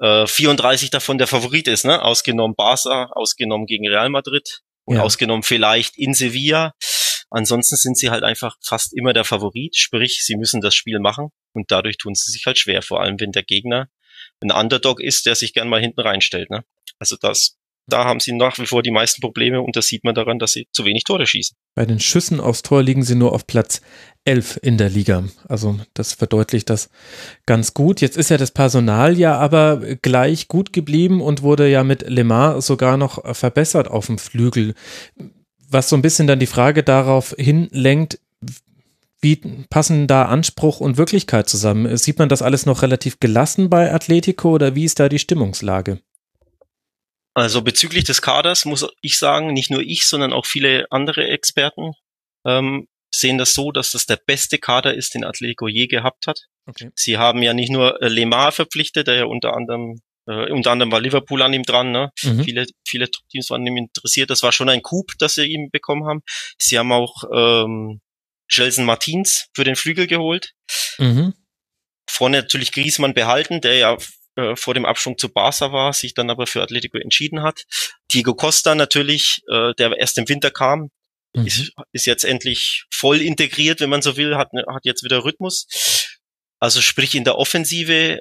äh, 0.00 0.26
34 0.26 0.90
davon 0.90 1.18
der 1.18 1.26
Favorit 1.26 1.68
ist, 1.68 1.84
ne? 1.84 2.02
Ausgenommen 2.02 2.54
Barca, 2.56 3.10
ausgenommen 3.12 3.66
gegen 3.66 3.88
Real 3.88 4.08
Madrid 4.10 4.60
und 4.84 4.96
ja. 4.96 5.02
ausgenommen 5.02 5.42
vielleicht 5.42 5.96
in 5.98 6.14
Sevilla. 6.14 6.74
Ansonsten 7.30 7.76
sind 7.76 7.98
sie 7.98 8.10
halt 8.10 8.24
einfach 8.24 8.56
fast 8.62 8.96
immer 8.96 9.12
der 9.12 9.24
Favorit, 9.24 9.76
sprich, 9.76 10.24
sie 10.24 10.36
müssen 10.36 10.62
das 10.62 10.74
Spiel 10.74 10.98
machen 10.98 11.28
und 11.52 11.70
dadurch 11.70 11.98
tun 11.98 12.14
sie 12.14 12.30
sich 12.30 12.46
halt 12.46 12.58
schwer, 12.58 12.80
vor 12.80 13.02
allem 13.02 13.20
wenn 13.20 13.32
der 13.32 13.42
Gegner 13.42 13.90
ein 14.40 14.50
Underdog 14.50 15.00
ist, 15.00 15.26
der 15.26 15.34
sich 15.34 15.52
gern 15.52 15.68
mal 15.68 15.80
hinten 15.80 16.00
reinstellt. 16.00 16.48
Ne? 16.48 16.64
Also 16.98 17.16
das, 17.20 17.57
da 17.88 18.04
haben 18.04 18.20
sie 18.20 18.32
nach 18.32 18.58
wie 18.58 18.66
vor 18.66 18.82
die 18.82 18.90
meisten 18.90 19.20
Probleme 19.20 19.60
und 19.62 19.74
das 19.74 19.86
sieht 19.86 20.04
man 20.04 20.14
daran, 20.14 20.38
dass 20.38 20.52
sie 20.52 20.68
zu 20.72 20.84
wenig 20.84 21.04
Tore 21.04 21.26
schießen. 21.26 21.56
Bei 21.74 21.86
den 21.86 22.00
Schüssen 22.00 22.38
aufs 22.38 22.62
Tor 22.62 22.82
liegen 22.82 23.02
sie 23.02 23.14
nur 23.14 23.32
auf 23.32 23.46
Platz 23.46 23.80
11 24.24 24.60
in 24.62 24.76
der 24.76 24.90
Liga. 24.90 25.24
Also 25.48 25.80
das 25.94 26.12
verdeutlicht 26.12 26.68
das 26.68 26.90
ganz 27.46 27.72
gut. 27.72 28.00
Jetzt 28.02 28.18
ist 28.18 28.28
ja 28.28 28.36
das 28.36 28.50
Personal 28.50 29.18
ja 29.18 29.38
aber 29.38 29.78
gleich 30.02 30.48
gut 30.48 30.72
geblieben 30.72 31.22
und 31.22 31.42
wurde 31.42 31.68
ja 31.68 31.82
mit 31.82 32.08
Lemar 32.08 32.60
sogar 32.60 32.98
noch 32.98 33.34
verbessert 33.34 33.88
auf 33.88 34.06
dem 34.06 34.18
Flügel. 34.18 34.74
Was 35.70 35.88
so 35.88 35.96
ein 35.96 36.02
bisschen 36.02 36.26
dann 36.26 36.38
die 36.38 36.46
Frage 36.46 36.82
darauf 36.82 37.34
hinlenkt, 37.38 38.20
wie 39.20 39.36
passen 39.68 40.06
da 40.06 40.26
Anspruch 40.26 40.80
und 40.80 40.96
Wirklichkeit 40.96 41.48
zusammen? 41.48 41.96
Sieht 41.96 42.18
man 42.18 42.28
das 42.28 42.42
alles 42.42 42.66
noch 42.66 42.82
relativ 42.82 43.18
gelassen 43.18 43.68
bei 43.68 43.92
Atletico 43.92 44.52
oder 44.52 44.74
wie 44.74 44.84
ist 44.84 45.00
da 45.00 45.08
die 45.08 45.18
Stimmungslage? 45.18 46.00
Also 47.34 47.62
bezüglich 47.62 48.04
des 48.04 48.22
Kaders 48.22 48.64
muss 48.64 48.86
ich 49.00 49.18
sagen, 49.18 49.52
nicht 49.52 49.70
nur 49.70 49.80
ich, 49.80 50.06
sondern 50.06 50.32
auch 50.32 50.46
viele 50.46 50.86
andere 50.90 51.28
Experten 51.28 51.92
ähm, 52.46 52.88
sehen 53.10 53.38
das 53.38 53.54
so, 53.54 53.72
dass 53.72 53.90
das 53.90 54.06
der 54.06 54.18
beste 54.26 54.58
Kader 54.58 54.94
ist, 54.94 55.14
den 55.14 55.24
Atletico 55.24 55.68
je 55.68 55.86
gehabt 55.86 56.26
hat. 56.26 56.40
Okay. 56.66 56.90
Sie 56.94 57.16
haben 57.16 57.42
ja 57.42 57.54
nicht 57.54 57.70
nur 57.70 58.02
äh, 58.02 58.08
Lemar 58.08 58.52
verpflichtet, 58.52 59.06
der 59.06 59.14
ja 59.14 59.24
unter 59.24 59.54
anderem 59.54 60.00
äh, 60.26 60.50
unter 60.52 60.72
anderem 60.72 60.92
war 60.92 61.00
Liverpool 61.00 61.42
an 61.42 61.54
ihm 61.54 61.62
dran. 61.62 61.90
Ne? 61.90 62.10
Mhm. 62.22 62.44
Viele, 62.44 62.66
viele 62.86 63.10
Teams 63.30 63.50
waren 63.50 63.66
ihm 63.66 63.76
interessiert. 63.76 64.30
Das 64.30 64.42
war 64.42 64.52
schon 64.52 64.68
ein 64.68 64.82
Coup, 64.82 65.10
das 65.18 65.34
sie 65.34 65.46
ihm 65.46 65.70
bekommen 65.70 66.06
haben. 66.06 66.20
Sie 66.58 66.78
haben 66.78 66.92
auch 66.92 67.24
ähm, 67.32 68.00
Gelson 68.48 68.84
Martins 68.84 69.48
für 69.54 69.64
den 69.64 69.76
Flügel 69.76 70.06
geholt. 70.06 70.52
Mhm. 70.98 71.34
Vorne 72.08 72.38
natürlich 72.38 72.72
Griezmann 72.72 73.14
behalten, 73.14 73.60
der 73.60 73.76
ja 73.76 73.96
äh, 74.38 74.54
vor 74.54 74.74
dem 74.74 74.84
Abschwung 74.84 75.18
zu 75.18 75.28
Barca 75.28 75.72
war, 75.72 75.92
sich 75.92 76.14
dann 76.14 76.30
aber 76.30 76.46
für 76.46 76.62
Atletico 76.62 76.96
entschieden 76.96 77.42
hat. 77.42 77.64
Diego 78.12 78.34
Costa 78.34 78.76
natürlich, 78.76 79.40
äh, 79.50 79.74
der 79.74 79.98
erst 79.98 80.16
im 80.16 80.28
Winter 80.28 80.52
kam, 80.52 80.90
mhm. 81.34 81.46
ist, 81.46 81.72
ist 81.90 82.06
jetzt 82.06 82.24
endlich 82.24 82.84
voll 82.88 83.20
integriert, 83.20 83.80
wenn 83.80 83.90
man 83.90 84.00
so 84.00 84.16
will, 84.16 84.36
hat, 84.36 84.50
hat 84.52 84.84
jetzt 84.84 85.02
wieder 85.02 85.24
Rhythmus. 85.24 85.66
Also 86.60 86.80
sprich 86.80 87.16
in 87.16 87.24
der 87.24 87.36
Offensive 87.36 88.20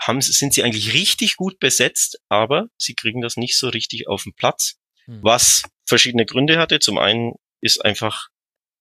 haben, 0.00 0.22
sind 0.22 0.54
sie 0.54 0.62
eigentlich 0.62 0.94
richtig 0.94 1.36
gut 1.36 1.58
besetzt, 1.58 2.18
aber 2.30 2.68
sie 2.78 2.94
kriegen 2.94 3.20
das 3.20 3.36
nicht 3.36 3.58
so 3.58 3.68
richtig 3.68 4.08
auf 4.08 4.22
den 4.22 4.32
Platz, 4.32 4.76
mhm. 5.06 5.20
was 5.22 5.64
verschiedene 5.86 6.24
Gründe 6.24 6.58
hatte. 6.58 6.78
Zum 6.78 6.96
einen 6.96 7.34
ist 7.60 7.84
einfach 7.84 8.28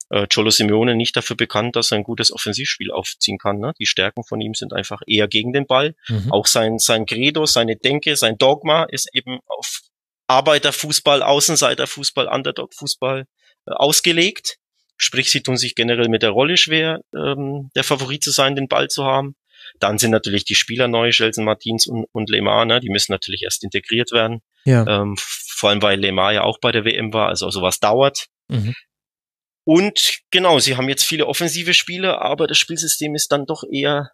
äh, 0.10 0.28
Cholo 0.28 0.50
Simeone 0.50 0.96
nicht 0.96 1.16
dafür 1.16 1.36
bekannt, 1.36 1.76
dass 1.76 1.92
er 1.92 1.98
ein 1.98 2.04
gutes 2.04 2.32
Offensivspiel 2.32 2.92
aufziehen 2.92 3.38
kann. 3.38 3.60
Ne? 3.60 3.74
Die 3.80 3.86
Stärken 3.86 4.24
von 4.24 4.42
ihm 4.42 4.54
sind 4.54 4.74
einfach 4.74 5.02
eher 5.08 5.28
gegen 5.28 5.54
den 5.54 5.66
Ball. 5.66 5.96
Mhm. 6.08 6.32
Auch 6.32 6.48
sein, 6.48 6.80
sein 6.80 7.06
Credo, 7.06 7.46
seine 7.46 7.76
Denke, 7.76 8.16
sein 8.16 8.38
Dogma 8.38 8.84
ist 8.84 9.10
eben 9.13 9.39
auf 9.48 9.82
Arbeiterfußball, 10.28 11.22
Außenseiterfußball, 11.22 12.28
Underdog-Fußball 12.28 13.26
äh, 13.68 13.72
ausgelegt. 13.72 14.58
Sprich, 14.98 15.32
sie 15.32 15.42
tun 15.42 15.58
sich 15.58 15.76
generell 15.76 16.08
mit 16.08 16.24
der 16.24 16.30
Rolle 16.30 16.58
schwer, 16.58 17.02
ähm, 17.16 17.72
der 17.76 17.84
Favorit 17.84 18.24
zu 18.24 18.32
sein, 18.32 18.56
den 18.56 18.68
Ball 18.68 18.88
zu 18.88 19.04
haben. 19.04 19.36
Dann 19.80 19.98
sind 19.98 20.12
natürlich 20.12 20.46
die 20.46 20.56
Spieler 20.56 20.88
neu, 20.88 21.10
Gelsen 21.12 21.46
Martins 21.46 21.88
und, 21.88 22.06
und 22.12 22.30
Lemar, 22.30 22.66
ne? 22.66 22.80
die 22.80 22.89
müssen 22.89 23.12
natürlich 23.12 23.44
erst 23.44 23.63
integriert 23.63 24.12
werden. 24.12 24.42
Ja. 24.66 24.86
Ähm, 24.88 25.16
vor 25.18 25.70
allem, 25.70 25.82
weil 25.82 26.00
Lemar 26.00 26.34
ja 26.34 26.44
auch 26.44 26.60
bei 26.60 26.72
der 26.72 26.86
WM 26.86 27.13
war, 27.13 27.30
also 27.30 27.50
sowas 27.50 27.80
dauert. 27.80 28.28
Mhm. 28.50 28.76
Und 29.65 30.19
genau, 30.30 30.60
sie 30.60 30.76
haben 30.76 30.89
jetzt 30.89 31.04
viele 31.04 31.28
offensive 31.28 31.73
Spiele, 31.73 32.21
aber 32.21 32.47
das 32.47 32.58
Spielsystem 32.58 33.15
ist 33.15 33.32
dann 33.32 33.45
doch 33.45 33.63
eher 33.69 34.12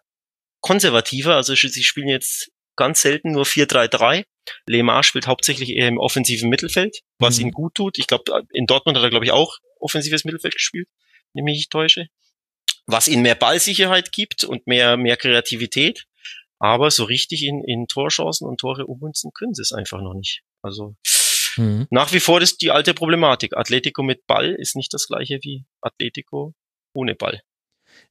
konservativer. 0.60 1.34
Also 1.34 1.54
sie 1.54 1.82
spielen 1.82 2.08
jetzt 2.08 2.50
ganz 2.76 3.02
selten 3.02 3.32
nur 3.32 3.44
4-3-3. 3.44 4.24
Lemar 4.66 5.02
spielt 5.02 5.26
hauptsächlich 5.26 5.70
eher 5.70 5.88
im 5.88 5.98
offensiven 5.98 6.48
Mittelfeld, 6.48 7.00
was 7.18 7.38
mhm. 7.38 7.46
ihm 7.46 7.52
gut 7.52 7.74
tut. 7.74 7.98
Ich 7.98 8.06
glaube, 8.06 8.46
in 8.52 8.66
Dortmund 8.66 8.96
hat 8.96 9.04
er, 9.04 9.10
glaube 9.10 9.24
ich, 9.24 9.32
auch 9.32 9.58
offensives 9.78 10.24
Mittelfeld 10.24 10.54
gespielt, 10.54 10.88
wenn 11.32 11.42
ich 11.42 11.44
mich 11.44 11.56
nicht 11.58 11.70
täusche. 11.70 12.06
Was 12.86 13.08
ihnen 13.08 13.22
mehr 13.22 13.34
Ballsicherheit 13.34 14.12
gibt 14.12 14.44
und 14.44 14.66
mehr, 14.66 14.96
mehr 14.96 15.16
Kreativität. 15.16 16.06
Aber 16.58 16.90
so 16.90 17.04
richtig 17.04 17.44
in, 17.44 17.64
in 17.64 17.86
Torchancen 17.86 18.46
und 18.46 18.60
Tore 18.60 18.86
ummünzen 18.86 19.30
können 19.32 19.54
sie 19.54 19.62
es 19.62 19.72
einfach 19.72 20.00
noch 20.00 20.14
nicht. 20.14 20.42
Also 20.62 20.94
Mhm. 21.56 21.86
Nach 21.90 22.12
wie 22.12 22.20
vor 22.20 22.40
ist 22.40 22.62
die 22.62 22.70
alte 22.70 22.94
Problematik. 22.94 23.56
Atletico 23.56 24.02
mit 24.02 24.26
Ball 24.26 24.54
ist 24.58 24.76
nicht 24.76 24.92
das 24.92 25.06
gleiche 25.06 25.38
wie 25.42 25.64
Atletico 25.80 26.54
ohne 26.94 27.14
Ball. 27.14 27.40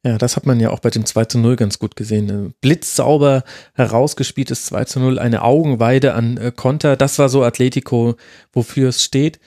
Ja, 0.03 0.17
das 0.17 0.35
hat 0.35 0.45
man 0.45 0.59
ja 0.59 0.69
auch 0.69 0.79
bei 0.79 0.89
dem 0.89 1.05
2 1.05 1.25
zu 1.25 1.39
0 1.39 1.55
ganz 1.55 1.79
gut 1.79 1.95
gesehen. 1.95 2.53
Blitzsauber 2.61 3.43
herausgespieltes 3.73 4.65
2 4.65 4.85
zu 4.85 4.99
0, 4.99 5.19
eine 5.19 5.41
Augenweide 5.41 6.13
an 6.13 6.37
äh, 6.37 6.51
Konter. 6.55 6.95
Das 6.95 7.19
war 7.19 7.29
so 7.29 7.43
Atletico, 7.43 8.15
wofür 8.53 8.89
es 8.89 9.03
steht. 9.03 9.39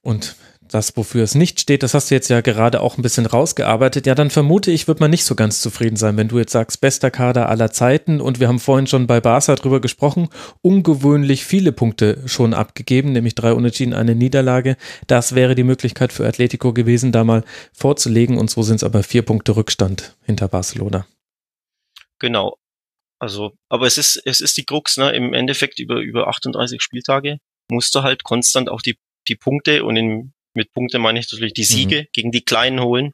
Und 0.00 0.36
das, 0.68 0.96
wofür 0.96 1.22
es 1.22 1.34
nicht 1.34 1.60
steht, 1.60 1.82
das 1.82 1.94
hast 1.94 2.10
du 2.10 2.14
jetzt 2.14 2.28
ja 2.28 2.40
gerade 2.40 2.80
auch 2.80 2.98
ein 2.98 3.02
bisschen 3.02 3.26
rausgearbeitet. 3.26 4.06
Ja, 4.06 4.14
dann 4.14 4.30
vermute 4.30 4.70
ich, 4.70 4.88
wird 4.88 5.00
man 5.00 5.10
nicht 5.10 5.24
so 5.24 5.34
ganz 5.34 5.60
zufrieden 5.60 5.96
sein, 5.96 6.16
wenn 6.16 6.28
du 6.28 6.38
jetzt 6.38 6.52
sagst, 6.52 6.80
bester 6.80 7.10
Kader 7.10 7.48
aller 7.48 7.70
Zeiten. 7.70 8.20
Und 8.20 8.40
wir 8.40 8.48
haben 8.48 8.58
vorhin 8.58 8.86
schon 8.86 9.06
bei 9.06 9.20
Barca 9.20 9.54
drüber 9.54 9.80
gesprochen, 9.80 10.28
ungewöhnlich 10.62 11.44
viele 11.44 11.72
Punkte 11.72 12.22
schon 12.26 12.54
abgegeben, 12.54 13.12
nämlich 13.12 13.34
drei 13.34 13.52
Unentschieden, 13.52 13.94
eine 13.94 14.14
Niederlage. 14.14 14.76
Das 15.06 15.34
wäre 15.34 15.54
die 15.54 15.64
Möglichkeit 15.64 16.12
für 16.12 16.26
Atletico 16.26 16.72
gewesen, 16.72 17.12
da 17.12 17.24
mal 17.24 17.44
vorzulegen. 17.72 18.38
Und 18.38 18.50
so 18.50 18.62
sind 18.62 18.76
es 18.76 18.84
aber 18.84 19.02
vier 19.02 19.22
Punkte 19.22 19.56
Rückstand 19.56 20.16
hinter 20.24 20.48
Barcelona. 20.48 21.06
Genau. 22.18 22.56
Also, 23.18 23.52
aber 23.68 23.86
es 23.86 23.96
ist, 23.96 24.20
es 24.24 24.40
ist 24.40 24.56
die 24.56 24.64
Krux, 24.64 24.96
ne? 24.96 25.12
Im 25.12 25.34
Endeffekt 25.34 25.78
über, 25.78 26.00
über 26.00 26.28
38 26.28 26.82
Spieltage 26.82 27.38
musst 27.70 27.94
du 27.94 28.02
halt 28.02 28.24
konstant 28.24 28.68
auch 28.68 28.82
die, 28.82 28.98
die 29.28 29.36
Punkte 29.36 29.84
und 29.84 29.96
in 29.96 30.32
mit 30.54 30.72
Punkte 30.72 30.98
meine 30.98 31.18
ich 31.18 31.30
natürlich 31.30 31.54
die 31.54 31.64
Siege 31.64 32.02
mhm. 32.02 32.06
gegen 32.12 32.32
die 32.32 32.44
Kleinen 32.44 32.80
holen. 32.80 33.12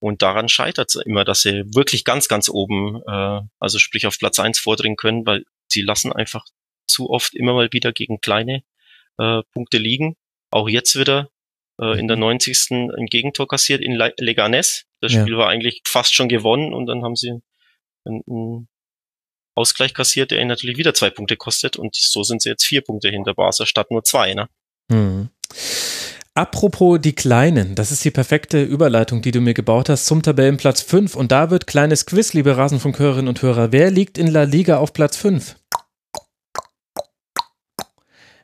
Und 0.00 0.22
daran 0.22 0.48
scheitert 0.48 0.94
es 0.94 1.02
immer, 1.04 1.24
dass 1.24 1.42
sie 1.42 1.64
wirklich 1.74 2.04
ganz, 2.04 2.28
ganz 2.28 2.48
oben, 2.48 3.02
äh, 3.06 3.40
also 3.58 3.78
sprich 3.78 4.06
auf 4.06 4.18
Platz 4.18 4.38
eins 4.38 4.58
vordringen 4.58 4.96
können, 4.96 5.26
weil 5.26 5.44
sie 5.68 5.82
lassen 5.82 6.12
einfach 6.12 6.44
zu 6.86 7.10
oft 7.10 7.34
immer 7.34 7.54
mal 7.54 7.68
wieder 7.72 7.92
gegen 7.92 8.20
kleine 8.20 8.62
äh, 9.18 9.42
Punkte 9.52 9.78
liegen. 9.78 10.16
Auch 10.50 10.68
jetzt 10.68 10.98
wieder 10.98 11.30
äh, 11.80 11.98
in 11.98 12.08
der 12.08 12.16
90. 12.16 12.66
Mhm. 12.70 12.90
ein 12.96 13.06
Gegentor 13.06 13.48
kassiert 13.48 13.80
in 13.80 13.92
Leganes. 14.18 14.84
Das 15.00 15.12
Spiel 15.12 15.32
ja. 15.32 15.38
war 15.38 15.48
eigentlich 15.48 15.82
fast 15.86 16.14
schon 16.14 16.28
gewonnen 16.28 16.72
und 16.72 16.86
dann 16.86 17.02
haben 17.02 17.16
sie 17.16 17.30
einen, 18.04 18.22
einen 18.28 18.68
Ausgleich 19.54 19.94
kassiert, 19.94 20.30
der 20.30 20.40
ihnen 20.40 20.48
natürlich 20.48 20.78
wieder 20.78 20.94
zwei 20.94 21.10
Punkte 21.10 21.36
kostet 21.36 21.76
und 21.76 21.94
so 21.94 22.22
sind 22.22 22.42
sie 22.42 22.48
jetzt 22.48 22.64
vier 22.64 22.80
Punkte 22.80 23.08
hinter 23.08 23.34
Barca 23.34 23.66
statt 23.66 23.90
nur 23.90 24.02
zwei. 24.04 24.34
Ne? 24.34 24.48
Mhm. 24.88 25.30
Apropos 26.36 26.98
die 27.00 27.14
Kleinen, 27.14 27.76
das 27.76 27.92
ist 27.92 28.04
die 28.04 28.10
perfekte 28.10 28.60
Überleitung, 28.60 29.22
die 29.22 29.30
du 29.30 29.40
mir 29.40 29.54
gebaut 29.54 29.88
hast 29.88 30.06
zum 30.06 30.20
Tabellenplatz 30.20 30.82
5. 30.82 31.14
Und 31.14 31.30
da 31.30 31.50
wird 31.50 31.68
kleines 31.68 32.06
Quiz, 32.06 32.32
liebe 32.32 32.56
Rasenfunkhörerinnen 32.56 33.28
und 33.28 33.40
Hörer. 33.40 33.70
Wer 33.70 33.92
liegt 33.92 34.18
in 34.18 34.26
La 34.26 34.42
Liga 34.42 34.78
auf 34.78 34.92
Platz 34.92 35.16
5? 35.16 35.54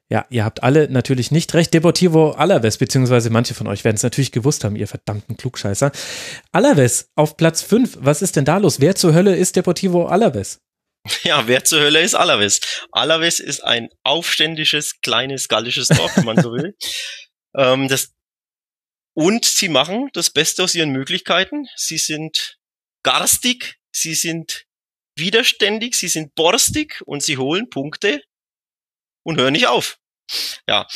Ja, 0.09 0.25
ihr 0.31 0.45
habt 0.45 0.63
alle 0.63 0.89
natürlich 0.89 1.33
nicht 1.33 1.53
recht. 1.55 1.75
Deportivo 1.75 2.31
Alaves, 2.31 2.79
beziehungsweise 2.79 3.29
manche 3.29 3.55
von 3.55 3.67
euch 3.67 3.83
werden 3.83 3.97
es 3.97 4.05
natürlich 4.05 4.31
gewusst 4.31 4.63
haben, 4.63 4.77
ihr 4.77 4.87
verdammten 4.87 5.37
Klugscheißer. 5.37 5.91
Alaves 6.53 7.11
auf 7.17 7.37
Platz 7.37 7.61
5. 7.63 7.99
Was 8.03 8.23
ist 8.23 8.37
denn 8.37 8.45
da 8.45 8.59
los? 8.59 8.79
Wer 8.79 8.95
zur 8.95 9.15
Hölle 9.15 9.35
ist 9.35 9.57
Deportivo 9.57 10.07
Alaves? 10.07 10.61
Ja, 11.25 11.49
wer 11.49 11.65
zur 11.65 11.81
Hölle 11.81 12.03
ist 12.03 12.15
Alaves? 12.15 12.61
Alaves 12.93 13.41
ist 13.41 13.65
ein 13.65 13.89
aufständisches, 14.05 15.01
kleines 15.01 15.49
gallisches 15.49 15.89
Dorf, 15.89 16.15
wenn 16.17 16.27
man 16.27 16.41
so 16.41 16.53
will. 16.53 16.77
Ähm, 17.57 17.89
das, 17.89 18.13
und 19.15 19.45
sie 19.45 19.69
machen 19.69 20.11
das 20.13 20.31
Beste 20.31 20.63
aus 20.63 20.75
ihren 20.75 20.91
Möglichkeiten. 20.91 21.67
Sie 21.77 21.99
sind 21.99 22.59
garstig, 23.03 23.79
sie 23.93 24.15
sind 24.15 24.67
widerständig, 25.17 25.95
sie 25.99 26.09
sind 26.09 26.35
borstig 26.35 27.03
und 27.07 27.23
sie 27.23 27.37
holen 27.37 27.69
Punkte 27.71 28.23
und 29.23 29.39
hören 29.39 29.53
nicht 29.53 29.67
auf. 29.67 29.99
Ja, 30.69 30.87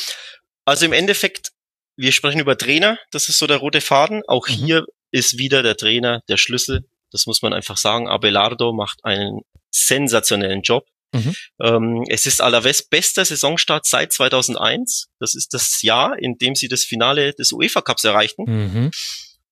also 0.65 0.85
im 0.85 0.93
Endeffekt, 0.93 1.51
wir 1.97 2.11
sprechen 2.11 2.39
über 2.39 2.57
Trainer, 2.57 2.97
das 3.11 3.29
ist 3.29 3.37
so 3.37 3.47
der 3.47 3.57
rote 3.57 3.81
Faden. 3.81 4.23
Auch 4.27 4.47
mhm. 4.47 4.53
hier 4.53 4.85
ist 5.11 5.37
wieder 5.37 5.63
der 5.63 5.77
Trainer 5.77 6.21
der 6.27 6.37
Schlüssel. 6.37 6.85
Das 7.11 7.25
muss 7.27 7.41
man 7.41 7.53
einfach 7.53 7.77
sagen. 7.77 8.09
Abelardo 8.09 8.73
macht 8.73 9.05
einen 9.05 9.41
sensationellen 9.71 10.61
Job. 10.61 10.87
Mhm. 11.13 11.35
Ähm, 11.61 12.03
es 12.09 12.25
ist 12.25 12.41
Alaves 12.41 12.87
bester 12.87 13.23
Saisonstart 13.23 13.85
seit 13.85 14.11
2001. 14.11 15.07
Das 15.19 15.35
ist 15.35 15.53
das 15.53 15.81
Jahr, 15.81 16.17
in 16.19 16.37
dem 16.37 16.55
sie 16.55 16.67
das 16.67 16.83
Finale 16.83 17.33
des 17.33 17.51
UEFA 17.51 17.81
Cups 17.81 18.03
erreichten. 18.03 18.43
Mhm. 18.45 18.91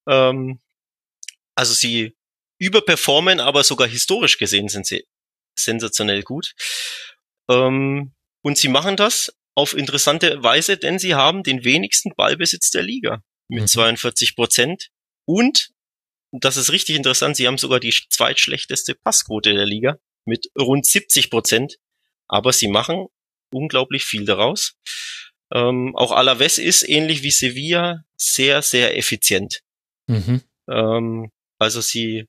Ähm, 0.08 0.60
also 1.56 1.74
sie 1.74 2.16
überperformen, 2.60 3.40
aber 3.40 3.64
sogar 3.64 3.88
historisch 3.88 4.38
gesehen 4.38 4.70
sind 4.70 4.86
sie 4.86 5.06
sensationell 5.58 6.24
gut. 6.24 6.54
Ähm, 7.50 8.14
und 8.42 8.58
sie 8.58 8.68
machen 8.68 8.98
das 8.98 9.34
auf 9.56 9.74
interessante 9.74 10.42
Weise, 10.44 10.78
denn 10.78 11.00
sie 11.00 11.16
haben 11.16 11.44
den 11.44 11.64
wenigsten 11.64 12.12
Ballbesitz 12.16 12.72
der 12.72 12.84
Liga 12.84 13.22
mit 13.48 13.62
mhm. 13.62 13.68
42 13.68 14.36
Prozent. 14.36 14.90
Und, 15.26 15.70
das 16.32 16.58
ist 16.58 16.72
richtig 16.72 16.96
interessant, 16.96 17.38
sie 17.38 17.48
haben 17.48 17.58
sogar 17.58 17.80
die 17.80 17.94
zweitschlechteste 18.10 18.96
Passquote 18.96 19.54
der 19.54 19.66
Liga 19.66 19.98
mit 20.26 20.48
rund 20.58 20.86
70 20.86 21.30
Prozent. 21.30 21.78
Aber 22.28 22.54
sie 22.54 22.68
machen 22.68 23.08
unglaublich 23.52 24.06
viel 24.06 24.26
daraus. 24.26 24.76
Ähm, 25.54 25.96
auch 25.96 26.12
Alaves 26.12 26.58
ist 26.58 26.88
ähnlich 26.88 27.22
wie 27.24 27.32
Sevilla 27.32 28.04
sehr, 28.18 28.62
sehr 28.62 28.98
effizient. 28.98 29.62
Mhm. 30.08 30.42
Ähm, 30.70 31.32
also 31.60 31.82
sie 31.82 32.28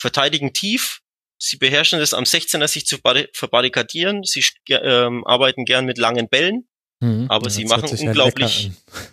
verteidigen 0.00 0.52
tief, 0.52 1.00
sie 1.38 1.56
beherrschen 1.56 2.00
es 2.00 2.14
am 2.14 2.24
16er 2.24 2.68
sich 2.68 2.86
zu 2.86 2.98
verbarrikadieren, 3.32 4.22
sie 4.24 4.44
ähm, 4.70 5.26
arbeiten 5.26 5.64
gern 5.64 5.84
mit 5.84 5.98
langen 5.98 6.28
Bällen, 6.28 6.68
mhm, 7.00 7.26
aber 7.28 7.50
sie 7.50 7.64
machen 7.64 7.88
unglaublich, 7.90 8.70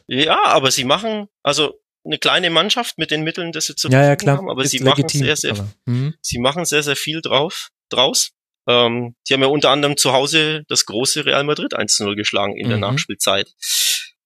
ja, 0.07 0.43
aber 0.45 0.71
sie 0.71 0.83
machen, 0.83 1.27
also 1.43 1.79
eine 2.03 2.19
kleine 2.19 2.51
Mannschaft 2.51 2.97
mit 2.97 3.09
den 3.09 3.23
Mitteln, 3.23 3.51
dass 3.51 3.65
sie 3.65 3.75
zu 3.75 3.89
ja, 3.89 4.03
ja, 4.03 4.15
klar. 4.15 4.37
haben, 4.37 4.49
aber 4.49 4.63
Ist 4.63 4.71
sie 4.71 4.77
legitim, 4.77 5.21
machen 5.21 5.25
sehr, 5.25 5.35
sehr, 5.35 5.51
aber, 5.51 5.71
mhm. 5.85 6.13
sie 6.21 6.39
machen 6.39 6.65
sehr, 6.65 6.83
sehr 6.83 6.95
viel 6.95 7.21
drauf, 7.21 7.69
draus. 7.89 8.31
Ähm, 8.67 9.15
sie 9.23 9.33
haben 9.33 9.41
ja 9.41 9.47
unter 9.47 9.69
anderem 9.69 9.97
zu 9.97 10.13
Hause 10.13 10.63
das 10.67 10.85
große 10.85 11.25
Real 11.25 11.43
Madrid 11.43 11.73
1-0 11.77 12.15
geschlagen 12.15 12.57
in 12.57 12.67
der 12.67 12.77
mhm. 12.77 12.81
Nachspielzeit. 12.81 13.53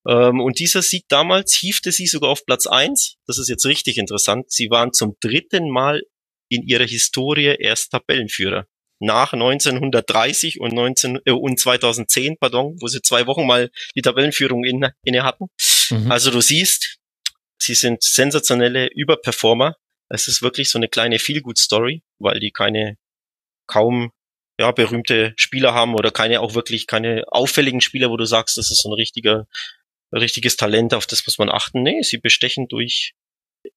Ähm, 0.08 0.40
und 0.40 0.60
dieser 0.60 0.82
Sieg 0.82 1.06
damals 1.10 1.56
hiefte 1.56 1.92
sie 1.92 2.08
sogar 2.08 2.30
auf 2.30 2.46
Platz 2.46 2.68
eins. 2.68 3.16
Das 3.28 3.38
ist 3.38 3.50
jetzt 3.50 3.66
richtig 3.66 3.98
interessant. 3.98 4.52
Sie 4.52 4.70
waren 4.70 4.94
zum 4.94 5.16
dritten 5.20 5.70
Mal 5.70 6.04
in 6.50 6.64
ihrer 6.64 6.86
Historie 6.86 7.56
erst 7.60 7.92
Tabellenführer. 7.92 8.66
Nach 9.02 9.32
1930 9.34 10.60
und, 10.60 10.74
19, 10.74 11.20
äh, 11.26 11.32
und 11.32 11.60
2010, 11.60 12.38
pardon, 12.40 12.76
wo 12.82 12.88
sie 12.88 13.02
zwei 13.02 13.28
Wochen 13.28 13.46
mal 13.46 13.70
die 13.96 14.02
Tabellenführung 14.02 14.64
inne, 14.66 14.94
inne 15.04 15.24
hatten. 15.24 15.48
Mhm. 15.90 16.12
Also 16.12 16.32
du 16.32 16.42
siehst, 16.42 16.98
sie 17.62 17.76
sind 17.76 18.04
sensationelle 18.04 18.90
Überperformer. 18.94 19.76
Es 20.10 20.28
ist 20.28 20.42
wirklich 20.42 20.70
so 20.70 20.80
eine 20.80 20.88
kleine 20.88 21.20
Feel-Good-Story, 21.20 22.02
weil 22.20 22.40
die 22.40 22.52
keine 22.52 22.98
kaum 23.70 24.12
ja, 24.60 24.72
berühmte 24.72 25.34
Spieler 25.38 25.74
haben 25.74 25.96
oder 25.96 26.12
keine 26.12 26.42
auch 26.42 26.54
wirklich 26.54 26.86
keine 26.86 27.24
auffälligen 27.28 27.80
Spieler, 27.80 28.10
wo 28.10 28.18
du 28.18 28.26
sagst, 28.26 28.58
das 28.58 28.72
ist 28.72 28.82
so 28.82 28.90
ein 28.90 28.94
richtiger 28.94 29.48
richtiges 30.12 30.58
Talent, 30.58 30.94
auf 30.94 31.06
das 31.06 31.26
muss 31.26 31.38
man 31.38 31.50
achten. 31.50 31.84
Nee, 31.84 32.02
sie 32.02 32.18
bestechen 32.18 32.68
durch 32.68 33.14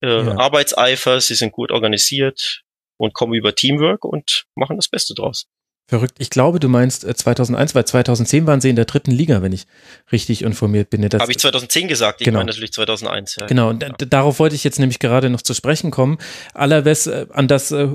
äh, 0.03 0.25
ja. 0.25 0.39
Arbeitseifer, 0.39 1.21
sie 1.21 1.35
sind 1.35 1.53
gut 1.53 1.71
organisiert 1.71 2.63
und 2.97 3.15
kommen 3.15 3.35
über 3.35 3.55
Teamwork 3.55 4.05
und 4.05 4.47
machen 4.55 4.77
das 4.77 4.89
Beste 4.89 5.15
draus. 5.15 5.47
Verrückt. 5.89 6.15
Ich 6.19 6.31
glaube, 6.31 6.61
du 6.61 6.69
meinst 6.69 7.03
2001, 7.03 7.73
äh, 7.73 7.75
weil 7.75 7.85
2010 7.85 8.47
waren 8.47 8.61
sie 8.61 8.71
in 8.71 8.77
der 8.77 8.85
dritten 8.85 9.11
Liga, 9.11 9.43
wenn 9.43 9.53
ich 9.53 9.67
richtig 10.11 10.43
informiert 10.43 10.89
bin. 10.91 11.05
Habe 11.05 11.31
ich 11.31 11.39
2010 11.39 11.89
gesagt? 11.89 12.21
Ich 12.21 12.25
genau. 12.25 12.39
meine 12.39 12.51
natürlich 12.51 12.73
2001. 12.73 13.37
Ja. 13.41 13.47
Genau, 13.47 13.69
und 13.69 13.83
ja. 13.83 13.91
darauf 13.91 14.39
wollte 14.39 14.55
ich 14.55 14.65
jetzt 14.65 14.79
nämlich 14.79 15.01
gerade 15.01 15.29
noch 15.29 15.43
zu 15.43 15.55
sprechen 15.55 15.91
kommen. 15.91 16.19
Allerwes 16.55 17.09
äh, 17.09 17.27
an 17.31 17.49
das 17.49 17.73
äh, 17.73 17.89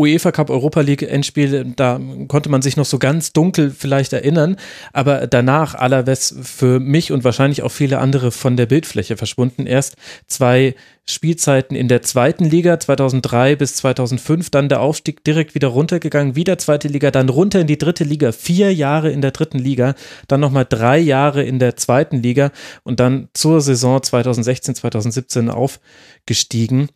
UEFA 0.00 0.32
Cup 0.32 0.50
Europa 0.50 0.80
League 0.80 1.02
Endspiel, 1.02 1.72
da 1.76 2.00
konnte 2.26 2.48
man 2.48 2.62
sich 2.62 2.76
noch 2.76 2.86
so 2.86 2.98
ganz 2.98 3.32
dunkel 3.32 3.70
vielleicht 3.70 4.12
erinnern, 4.12 4.56
aber 4.92 5.26
danach 5.26 5.74
Alaves 5.74 6.34
für 6.42 6.80
mich 6.80 7.12
und 7.12 7.22
wahrscheinlich 7.22 7.62
auch 7.62 7.70
viele 7.70 7.98
andere 7.98 8.30
von 8.30 8.56
der 8.56 8.66
Bildfläche 8.66 9.16
verschwunden. 9.16 9.66
Erst 9.66 9.96
zwei 10.26 10.74
Spielzeiten 11.10 11.76
in 11.76 11.88
der 11.88 12.02
zweiten 12.02 12.44
Liga 12.44 12.78
2003 12.78 13.56
bis 13.56 13.74
2005, 13.74 14.50
dann 14.50 14.68
der 14.68 14.80
Aufstieg 14.80 15.24
direkt 15.24 15.54
wieder 15.54 15.68
runtergegangen, 15.68 16.36
wieder 16.36 16.56
zweite 16.58 16.88
Liga, 16.88 17.10
dann 17.10 17.28
runter 17.28 17.60
in 17.60 17.66
die 17.66 17.78
dritte 17.78 18.04
Liga, 18.04 18.32
vier 18.32 18.72
Jahre 18.72 19.10
in 19.10 19.20
der 19.20 19.32
dritten 19.32 19.58
Liga, 19.58 19.94
dann 20.28 20.40
nochmal 20.40 20.66
drei 20.68 20.98
Jahre 20.98 21.42
in 21.42 21.58
der 21.58 21.76
zweiten 21.76 22.22
Liga 22.22 22.52
und 22.84 23.00
dann 23.00 23.28
zur 23.34 23.60
Saison 23.60 24.02
2016, 24.02 24.76
2017 24.76 25.50
aufgestiegen. 25.50 26.88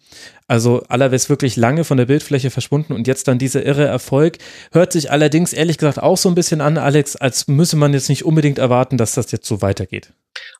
Also 0.46 0.82
Alaves 0.88 1.30
wirklich 1.30 1.56
lange 1.56 1.84
von 1.84 1.96
der 1.96 2.04
Bildfläche 2.04 2.50
verschwunden 2.50 2.92
und 2.92 3.06
jetzt 3.06 3.28
dann 3.28 3.38
dieser 3.38 3.64
irre 3.64 3.86
Erfolg. 3.86 4.38
Hört 4.72 4.92
sich 4.92 5.10
allerdings 5.10 5.54
ehrlich 5.54 5.78
gesagt 5.78 5.98
auch 5.98 6.18
so 6.18 6.28
ein 6.28 6.34
bisschen 6.34 6.60
an, 6.60 6.76
Alex, 6.76 7.16
als 7.16 7.48
müsse 7.48 7.76
man 7.76 7.94
jetzt 7.94 8.10
nicht 8.10 8.24
unbedingt 8.24 8.58
erwarten, 8.58 8.98
dass 8.98 9.14
das 9.14 9.32
jetzt 9.32 9.46
so 9.46 9.62
weitergeht. 9.62 10.12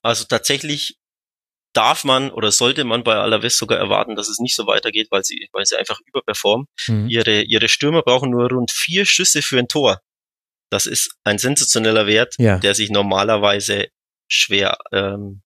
Also 0.03 0.25
tatsächlich 0.25 0.97
darf 1.75 2.05
man 2.05 2.31
oder 2.31 2.51
sollte 2.51 2.85
man 2.85 3.05
bei 3.05 3.17
Alaves 3.17 3.59
sogar 3.59 3.79
erwarten, 3.79 4.17
dass 4.17 4.29
es 4.29 4.39
nicht 4.39 4.57
so 4.57 4.67
weitergeht, 4.67 5.09
weil 5.11 5.25
sie, 5.25 5.49
weil 5.53 5.67
sie 5.67 5.77
einfach 5.77 6.01
überperformen. 6.07 6.67
Mhm. 6.87 7.09
Ihre, 7.09 7.43
ihre 7.43 7.69
Stürmer 7.69 8.03
brauchen 8.03 8.31
nur 8.31 8.49
rund 8.49 8.71
vier 8.71 9.05
Schüsse 9.05 9.43
für 9.43 9.59
ein 9.59 9.69
Tor. 9.69 10.01
Das 10.71 10.87
ist 10.87 11.15
ein 11.25 11.39
sensationeller 11.39 12.07
Wert, 12.07 12.35
ja. 12.39 12.59
der 12.59 12.75
sich 12.75 12.91
normalerweise 12.91 13.89
schwer 14.29 14.79
ähm, 14.93 15.43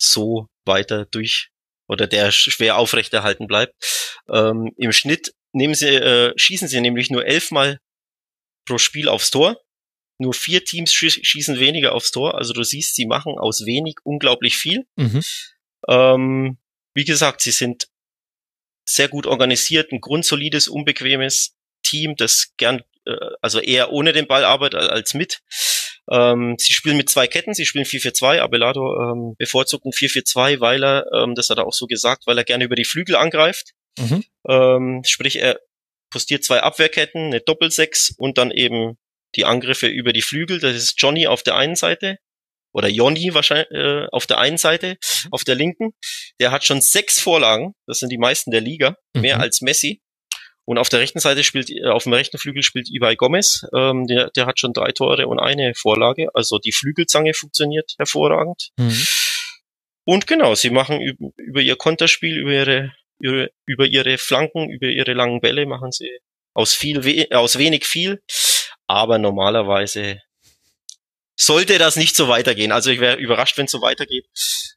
so 0.00 0.48
weiter 0.64 1.04
durch 1.06 1.50
oder 1.88 2.06
der 2.06 2.30
schwer 2.32 2.76
aufrechterhalten 2.76 3.46
bleibt. 3.46 3.74
Ähm, 4.28 4.72
Im 4.76 4.92
Schnitt 4.92 5.34
nehmen 5.52 5.74
sie, 5.74 5.88
äh, 5.88 6.32
schießen 6.36 6.68
sie 6.68 6.80
nämlich 6.80 7.10
nur 7.10 7.26
elfmal 7.26 7.78
pro 8.64 8.78
Spiel 8.78 9.08
aufs 9.08 9.30
Tor. 9.30 9.60
Nur 10.18 10.34
vier 10.34 10.64
Teams 10.64 10.92
schießen 10.92 11.58
weniger 11.58 11.94
aufs 11.94 12.12
Tor. 12.12 12.36
Also 12.36 12.52
du 12.52 12.62
siehst, 12.62 12.94
sie 12.94 13.06
machen 13.06 13.38
aus 13.38 13.66
wenig 13.66 13.96
unglaublich 14.04 14.56
viel. 14.56 14.84
Mhm. 14.96 15.22
Ähm, 15.88 16.58
wie 16.94 17.04
gesagt, 17.04 17.40
sie 17.40 17.50
sind 17.50 17.88
sehr 18.84 19.08
gut 19.08 19.26
organisiert, 19.26 19.92
ein 19.92 20.00
grundsolides, 20.00 20.68
unbequemes 20.68 21.56
Team, 21.82 22.14
das 22.16 22.52
gern, 22.56 22.82
äh, 23.06 23.16
also 23.40 23.60
eher 23.60 23.92
ohne 23.92 24.12
den 24.12 24.26
Ball 24.26 24.44
arbeitet 24.44 24.80
als 24.80 25.14
mit. 25.14 25.40
Ähm, 26.10 26.56
sie 26.58 26.72
spielen 26.72 26.96
mit 26.96 27.08
zwei 27.08 27.26
Ketten, 27.26 27.54
sie 27.54 27.66
spielen 27.66 27.84
4-4-2. 27.84 28.40
Abelado 28.40 29.00
ähm, 29.00 29.34
bevorzugt 29.38 29.84
ein 29.84 29.92
4-4-2, 29.92 30.60
weil 30.60 30.84
er, 30.84 31.06
ähm, 31.12 31.34
das 31.34 31.48
hat 31.48 31.58
er 31.58 31.66
auch 31.66 31.72
so 31.72 31.86
gesagt, 31.86 32.26
weil 32.26 32.38
er 32.38 32.44
gerne 32.44 32.64
über 32.64 32.76
die 32.76 32.84
Flügel 32.84 33.16
angreift. 33.16 33.72
Mhm. 33.98 34.24
Ähm, 34.48 35.02
sprich, 35.06 35.36
er 35.36 35.60
postiert 36.10 36.44
zwei 36.44 36.60
Abwehrketten, 36.60 37.26
eine 37.26 37.40
Doppelsechs 37.40 38.14
und 38.18 38.38
dann 38.38 38.50
eben 38.50 38.98
die 39.36 39.44
Angriffe 39.44 39.86
über 39.86 40.12
die 40.12 40.22
Flügel. 40.22 40.60
Das 40.60 40.76
ist 40.76 40.94
Johnny 40.98 41.26
auf 41.26 41.42
der 41.42 41.56
einen 41.56 41.76
Seite 41.76 42.18
oder 42.72 42.88
Jonny 42.88 43.34
wahrscheinlich 43.34 43.70
äh, 43.70 44.06
auf 44.10 44.26
der 44.26 44.38
einen 44.38 44.58
Seite, 44.58 44.96
mhm. 45.24 45.28
auf 45.30 45.44
der 45.44 45.54
linken. 45.54 45.92
Der 46.40 46.50
hat 46.50 46.64
schon 46.64 46.80
sechs 46.80 47.20
Vorlagen, 47.20 47.74
das 47.86 47.98
sind 47.98 48.10
die 48.10 48.18
meisten 48.18 48.50
der 48.50 48.60
Liga, 48.60 48.96
mhm. 49.14 49.22
mehr 49.22 49.40
als 49.40 49.60
Messi. 49.60 50.00
Und 50.64 50.78
auf 50.78 50.88
der 50.88 51.00
rechten 51.00 51.18
Seite 51.18 51.42
spielt, 51.44 51.70
äh, 51.70 51.86
auf 51.86 52.04
dem 52.04 52.12
rechten 52.12 52.38
Flügel 52.38 52.62
spielt 52.62 52.88
Ibai 52.90 53.16
Gomez. 53.16 53.66
Ähm, 53.74 54.06
der, 54.06 54.30
der 54.30 54.46
hat 54.46 54.60
schon 54.60 54.72
drei 54.72 54.92
Tore 54.92 55.26
und 55.26 55.38
eine 55.38 55.74
Vorlage. 55.74 56.28
Also 56.34 56.58
die 56.58 56.72
Flügelzange 56.72 57.34
funktioniert 57.34 57.92
hervorragend. 57.98 58.70
Mhm. 58.78 59.04
Und 60.04 60.26
genau, 60.26 60.54
sie 60.54 60.70
machen 60.70 61.00
über, 61.36 61.60
ihr 61.60 61.76
Konterspiel, 61.76 62.38
über 62.38 62.52
ihre, 62.52 62.92
über, 63.20 63.48
über 63.66 63.86
ihre 63.86 64.18
Flanken, 64.18 64.70
über 64.70 64.86
ihre 64.86 65.12
langen 65.12 65.40
Bälle 65.40 65.66
machen 65.66 65.92
sie 65.92 66.10
aus 66.54 66.74
viel, 66.74 67.26
aus 67.32 67.58
wenig 67.58 67.86
viel. 67.86 68.20
Aber 68.86 69.18
normalerweise 69.18 70.20
sollte 71.36 71.78
das 71.78 71.96
nicht 71.96 72.14
so 72.14 72.28
weitergehen. 72.28 72.72
Also 72.72 72.90
ich 72.90 73.00
wäre 73.00 73.16
überrascht, 73.16 73.56
wenn 73.58 73.64
es 73.64 73.72
so 73.72 73.80
weitergeht. 73.80 74.26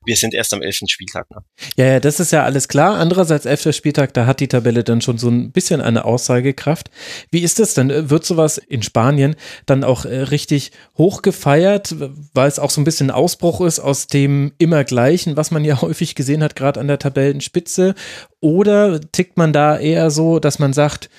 Wir 0.05 0.15
sind 0.15 0.33
erst 0.33 0.53
am 0.53 0.61
elften 0.61 0.87
Spieltag. 0.87 1.29
Ne? 1.29 1.37
Ja, 1.75 1.85
ja, 1.85 1.99
das 1.99 2.19
ist 2.19 2.31
ja 2.31 2.43
alles 2.43 2.67
klar. 2.67 2.97
Andererseits 2.97 3.45
elfter 3.45 3.73
Spieltag, 3.73 4.13
da 4.13 4.25
hat 4.25 4.39
die 4.39 4.47
Tabelle 4.47 4.83
dann 4.83 5.01
schon 5.01 5.17
so 5.17 5.29
ein 5.29 5.51
bisschen 5.51 5.81
eine 5.81 6.05
Aussagekraft. 6.05 6.89
Wie 7.31 7.41
ist 7.41 7.59
das 7.59 7.73
denn? 7.73 8.09
Wird 8.09 8.25
sowas 8.25 8.57
in 8.57 8.83
Spanien 8.83 9.35
dann 9.65 9.83
auch 9.83 10.05
äh, 10.05 10.21
richtig 10.21 10.71
hoch 10.97 11.21
gefeiert, 11.21 11.95
weil 12.33 12.47
es 12.47 12.59
auch 12.59 12.69
so 12.69 12.81
ein 12.81 12.85
bisschen 12.85 13.11
Ausbruch 13.11 13.61
ist 13.61 13.79
aus 13.79 14.07
dem 14.07 14.53
immer 14.57 14.83
Gleichen, 14.83 15.37
was 15.37 15.51
man 15.51 15.65
ja 15.65 15.81
häufig 15.81 16.15
gesehen 16.15 16.43
hat, 16.43 16.55
gerade 16.55 16.79
an 16.79 16.87
der 16.87 16.99
Tabellenspitze? 16.99 17.95
Oder 18.39 19.01
tickt 19.01 19.37
man 19.37 19.53
da 19.53 19.77
eher 19.77 20.11
so, 20.11 20.39
dass 20.39 20.59
man 20.59 20.71
sagt, 20.71 21.09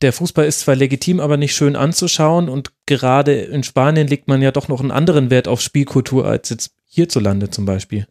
der 0.00 0.12
Fußball 0.12 0.46
ist 0.46 0.60
zwar 0.60 0.74
legitim, 0.74 1.20
aber 1.20 1.36
nicht 1.36 1.54
schön 1.54 1.76
anzuschauen 1.76 2.48
und 2.48 2.72
gerade 2.86 3.42
in 3.42 3.62
Spanien 3.62 4.08
legt 4.08 4.28
man 4.28 4.42
ja 4.42 4.50
doch 4.50 4.68
noch 4.68 4.80
einen 4.80 4.90
anderen 4.90 5.30
Wert 5.30 5.46
auf 5.46 5.60
Spielkultur 5.60 6.26
als 6.26 6.50
jetzt 6.50 6.74
hierzulande 6.88 7.50
zum 7.50 7.64
Beispiel. 7.64 8.06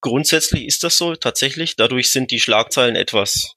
Grundsätzlich 0.00 0.64
ist 0.64 0.82
das 0.82 0.96
so, 0.96 1.14
tatsächlich. 1.14 1.76
Dadurch 1.76 2.10
sind 2.10 2.30
die 2.30 2.40
Schlagzeilen 2.40 2.96
etwas 2.96 3.56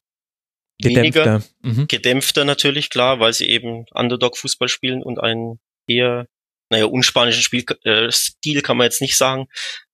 gedämpfter. 0.82 1.26
weniger, 1.26 1.43
mhm. 1.62 1.88
gedämpfter 1.88 2.43
natürlich, 2.43 2.89
klar, 2.89 3.22
weil 3.22 3.32
sie 3.32 3.47
eben 3.47 3.86
Underdog-Fußball 3.91 4.68
spielen 4.68 5.01
und 5.01 5.20
einen 5.20 5.60
eher, 5.88 6.28
naja, 6.70 6.86
unspanischen 6.86 7.43
Spielstil 7.43 8.58
äh, 8.58 8.62
kann 8.62 8.76
man 8.76 8.86
jetzt 8.86 9.01
nicht 9.01 9.18
sagen, 9.18 9.47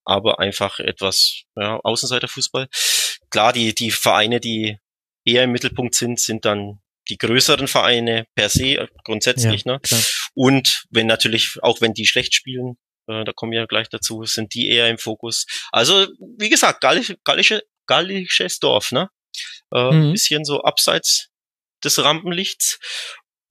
aber 0.05 0.39
einfach 0.39 0.79
etwas 0.79 1.43
ja, 1.55 1.79
Außenseiterfußball. 1.83 2.67
Klar, 3.29 3.53
die, 3.53 3.75
die 3.75 3.91
Vereine, 3.91 4.39
die 4.39 4.79
eher 5.33 5.43
im 5.43 5.51
Mittelpunkt 5.51 5.95
sind, 5.95 6.19
sind 6.19 6.45
dann 6.45 6.79
die 7.09 7.17
größeren 7.17 7.67
Vereine 7.67 8.25
per 8.35 8.49
se 8.49 8.75
äh, 8.75 8.87
grundsätzlich, 9.03 9.65
ja, 9.65 9.73
ne? 9.73 9.79
Klar. 9.81 10.01
Und 10.35 10.83
wenn 10.91 11.07
natürlich, 11.07 11.57
auch 11.61 11.81
wenn 11.81 11.93
die 11.93 12.05
schlecht 12.05 12.35
spielen, 12.35 12.77
äh, 13.07 13.23
da 13.23 13.33
kommen 13.33 13.51
wir 13.51 13.65
gleich 13.67 13.89
dazu, 13.89 14.23
sind 14.23 14.53
die 14.53 14.69
eher 14.69 14.89
im 14.89 14.97
Fokus. 14.97 15.45
Also, 15.71 16.07
wie 16.37 16.49
gesagt, 16.49 16.81
gallische, 16.81 17.17
gallische, 17.23 17.63
gallisches 17.87 18.59
Dorf, 18.59 18.91
ne? 18.91 19.09
Äh, 19.73 19.91
mhm. 19.91 20.11
Bisschen 20.11 20.45
so 20.45 20.61
abseits 20.61 21.29
des 21.83 22.03
Rampenlichts. 22.03 22.79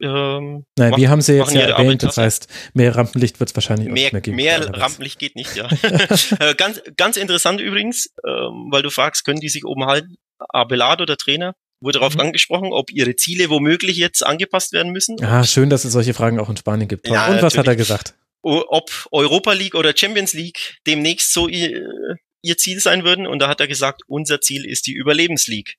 Ähm, 0.00 0.64
Nein, 0.76 0.96
wir 0.96 1.10
haben 1.10 1.20
sie 1.20 1.34
jetzt 1.34 1.52
ja 1.52 1.62
erwähnt, 1.62 2.04
das 2.04 2.18
heißt, 2.18 2.46
mehr 2.72 2.94
Rampenlicht 2.94 3.40
wird 3.40 3.50
es 3.50 3.56
wahrscheinlich 3.56 3.88
mehr, 3.88 4.12
mehr 4.12 4.20
geben. 4.20 4.36
Mehr 4.36 4.68
Rampenlicht 4.74 5.18
geht 5.18 5.34
nicht, 5.34 5.56
ja. 5.56 5.68
Äh, 6.38 6.54
ganz, 6.54 6.80
ganz 6.96 7.16
interessant 7.16 7.60
übrigens, 7.60 8.14
ähm, 8.24 8.68
weil 8.70 8.82
du 8.82 8.90
fragst, 8.90 9.24
können 9.24 9.40
die 9.40 9.48
sich 9.48 9.64
oben 9.64 9.86
halten? 9.86 10.16
Abelado, 10.38 11.04
der 11.04 11.16
Trainer, 11.16 11.54
wurde 11.80 11.98
darauf 11.98 12.14
mhm. 12.14 12.20
angesprochen, 12.20 12.72
ob 12.72 12.90
ihre 12.90 13.16
Ziele 13.16 13.50
womöglich 13.50 13.96
jetzt 13.96 14.24
angepasst 14.24 14.72
werden 14.72 14.92
müssen. 14.92 15.22
Ah, 15.22 15.44
schön, 15.44 15.70
dass 15.70 15.84
es 15.84 15.92
solche 15.92 16.14
Fragen 16.14 16.40
auch 16.40 16.50
in 16.50 16.56
Spanien 16.56 16.88
gibt. 16.88 17.08
Ja, 17.08 17.26
Und 17.26 17.36
was 17.36 17.42
natürlich. 17.42 17.58
hat 17.58 17.66
er 17.66 17.76
gesagt? 17.76 18.14
Ob 18.42 19.08
Europa 19.10 19.52
League 19.52 19.74
oder 19.74 19.96
Champions 19.96 20.32
League 20.32 20.78
demnächst 20.86 21.32
so 21.32 21.48
ihr, 21.48 22.16
ihr 22.42 22.56
Ziel 22.56 22.80
sein 22.80 23.04
würden. 23.04 23.26
Und 23.26 23.40
da 23.40 23.48
hat 23.48 23.60
er 23.60 23.68
gesagt, 23.68 24.02
unser 24.06 24.40
Ziel 24.40 24.64
ist 24.64 24.86
die 24.86 24.94
Überlebensleague. 24.94 25.74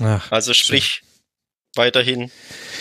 Ach, 0.00 0.30
also 0.32 0.54
sprich, 0.54 0.84
schön 0.84 1.11
weiterhin 1.74 2.30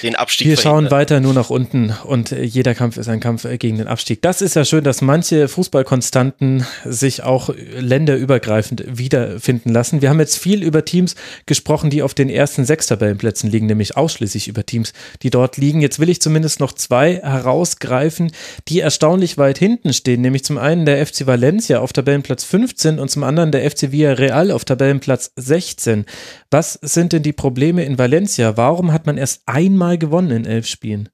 den 0.03 0.15
Abstieg 0.15 0.47
Wir 0.47 0.57
schauen 0.57 0.91
weiter 0.91 1.19
nur 1.19 1.33
nach 1.33 1.49
unten 1.49 1.95
und 2.03 2.31
jeder 2.31 2.75
Kampf 2.75 2.97
ist 2.97 3.07
ein 3.07 3.19
Kampf 3.19 3.47
gegen 3.59 3.77
den 3.77 3.87
Abstieg. 3.87 4.21
Das 4.21 4.41
ist 4.41 4.55
ja 4.55 4.65
schön, 4.65 4.83
dass 4.83 5.01
manche 5.01 5.47
Fußballkonstanten 5.47 6.65
sich 6.83 7.23
auch 7.23 7.49
länderübergreifend 7.55 8.83
wiederfinden 8.87 9.69
lassen. 9.69 10.01
Wir 10.01 10.09
haben 10.09 10.19
jetzt 10.19 10.37
viel 10.37 10.63
über 10.63 10.83
Teams 10.83 11.15
gesprochen, 11.45 11.89
die 11.89 12.03
auf 12.03 12.13
den 12.13 12.29
ersten 12.29 12.65
sechs 12.65 12.87
Tabellenplätzen 12.87 13.49
liegen, 13.49 13.67
nämlich 13.67 13.95
ausschließlich 13.95 14.47
über 14.47 14.65
Teams, 14.65 14.93
die 15.21 15.29
dort 15.29 15.57
liegen. 15.57 15.81
Jetzt 15.81 15.99
will 15.99 16.09
ich 16.09 16.21
zumindest 16.21 16.59
noch 16.59 16.73
zwei 16.73 17.15
herausgreifen, 17.15 18.31
die 18.67 18.79
erstaunlich 18.81 19.37
weit 19.37 19.57
hinten 19.57 19.93
stehen, 19.93 20.21
nämlich 20.21 20.43
zum 20.43 20.57
einen 20.57 20.85
der 20.85 21.05
FC 21.05 21.27
Valencia 21.27 21.79
auf 21.79 21.93
Tabellenplatz 21.93 22.43
15 22.43 22.99
und 22.99 23.09
zum 23.09 23.23
anderen 23.23 23.51
der 23.51 23.69
FC 23.69 23.91
Villarreal 23.91 24.51
auf 24.51 24.65
Tabellenplatz 24.65 25.31
16. 25.37 26.05
Was 26.49 26.73
sind 26.73 27.13
denn 27.13 27.23
die 27.23 27.33
Probleme 27.33 27.85
in 27.85 27.97
Valencia? 27.97 28.57
Warum 28.57 28.80
hat 28.89 29.05
man 29.05 29.17
erst 29.17 29.41
einmal 29.45 29.97
gewonnen 29.97 30.31
in 30.31 30.45
elf 30.45 30.67
Spielen? 30.67 31.09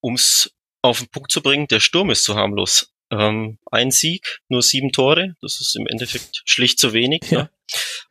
Um 0.00 0.14
es 0.14 0.52
auf 0.82 0.98
den 0.98 1.08
Punkt 1.08 1.30
zu 1.30 1.42
bringen, 1.42 1.68
der 1.68 1.80
Sturm 1.80 2.10
ist 2.10 2.24
zu 2.24 2.34
harmlos. 2.34 2.92
Ähm, 3.10 3.58
ein 3.70 3.90
Sieg, 3.90 4.40
nur 4.48 4.62
sieben 4.62 4.90
Tore, 4.90 5.36
das 5.42 5.60
ist 5.60 5.76
im 5.76 5.86
Endeffekt 5.86 6.42
schlicht 6.46 6.78
zu 6.78 6.94
wenig. 6.94 7.30
Ja. 7.30 7.50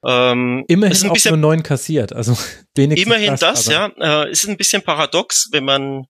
Ja. 0.03 0.31
Ähm, 0.31 0.63
immerhin 0.67 0.91
ist 0.91 1.03
ein 1.03 1.11
bisschen, 1.11 1.39
nur 1.39 1.49
neun 1.49 1.63
kassiert, 1.63 2.13
also 2.13 2.37
wenigstens 2.75 3.05
Immerhin 3.07 3.35
das, 3.35 3.65
das 3.65 3.65
ja. 3.65 3.87
Äh, 3.97 4.31
ist 4.31 4.47
ein 4.47 4.57
bisschen 4.57 4.83
paradox, 4.83 5.49
wenn 5.51 5.65
man 5.65 6.05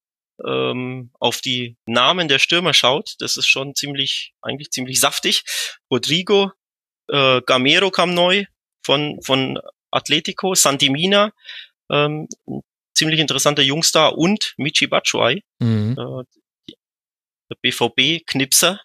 ähm, 0.45 1.11
auf 1.19 1.41
die 1.41 1.77
Namen 1.86 2.27
der 2.27 2.39
Stürmer 2.39 2.73
schaut. 2.73 3.15
Das 3.19 3.38
ist 3.38 3.47
schon 3.47 3.75
ziemlich, 3.75 4.34
eigentlich 4.41 4.71
ziemlich 4.71 4.99
saftig. 4.99 5.43
Rodrigo, 5.89 6.51
äh, 7.09 7.41
Gamero 7.45 7.91
kam 7.91 8.13
neu, 8.13 8.45
von, 8.84 9.19
von 9.21 9.59
Atletico, 9.91 10.55
Santimina, 10.55 11.32
ähm, 11.91 12.27
ziemlich 12.93 13.19
interessanter 13.19 13.61
Jungstar 13.61 14.17
und 14.17 14.53
Michi 14.57 14.87
Batshuayi, 14.87 15.43
mhm. 15.59 15.97
äh, 16.69 16.73
BVB-Knipser. 17.61 18.79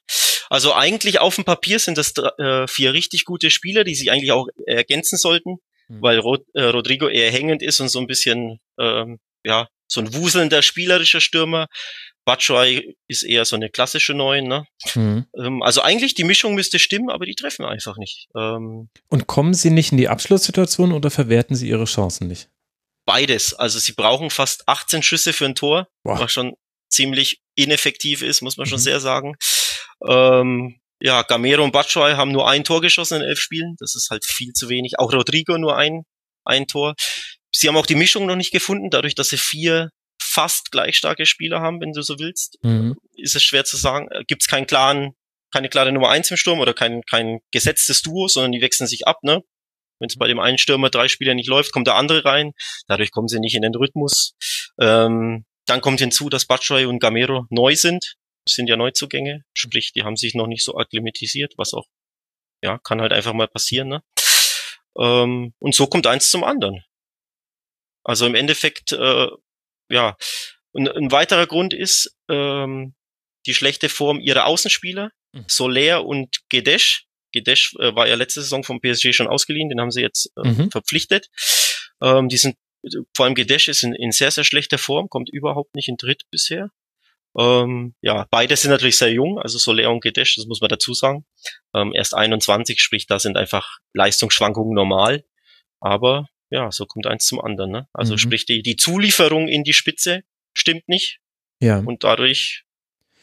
Also 0.49 0.75
eigentlich 0.75 1.21
auf 1.21 1.35
dem 1.35 1.45
Papier 1.45 1.79
sind 1.79 1.99
das 1.99 2.15
äh, 2.39 2.67
vier 2.67 2.93
richtig 2.93 3.25
gute 3.25 3.51
Spieler, 3.51 3.85
die 3.85 3.95
sich 3.95 4.11
eigentlich 4.11 4.33
auch 4.33 4.49
ergänzen 4.67 5.19
sollten, 5.19 5.59
mhm. 5.89 6.03
weil 6.03 6.19
Rod 6.19 6.45
äh, 6.55 6.63
Rodrigo 6.63 7.09
eher 7.09 7.31
hängend 7.31 7.63
ist 7.63 7.81
und 7.81 7.89
so 7.89 7.99
ein 7.99 8.07
bisschen, 8.07 8.61
ähm, 8.79 9.19
ja, 9.45 9.69
so 9.89 10.01
ein 10.01 10.15
wuselnder 10.15 10.63
spielerischer 10.63 11.21
Stürmer. 11.21 11.67
Batshuayi 12.25 12.97
ist 13.07 13.23
eher 13.23 13.45
so 13.45 13.55
eine 13.55 13.71
klassische 13.71 14.13
Neun. 14.15 14.49
Ne? 14.49 14.67
Mhm. 14.95 15.27
Ähm, 15.39 15.63
also 15.63 15.83
eigentlich 15.83 16.15
die 16.15 16.25
Mischung 16.25 16.55
müsste 16.55 16.79
stimmen, 16.79 17.11
aber 17.11 17.25
die 17.25 17.37
treffen 17.37 17.65
einfach 17.65 17.97
nicht. 17.99 18.29
Ähm, 18.37 18.89
Und 19.09 19.27
kommen 19.29 19.55
sie 19.55 19.71
nicht 19.71 19.93
in 19.93 19.99
die 19.99 20.09
Abschlusssituation 20.09 20.93
oder 20.93 21.11
verwerten 21.11 21.55
sie 21.55 21.69
ihre 21.69 21.85
Chancen 21.85 22.27
nicht? 22.27 22.49
Beides. 23.07 23.55
Also 23.55 23.79
sie 23.79 23.93
brauchen 23.93 24.31
fast 24.31 24.69
18 24.69 25.03
Schüsse 25.03 25.33
für 25.33 25.47
ein 25.47 25.55
Tor, 25.55 25.89
Boah. 26.03 26.21
was 26.21 26.33
schon 26.33 26.55
ziemlich 26.91 27.41
ineffektiv 27.55 28.23
ist, 28.23 28.43
muss 28.43 28.57
man 28.57 28.67
schon 28.67 28.79
mhm. 28.79 28.83
sehr 28.83 29.01
sagen. 29.01 29.37
Ähm, 30.07 30.81
ja, 31.01 31.23
Gamero 31.23 31.63
und 31.63 31.73
Batshuayi 31.73 32.17
haben 32.17 32.33
nur 32.33 32.49
ein 32.49 32.65
Tor 32.65 32.81
geschossen 32.81 33.21
in 33.21 33.29
elf 33.29 33.39
Spielen. 33.39 33.77
Das 33.79 33.95
ist 33.95 34.09
halt 34.11 34.25
viel 34.25 34.53
zu 34.53 34.69
wenig. 34.69 34.99
Auch 34.99 35.13
Rodrigo 35.13 35.57
nur 35.59 35.77
ein, 35.77 36.03
ein 36.45 36.67
Tor. 36.67 36.95
Sie 37.53 37.69
haben 37.69 37.77
auch 37.77 37.87
die 37.87 37.95
Mischung 37.95 38.27
noch 38.27 38.37
nicht 38.37 38.53
gefunden, 38.53 38.91
dadurch, 38.91 39.15
dass 39.15 39.29
sie 39.29 39.39
vier 39.39 39.91
fast 40.21 40.71
gleich 40.71 40.97
starke 40.97 41.27
Spieler 41.27 41.61
haben, 41.61 41.81
wenn 41.81 41.93
du 41.93 42.03
so 42.03 42.19
willst, 42.19 42.59
mhm. 42.63 42.97
ist 43.15 43.37
es 43.37 43.43
schwer 43.43 43.65
zu 43.65 43.77
sagen. 43.77 44.09
Äh, 44.11 44.25
Gibt 44.27 44.43
es 44.43 44.49
keinen 44.49 44.67
klaren, 44.67 45.13
keine 45.53 45.69
klare 45.69 45.93
Nummer 45.93 46.11
eins 46.11 46.31
im 46.31 46.37
Sturm 46.37 46.61
oder 46.61 46.75
kein, 46.75 47.03
kein 47.09 47.39
gesetztes 47.53 48.03
Duo, 48.03 48.29
sondern 48.29 48.53
die 48.53 48.61
wechseln 48.61 48.87
sich 48.87 49.07
ab, 49.07 49.19
ne? 49.23 49.43
Wenn 49.99 50.09
es 50.09 50.17
bei 50.17 50.29
dem 50.29 50.39
einen 50.39 50.59
Stürmer 50.59 50.91
drei 50.91 51.09
Spieler 51.09 51.35
nicht 51.35 51.49
läuft, 51.49 51.73
kommt 51.73 51.87
der 51.87 51.97
andere 51.97 52.25
rein. 52.25 52.53
Dadurch 52.87 53.11
kommen 53.11 53.29
sie 53.29 53.41
nicht 53.41 53.55
in 53.55 53.63
den 53.63 53.75
Rhythmus. 53.75 54.35
Ähm, 54.81 55.45
dann 55.67 55.81
kommt 55.81 56.01
hinzu, 56.01 56.29
dass 56.29 56.47
Batshuayi 56.47 56.87
und 56.87 57.01
Gamero 57.01 57.47
neu 57.51 57.75
sind. 57.75 58.17
Das 58.47 58.55
sind 58.55 58.69
ja 58.69 58.77
Neuzugänge. 58.77 59.43
Sprich, 59.55 59.93
die 59.93 60.03
haben 60.03 60.17
sich 60.17 60.35
noch 60.35 60.47
nicht 60.47 60.65
so 60.65 60.77
akklimatisiert, 60.77 61.55
was 61.57 61.75
auch, 61.75 61.87
ja, 62.63 62.79
kann 62.79 63.01
halt 63.01 63.13
einfach 63.13 63.33
mal 63.33 63.49
passieren, 63.49 63.89
ne? 63.89 64.03
Ähm, 64.99 65.55
und 65.59 65.75
so 65.75 65.87
kommt 65.87 66.07
eins 66.07 66.31
zum 66.31 66.45
anderen. 66.45 66.83
Also 68.05 68.25
im 68.25 68.35
Endeffekt 68.35 68.93
äh, 68.93 69.29
ja, 69.91 70.17
und 70.73 70.89
ein 70.89 71.13
weiterer 71.13 71.47
Grund 71.47 71.73
ist 71.73 72.17
ähm, 72.29 72.95
die 73.47 73.55
schlechte 73.55 73.89
Form 73.89 74.21
ihrer 74.21 74.47
Außenspieler, 74.47 75.11
mhm. 75.33 75.45
Soler 75.49 76.05
und 76.05 76.41
Gedesch. 76.49 77.07
Gedesch 77.33 77.75
äh, 77.79 77.95
war 77.95 78.09
ja 78.09 78.15
letzte 78.15 78.43
Saison 78.43 78.65
vom 78.65 78.81
PSG 78.81 79.13
schon 79.13 79.29
ausgeliehen, 79.29 79.69
den 79.69 79.81
haben 79.81 79.91
sie 79.91 80.03
jetzt 80.03 80.33
äh, 80.37 80.49
mhm. 80.49 80.71
verpflichtet. 80.71 81.29
Ähm, 82.03 82.29
die 82.29 82.37
sind, 82.37 82.57
vor 83.15 83.27
allem 83.27 83.35
Gedesch 83.35 83.69
ist 83.69 83.83
in, 83.83 83.95
in 83.95 84.13
sehr, 84.13 84.31
sehr 84.31 84.45
schlechter 84.45 84.79
Form, 84.79 85.09
kommt 85.09 85.29
überhaupt 85.31 85.75
nicht 85.75 85.89
in 85.89 85.97
Dritt 85.97 86.23
bisher. 86.31 86.71
Ähm, 87.39 87.95
ja, 88.01 88.27
beide 88.31 88.57
sind 88.57 88.71
natürlich 88.71 88.97
sehr 88.97 89.13
jung, 89.13 89.39
also 89.39 89.59
Soler 89.59 89.91
und 89.91 90.03
Gedesch, 90.03 90.37
das 90.37 90.47
muss 90.47 90.61
man 90.61 90.69
dazu 90.69 90.95
sagen. 90.95 91.27
Ähm, 91.75 91.93
erst 91.95 92.15
21, 92.15 92.81
sprich, 92.81 93.07
da 93.07 93.19
sind 93.19 93.37
einfach 93.37 93.79
Leistungsschwankungen 93.93 94.75
normal. 94.75 95.25
Aber 95.81 96.29
ja, 96.51 96.71
so 96.71 96.87
kommt 96.87 97.07
eins 97.07 97.27
zum 97.27 97.41
anderen. 97.41 97.71
Ne? 97.71 97.89
Also 97.93 98.15
mhm. 98.15 98.19
sprich, 98.19 98.47
die, 98.47 98.63
die 98.63 98.77
Zulieferung 98.77 99.49
in 99.49 99.65
die 99.65 99.75
Spitze 99.75 100.23
stimmt 100.55 100.89
nicht. 100.89 101.19
Ja. 101.61 101.79
Und 101.79 102.05
dadurch 102.05 102.65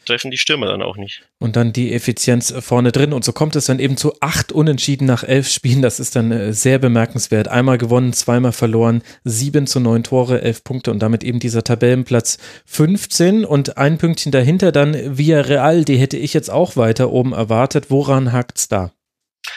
treffen 0.04 0.30
die 0.30 0.36
Stürmer 0.36 0.66
dann 0.66 0.82
auch 0.82 0.96
nicht. 0.96 1.22
Und 1.38 1.56
dann 1.56 1.72
die 1.72 1.92
Effizienz 1.92 2.54
vorne 2.60 2.92
drin. 2.92 3.12
Und 3.12 3.24
so 3.24 3.32
kommt 3.32 3.56
es 3.56 3.66
dann 3.66 3.78
eben 3.78 3.96
zu 3.96 4.14
acht 4.20 4.52
Unentschieden 4.52 5.06
nach 5.06 5.24
elf 5.24 5.48
Spielen. 5.48 5.82
Das 5.82 6.00
ist 6.00 6.16
dann 6.16 6.30
äh, 6.32 6.52
sehr 6.52 6.78
bemerkenswert. 6.78 7.48
Einmal 7.48 7.78
gewonnen, 7.78 8.12
zweimal 8.12 8.52
verloren, 8.52 9.02
sieben 9.24 9.66
zu 9.66 9.80
neun 9.80 10.04
Tore, 10.04 10.42
elf 10.42 10.64
Punkte 10.64 10.90
und 10.90 11.00
damit 11.00 11.24
eben 11.24 11.40
dieser 11.40 11.64
Tabellenplatz 11.64 12.38
15 12.66 13.44
und 13.44 13.76
ein 13.78 13.98
Pünktchen 13.98 14.32
dahinter 14.32 14.72
dann 14.72 15.18
Via 15.18 15.40
Real. 15.40 15.84
Die 15.84 15.96
hätte 15.96 16.16
ich 16.16 16.34
jetzt 16.34 16.50
auch 16.50 16.76
weiter 16.76 17.10
oben 17.10 17.32
erwartet. 17.32 17.90
Woran 17.90 18.32
hakt's 18.32 18.68
da? 18.68 18.92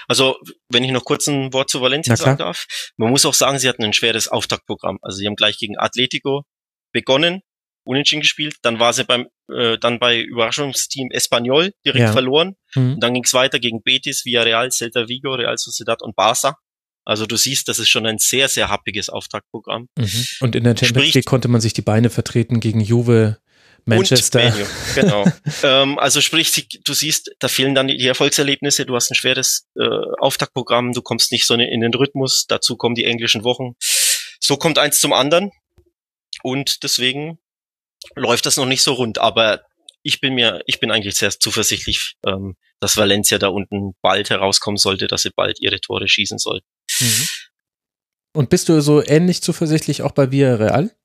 Also, 0.08 0.38
wenn 0.70 0.84
ich 0.84 0.91
noch 0.91 1.06
kurz 1.06 1.28
ein 1.28 1.54
Wort 1.54 1.70
zu 1.70 1.82
Valencia 1.82 2.16
sagen 2.16 2.38
darf. 2.38 2.66
Man 2.98 3.10
muss 3.10 3.26
auch 3.26 3.34
sagen, 3.34 3.60
sie 3.60 3.70
hatten 3.70 3.84
ein 3.84 3.93
schweres 3.93 4.28
Auftaktprogramm. 4.28 5.00
Also, 5.02 5.18
sie 5.18 5.28
haben 5.28 5.36
gleich 5.36 5.58
gegen 5.58 5.78
Atletico 5.78 6.43
begonnen, 6.91 7.41
unentschieden 7.88 8.21
gespielt. 8.21 8.55
Dann 8.61 8.79
war 8.79 8.93
sie 8.93 9.03
beim, 9.03 9.27
äh, 9.51 9.77
dann 9.79 9.99
bei 9.99 10.21
Überraschungsteam 10.21 11.09
Espanyol 11.11 11.73
direkt 11.85 12.05
ja. 12.05 12.11
verloren. 12.11 12.55
Mhm. 12.75 12.93
Und 12.95 12.99
dann 13.01 13.13
ging 13.13 13.23
es 13.23 13.33
weiter 13.33 13.59
gegen 13.59 13.81
Betis, 13.81 14.25
Villarreal, 14.25 14.71
Celta 14.71 15.07
Vigo, 15.07 15.33
Real 15.33 15.57
Sociedad 15.57 16.01
und 16.01 16.15
Barça. 16.15 16.55
Also 17.05 17.25
du 17.25 17.38
siehst, 17.38 17.69
das 17.69 17.79
ist 17.79 17.89
schon 17.89 18.05
ein 18.05 18.17
sehr, 18.17 18.49
sehr 18.49 18.69
happiges 18.69 19.09
Auftaktprogramm. 19.09 19.88
Mhm. 19.97 20.25
Und 20.41 20.55
in 20.55 20.65
der 20.65 20.75
Champions 20.75 21.13
League 21.13 21.25
konnte 21.25 21.47
man 21.47 21.61
sich 21.61 21.73
die 21.73 21.81
Beine 21.81 22.09
vertreten 22.09 22.59
gegen 22.59 22.81
Juve, 22.81 23.38
Manchester. 23.88 24.45
Und 24.45 24.53
Menu, 24.53 24.65
genau. 24.95 25.25
ähm, 25.63 25.97
also 25.97 26.19
sprich, 26.19 26.81
du 26.83 26.93
siehst, 26.93 27.31
da 27.39 27.47
fehlen 27.47 27.73
dann 27.73 27.88
die 27.88 28.05
Erfolgserlebnisse, 28.05 28.85
du 28.85 28.95
hast 28.95 29.09
ein 29.09 29.15
schweres 29.15 29.67
äh, 29.79 29.88
Auftaktprogramm, 30.19 30.91
du 30.91 31.01
kommst 31.01 31.31
nicht 31.31 31.47
so 31.47 31.53
in 31.53 31.79
den 31.79 31.93
Rhythmus, 31.93 32.45
dazu 32.47 32.75
kommen 32.75 32.95
die 32.95 33.05
englischen 33.05 33.43
Wochen. 33.45 33.75
So 34.39 34.57
kommt 34.57 34.77
eins 34.77 34.99
zum 34.99 35.13
anderen 35.13 35.51
und 36.43 36.83
deswegen 36.83 37.39
läuft 38.16 38.45
das 38.45 38.58
noch 38.58 38.66
nicht 38.66 38.82
so 38.82 38.93
rund, 38.93 39.18
aber 39.18 39.64
ich 40.04 40.22
bin 40.22 40.36
mir, 40.36 40.62
ich 40.66 40.80
bin 40.80 40.91
eigentlich 40.91 41.16
sehr 41.16 41.32
zuversichtlich, 41.32 42.16
ähm, 42.26 42.56
dass 42.80 42.98
Valencia 42.98 43.38
da 43.38 43.50
unten 43.50 43.93
bald 44.02 44.30
herauskommen 44.30 44.78
sollte, 44.78 45.08
dass 45.08 45.24
sie 45.24 45.32
bald 45.36 45.60
ihre 45.60 45.82
Tore 45.82 46.08
schießen 46.08 46.38
soll. 46.38 46.62
Mhm. 47.00 47.28
Und 48.34 48.50
bist 48.50 48.70
du 48.70 48.82
so 48.82 49.04
ähnlich 49.04 49.41
zuversichtlich 49.41 50.04
auch 50.04 50.12
bei 50.12 50.32
Villarreal? 50.32 50.95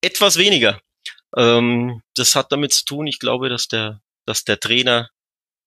Etwas 0.00 0.36
weniger. 0.36 0.80
Ähm, 1.36 2.02
das 2.14 2.34
hat 2.34 2.50
damit 2.52 2.72
zu 2.72 2.84
tun, 2.84 3.06
ich 3.06 3.18
glaube, 3.18 3.48
dass 3.48 3.68
der, 3.68 4.00
dass 4.26 4.44
der 4.44 4.58
Trainer, 4.58 5.10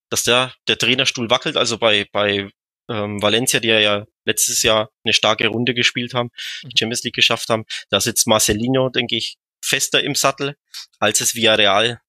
dass 0.10 0.24
der, 0.24 0.54
der 0.68 0.78
Trainerstuhl 0.78 1.30
wackelt, 1.30 1.56
also 1.56 1.78
bei, 1.78 2.08
bei 2.12 2.50
ähm, 2.90 3.22
Valencia, 3.22 3.60
die 3.60 3.70
ja 3.70 4.06
letztes 4.26 4.64
Jahr 4.64 4.90
eine 5.04 5.14
starke 5.14 5.48
Runde 5.48 5.74
gespielt 5.74 6.14
haben, 6.14 6.32
die 6.64 6.68
mhm. 6.68 6.78
Champions 6.78 7.04
League 7.04 7.16
geschafft 7.16 7.50
haben. 7.50 7.66
Da 7.90 8.02
sitzt 8.02 8.28
Marcelino, 8.28 8.90
denke 8.90 9.16
ich, 9.16 9.38
fester 9.72 10.04
im 10.04 10.16
Sattel, 10.16 10.56
als 11.00 11.22
es 11.22 11.34
Villarreal 11.34 12.02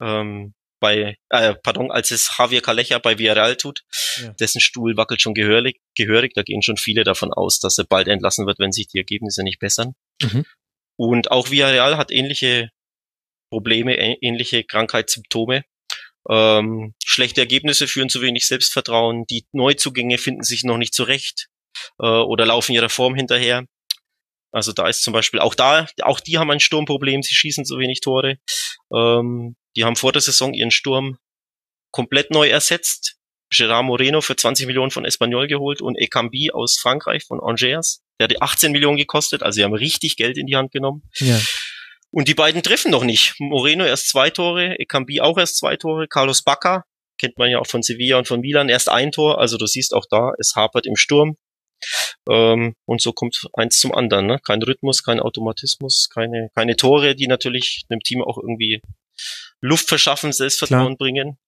ähm, 0.00 0.54
bei, 0.80 1.16
äh, 1.28 1.54
pardon, 1.62 1.90
als 1.90 2.10
es 2.10 2.30
Javier 2.38 2.62
Calleja 2.62 2.98
bei 2.98 3.18
Villarreal 3.18 3.56
tut. 3.56 3.82
Ja. 4.16 4.30
Dessen 4.40 4.60
Stuhl 4.60 4.96
wackelt 4.96 5.20
schon 5.20 5.34
gehörig, 5.34 5.80
gehörig. 5.94 6.32
Da 6.34 6.42
gehen 6.42 6.62
schon 6.62 6.78
viele 6.78 7.04
davon 7.04 7.32
aus, 7.32 7.60
dass 7.60 7.76
er 7.76 7.84
bald 7.84 8.08
entlassen 8.08 8.46
wird, 8.46 8.58
wenn 8.58 8.72
sich 8.72 8.88
die 8.88 8.98
Ergebnisse 8.98 9.42
nicht 9.42 9.60
bessern. 9.60 9.94
Mhm. 10.22 10.46
Und 10.96 11.30
auch 11.30 11.50
Villarreal 11.50 11.98
hat 11.98 12.10
ähnliche 12.10 12.70
Probleme, 13.50 13.96
ähnliche 13.98 14.64
Krankheitssymptome. 14.64 15.64
Ähm, 16.28 16.94
schlechte 17.04 17.42
Ergebnisse 17.42 17.86
führen 17.86 18.08
zu 18.08 18.22
wenig 18.22 18.46
Selbstvertrauen. 18.46 19.24
Die 19.28 19.44
Neuzugänge 19.52 20.18
finden 20.18 20.42
sich 20.42 20.64
noch 20.64 20.78
nicht 20.78 20.94
zurecht 20.94 21.48
äh, 21.98 22.06
oder 22.06 22.46
laufen 22.46 22.72
ihrer 22.72 22.88
Form 22.88 23.14
hinterher. 23.14 23.66
Also 24.52 24.72
da 24.72 24.88
ist 24.88 25.02
zum 25.02 25.12
Beispiel 25.12 25.40
auch 25.40 25.54
da, 25.54 25.86
auch 26.02 26.20
die 26.20 26.38
haben 26.38 26.50
ein 26.50 26.60
Sturmproblem. 26.60 27.22
Sie 27.22 27.34
schießen 27.34 27.64
zu 27.64 27.78
wenig 27.78 28.00
Tore. 28.00 28.38
Ähm, 28.94 29.56
die 29.76 29.84
haben 29.84 29.96
vor 29.96 30.12
der 30.12 30.22
Saison 30.22 30.52
ihren 30.54 30.70
Sturm 30.70 31.18
komplett 31.92 32.30
neu 32.30 32.48
ersetzt. 32.48 33.16
Gerard 33.52 33.84
Moreno 33.84 34.20
für 34.20 34.36
20 34.36 34.66
Millionen 34.66 34.90
von 34.90 35.04
Espanyol 35.04 35.48
geholt 35.48 35.82
und 35.82 35.96
Ekambi 35.96 36.50
aus 36.52 36.78
Frankreich 36.80 37.24
von 37.26 37.40
Angers. 37.40 38.02
Der 38.20 38.28
hat 38.28 38.42
18 38.42 38.70
Millionen 38.70 38.96
gekostet, 38.96 39.42
also 39.42 39.56
sie 39.56 39.64
haben 39.64 39.74
richtig 39.74 40.16
Geld 40.16 40.38
in 40.38 40.46
die 40.46 40.56
Hand 40.56 40.70
genommen. 40.70 41.02
Ja. 41.18 41.40
Und 42.12 42.28
die 42.28 42.34
beiden 42.34 42.62
treffen 42.62 42.90
noch 42.90 43.04
nicht. 43.04 43.34
Moreno 43.38 43.84
erst 43.84 44.08
zwei 44.08 44.30
Tore, 44.30 44.78
Ekambi 44.78 45.20
auch 45.20 45.38
erst 45.38 45.58
zwei 45.58 45.76
Tore, 45.76 46.06
Carlos 46.08 46.42
Bacca, 46.42 46.84
kennt 47.18 47.38
man 47.38 47.50
ja 47.50 47.58
auch 47.58 47.66
von 47.66 47.82
Sevilla 47.82 48.18
und 48.18 48.28
von 48.28 48.40
Milan, 48.40 48.68
erst 48.68 48.88
ein 48.88 49.12
Tor. 49.12 49.40
Also 49.40 49.56
du 49.58 49.66
siehst 49.66 49.94
auch 49.94 50.06
da, 50.10 50.32
es 50.38 50.54
hapert 50.56 50.86
im 50.86 50.96
Sturm. 50.96 51.36
Ähm, 52.28 52.74
und 52.84 53.00
so 53.00 53.12
kommt 53.12 53.48
eins 53.54 53.80
zum 53.80 53.94
anderen. 53.94 54.26
Ne? 54.26 54.38
Kein 54.44 54.62
Rhythmus, 54.62 55.02
kein 55.02 55.20
Automatismus, 55.20 56.08
keine, 56.12 56.50
keine 56.54 56.76
Tore, 56.76 57.14
die 57.14 57.26
natürlich 57.26 57.84
dem 57.90 58.00
Team 58.00 58.22
auch 58.22 58.38
irgendwie 58.38 58.80
Luft 59.60 59.88
verschaffen, 59.88 60.32
Selbstvertrauen 60.32 60.96
Klar. 60.96 60.96
bringen. 60.96 61.38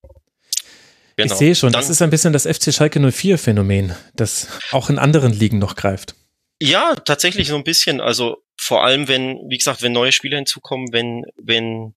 Genau. 1.16 1.32
Ich 1.32 1.38
sehe 1.38 1.54
schon, 1.54 1.72
Dann, 1.72 1.80
das 1.80 1.90
ist 1.90 2.02
ein 2.02 2.10
bisschen 2.10 2.32
das 2.32 2.46
FC 2.46 2.72
Schalke 2.72 2.98
04 3.00 3.38
Phänomen, 3.38 3.94
das 4.14 4.48
auch 4.70 4.88
in 4.88 4.98
anderen 4.98 5.32
Ligen 5.32 5.58
noch 5.58 5.76
greift. 5.76 6.14
Ja, 6.60 6.94
tatsächlich 6.94 7.48
so 7.48 7.56
ein 7.56 7.64
bisschen. 7.64 8.00
Also 8.00 8.38
vor 8.56 8.84
allem, 8.84 9.08
wenn, 9.08 9.40
wie 9.48 9.58
gesagt, 9.58 9.82
wenn 9.82 9.92
neue 9.92 10.12
Spieler 10.12 10.36
hinzukommen, 10.36 10.92
wenn, 10.92 11.24
wenn 11.36 11.94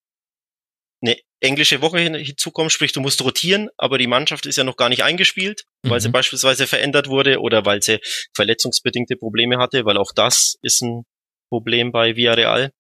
englische 1.42 1.82
Woche 1.82 2.00
hinzukommt, 2.00 2.72
sprich, 2.72 2.92
du 2.92 3.02
musst 3.02 3.24
rotieren, 3.24 3.70
aber 3.78 3.98
die 3.98 4.08
Mannschaft 4.08 4.46
ist 4.46 4.58
ja 4.58 4.64
noch 4.64 4.78
gar 4.78 4.90
nicht 4.90 5.04
eingespielt, 5.04 5.64
mhm. 5.84 5.90
weil 5.90 6.02
sie 6.02 6.08
mhm. 6.08 6.14
beispielsweise 6.14 6.68
verändert 6.68 7.10
wurde 7.10 7.40
oder 7.40 7.66
weil 7.66 7.82
sie 7.82 8.00
verletzungsbedingte 8.34 9.16
Probleme 9.16 9.58
hatte, 9.58 9.86
weil 9.86 9.98
auch 9.98 10.12
das 10.14 10.56
ist 10.62 10.82
ein 10.82 11.04
Problem 11.50 11.92
bei 11.92 12.16
Villarreal. 12.16 12.72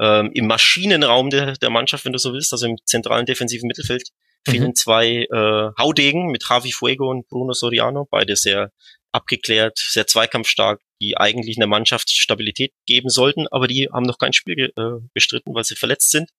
Ähm, 0.00 0.30
Im 0.34 0.46
Maschinenraum 0.46 1.30
der, 1.30 1.54
der 1.54 1.70
Mannschaft, 1.70 2.04
wenn 2.04 2.12
du 2.12 2.18
so 2.18 2.32
willst, 2.32 2.52
also 2.52 2.66
im 2.66 2.76
zentralen 2.84 3.26
defensiven 3.26 3.66
Mittelfeld, 3.66 4.08
fehlen 4.46 4.68
mhm. 4.68 4.74
zwei 4.74 5.26
äh, 5.30 5.70
Haudegen 5.78 6.30
mit 6.30 6.44
Javi 6.48 6.72
Fuego 6.72 7.10
und 7.10 7.28
Bruno 7.28 7.52
Soriano, 7.52 8.06
beide 8.10 8.36
sehr 8.36 8.70
abgeklärt, 9.12 9.78
sehr 9.78 10.06
zweikampfstark, 10.06 10.80
die 11.00 11.16
eigentlich 11.16 11.56
in 11.56 11.60
der 11.60 11.68
Mannschaft 11.68 12.10
Stabilität 12.10 12.72
geben 12.86 13.10
sollten, 13.10 13.46
aber 13.48 13.68
die 13.68 13.88
haben 13.92 14.04
noch 14.04 14.18
kein 14.18 14.32
Spiel 14.32 14.72
äh, 14.76 14.82
bestritten, 15.12 15.54
weil 15.54 15.64
sie 15.64 15.76
verletzt 15.76 16.10
sind. 16.10 16.30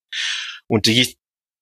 Und 0.68 0.88
die, 0.88 1.16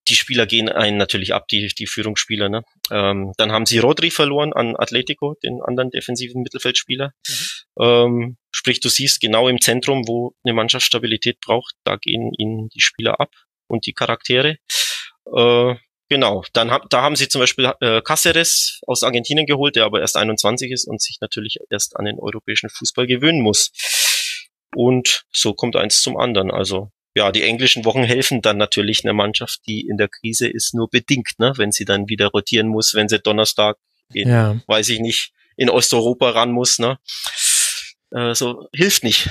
die 0.07 0.15
Spieler 0.15 0.45
gehen 0.45 0.69
einen 0.69 0.97
natürlich 0.97 1.33
ab, 1.33 1.47
die, 1.47 1.67
die 1.67 1.87
Führungsspieler. 1.87 2.49
Ne? 2.49 2.63
Ähm, 2.91 3.33
dann 3.37 3.51
haben 3.51 3.65
sie 3.65 3.79
Rodri 3.79 4.11
verloren 4.11 4.53
an 4.53 4.75
Atletico, 4.75 5.35
den 5.43 5.61
anderen 5.61 5.91
defensiven 5.91 6.41
Mittelfeldspieler. 6.41 7.13
Mhm. 7.27 7.83
Ähm, 7.83 8.37
sprich, 8.51 8.79
du 8.79 8.89
siehst 8.89 9.21
genau 9.21 9.47
im 9.47 9.61
Zentrum, 9.61 10.07
wo 10.07 10.33
eine 10.43 10.53
Mannschaft 10.53 10.85
Stabilität 10.85 11.39
braucht, 11.39 11.75
da 11.83 11.97
gehen 11.97 12.31
ihnen 12.37 12.69
die 12.69 12.81
Spieler 12.81 13.19
ab 13.19 13.31
und 13.67 13.85
die 13.85 13.93
Charaktere. 13.93 14.57
Äh, 15.33 15.75
Genau, 16.11 16.43
dann 16.51 16.77
da 16.89 17.03
haben 17.03 17.15
sie 17.15 17.29
zum 17.29 17.39
Beispiel 17.39 17.71
äh, 17.79 18.01
Cáceres 18.01 18.81
aus 18.85 19.01
Argentinien 19.01 19.45
geholt, 19.45 19.77
der 19.77 19.85
aber 19.85 20.01
erst 20.01 20.17
21 20.17 20.69
ist 20.69 20.85
und 20.85 21.01
sich 21.01 21.19
natürlich 21.21 21.59
erst 21.69 21.95
an 21.95 22.03
den 22.03 22.19
europäischen 22.19 22.69
Fußball 22.69 23.07
gewöhnen 23.07 23.41
muss. 23.41 23.71
Und 24.75 25.23
so 25.31 25.53
kommt 25.53 25.77
eins 25.77 26.01
zum 26.01 26.17
anderen. 26.17 26.51
Also 26.51 26.91
ja, 27.15 27.31
die 27.31 27.43
englischen 27.43 27.85
Wochen 27.85 28.03
helfen 28.03 28.41
dann 28.41 28.57
natürlich 28.57 29.03
einer 29.03 29.13
Mannschaft, 29.13 29.61
die 29.67 29.81
in 29.81 29.97
der 29.97 30.07
Krise 30.07 30.47
ist, 30.47 30.73
nur 30.73 30.89
bedingt, 30.89 31.39
ne? 31.39 31.53
wenn 31.57 31.71
sie 31.71 31.85
dann 31.85 32.07
wieder 32.07 32.27
rotieren 32.27 32.67
muss, 32.67 32.93
wenn 32.93 33.09
sie 33.09 33.19
Donnerstag 33.19 33.77
in, 34.13 34.29
ja. 34.29 34.59
weiß 34.67 34.89
ich 34.89 34.99
nicht, 34.99 35.33
in 35.57 35.69
Osteuropa 35.69 36.29
ran 36.29 36.51
muss. 36.51 36.79
Ne? 36.79 36.97
Äh, 38.11 38.33
so 38.33 38.67
hilft 38.73 39.03
nicht. 39.03 39.29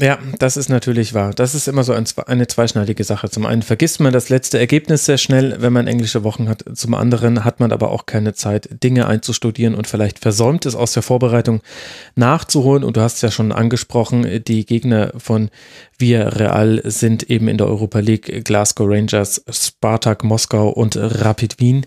Ja, 0.00 0.18
das 0.38 0.56
ist 0.56 0.70
natürlich 0.70 1.12
wahr. 1.12 1.34
Das 1.34 1.54
ist 1.54 1.68
immer 1.68 1.84
so 1.84 1.92
ein, 1.92 2.06
eine 2.26 2.46
zweischneidige 2.46 3.04
Sache. 3.04 3.28
Zum 3.28 3.44
einen 3.44 3.60
vergisst 3.60 4.00
man 4.00 4.14
das 4.14 4.30
letzte 4.30 4.58
Ergebnis 4.58 5.04
sehr 5.04 5.18
schnell, 5.18 5.60
wenn 5.60 5.74
man 5.74 5.86
englische 5.86 6.24
Wochen 6.24 6.48
hat. 6.48 6.64
Zum 6.72 6.94
anderen 6.94 7.44
hat 7.44 7.60
man 7.60 7.70
aber 7.70 7.90
auch 7.90 8.06
keine 8.06 8.32
Zeit, 8.32 8.82
Dinge 8.82 9.06
einzustudieren 9.06 9.74
und 9.74 9.86
vielleicht 9.86 10.18
versäumt 10.18 10.64
es 10.64 10.74
aus 10.74 10.94
der 10.94 11.02
Vorbereitung 11.02 11.60
nachzuholen. 12.14 12.82
Und 12.82 12.96
du 12.96 13.02
hast 13.02 13.16
es 13.16 13.22
ja 13.22 13.30
schon 13.30 13.52
angesprochen, 13.52 14.42
die 14.46 14.64
Gegner 14.64 15.12
von 15.18 15.50
Villarreal 15.98 16.80
sind 16.84 17.28
eben 17.28 17.46
in 17.48 17.58
der 17.58 17.66
Europa 17.66 17.98
League 17.98 18.42
Glasgow 18.44 18.88
Rangers, 18.88 19.44
Spartak 19.50 20.24
Moskau 20.24 20.70
und 20.70 20.96
Rapid 20.96 21.60
Wien. 21.60 21.86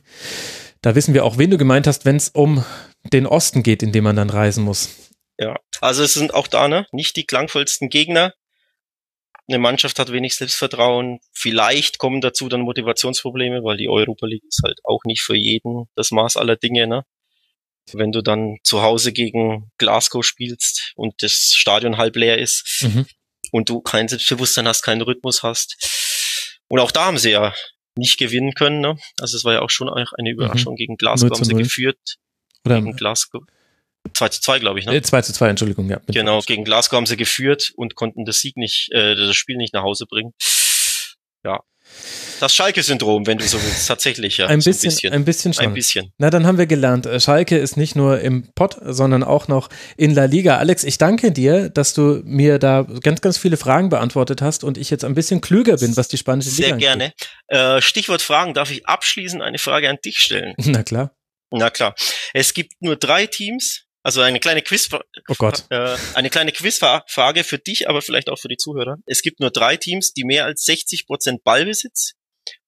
Da 0.84 0.94
wissen 0.94 1.16
wir 1.16 1.26
auch, 1.26 1.40
wen 1.40 1.50
du 1.50 1.58
gemeint 1.58 1.88
hast, 1.88 2.06
wenn 2.06 2.18
es 2.18 2.30
um 2.30 2.64
den 3.12 3.26
Osten 3.26 3.64
geht, 3.64 3.82
in 3.82 3.92
dem 3.92 4.04
man 4.04 4.16
dann 4.16 4.30
reisen 4.30 4.64
muss. 4.64 5.13
Ja, 5.38 5.58
also 5.82 6.04
es 6.04 6.14
sind 6.14 6.34
auch 6.34 6.48
da 6.48 6.68
ne, 6.68 6.86
nicht 6.92 7.16
die 7.16 7.26
klangvollsten 7.26 7.90
Gegner. 7.90 8.34
Eine 9.48 9.60
Mannschaft 9.60 10.00
hat 10.00 10.12
wenig 10.12 10.36
Selbstvertrauen. 10.36 11.20
Vielleicht 11.34 11.98
kommen 11.98 12.22
dazu 12.22 12.48
dann 12.48 12.62
Motivationsprobleme, 12.62 13.64
weil 13.64 13.78
die 13.78 13.90
Europa 13.90 14.26
League 14.26 14.44
ist 14.48 14.62
halt 14.64 14.80
auch 14.84 15.02
nicht 15.06 15.22
für 15.22 15.36
jeden 15.36 15.86
das 15.96 16.12
Maß 16.12 16.38
aller 16.38 16.56
Dinge. 16.56 16.88
Ne? 16.88 17.04
Wenn 17.92 18.12
du 18.14 18.22
dann 18.22 18.58
zu 18.64 18.82
Hause 18.82 19.12
gegen 19.12 19.70
Glasgow 19.78 20.24
spielst 20.24 20.94
und 20.96 21.22
das 21.22 21.52
Stadion 21.54 21.98
halb 21.98 22.16
leer 22.16 22.38
ist 22.38 22.84
mhm. 22.84 23.06
und 23.52 23.68
du 23.70 23.82
kein 23.82 24.08
Selbstbewusstsein 24.08 24.68
hast, 24.68 24.84
keinen 24.84 25.02
Rhythmus 25.02 25.44
hast. 25.44 26.62
Und 26.70 26.80
auch 26.80 26.92
da 26.92 27.06
haben 27.06 27.18
sie 27.18 27.32
ja 27.32 27.54
nicht 27.96 28.18
gewinnen 28.18 28.54
können. 28.54 28.80
Ne? 28.80 28.98
Also 29.20 29.36
es 29.36 29.44
war 29.44 29.54
ja 29.54 29.62
auch 29.62 29.70
schon 29.70 29.90
eine 29.90 30.32
Überraschung. 30.32 30.74
Mhm. 30.74 30.78
Gegen 30.78 30.98
Glasgow 30.98 31.32
haben 31.32 31.44
sie 31.44 31.54
geführt. 31.54 32.00
Oder 32.66 32.80
gegen 32.80 32.96
Glasgow. 32.96 33.44
2 34.14 34.30
zu 34.30 34.42
2, 34.42 34.60
glaube 34.60 34.80
ich, 34.80 34.86
ne? 34.86 35.02
2 35.02 35.18
äh, 35.18 35.24
zu 35.24 35.34
2, 35.34 35.50
Entschuldigung, 35.50 35.90
ja. 35.90 36.02
Genau, 36.08 36.40
gegen 36.42 36.64
Glasgow 36.64 36.98
haben 36.98 37.06
sie 37.06 37.18
geführt 37.18 37.72
und 37.76 37.96
konnten 37.96 38.26
das 38.26 38.40
Sieg 38.40 38.58
nicht, 38.58 38.92
äh, 38.92 39.16
das 39.16 39.36
Spiel 39.36 39.58
nicht 39.58 39.74
nach 39.74 39.84
Hause 39.84 40.06
bringen. 40.06 40.34
Ja. 41.46 41.62
Das 42.40 42.54
Schalke-Syndrom, 42.56 43.28
wenn 43.28 43.38
du 43.38 43.46
so 43.46 43.62
willst, 43.62 43.88
tatsächlich, 43.88 44.38
ja. 44.38 44.48
Ein 44.48 44.60
bisschen, 44.60 44.74
so 44.74 44.88
ein 44.88 44.90
bisschen, 44.90 45.14
ein 45.14 45.26
bisschen 45.26 45.54
schon. 45.54 45.66
Ein 45.66 45.74
bisschen. 45.74 46.12
Na, 46.18 46.30
dann 46.30 46.46
haben 46.46 46.58
wir 46.58 46.66
gelernt, 46.66 47.06
äh, 47.06 47.20
Schalke 47.20 47.58
ist 47.58 47.78
nicht 47.78 47.96
nur 47.96 48.20
im 48.20 48.50
Pott, 48.56 48.78
sondern 48.82 49.24
auch 49.24 49.48
noch 49.48 49.70
in 49.96 50.14
La 50.14 50.26
Liga. 50.26 50.58
Alex, 50.58 50.84
ich 50.84 50.98
danke 50.98 51.32
dir, 51.32 51.70
dass 51.70 51.94
du 51.94 52.22
mir 52.26 52.60
da 52.60 52.86
ganz, 53.02 53.22
ganz 53.22 53.38
viele 53.38 53.58
Fragen 53.58 53.90
beantwortet 53.90 54.42
hast 54.42 54.64
und 54.64 54.78
ich 54.78 54.90
jetzt 54.90 55.06
ein 55.06 55.14
bisschen 55.14 55.40
klüger 55.42 55.78
bin, 55.78 55.96
was 55.96 56.08
die 56.08 56.18
spanische 56.18 56.50
Liga 56.50 56.74
angeht. 56.74 56.88
Sehr 56.88 56.98
gerne. 56.98 57.78
Äh, 57.78 57.82
Stichwort 57.82 58.22
Fragen, 58.22 58.54
darf 58.54 58.72
ich 58.72 58.86
abschließend 58.88 59.42
eine 59.42 59.60
Frage 59.60 59.90
an 59.90 59.98
dich 60.04 60.20
stellen? 60.20 60.54
Na 60.58 60.84
klar. 60.84 61.16
Na 61.52 61.70
klar. 61.70 61.96
Es 62.34 62.54
gibt 62.54 62.74
nur 62.82 62.96
drei 62.96 63.28
Teams, 63.28 63.86
also 64.04 64.22
eine 64.22 64.40
kleine 64.40 64.62
Quiz, 64.62 64.90
oh 64.94 65.34
Gott. 65.38 65.66
Äh, 65.70 65.96
eine 66.14 66.30
kleine 66.30 66.52
Quizfrage 66.52 67.44
für 67.44 67.58
dich, 67.58 67.90
aber 67.90 68.02
vielleicht 68.02 68.30
auch 68.30 68.38
für 68.38 68.50
die 68.50 68.58
Zuhörer. 68.58 68.98
Es 69.06 69.22
gibt 69.22 69.40
nur 69.40 69.50
drei 69.50 69.78
Teams, 69.78 70.14
die 70.14 70.26
mehr 70.26 70.46
als 70.46 70.66
60 70.66 71.08
Prozent 71.08 71.44
Ballbesitz 71.44 72.14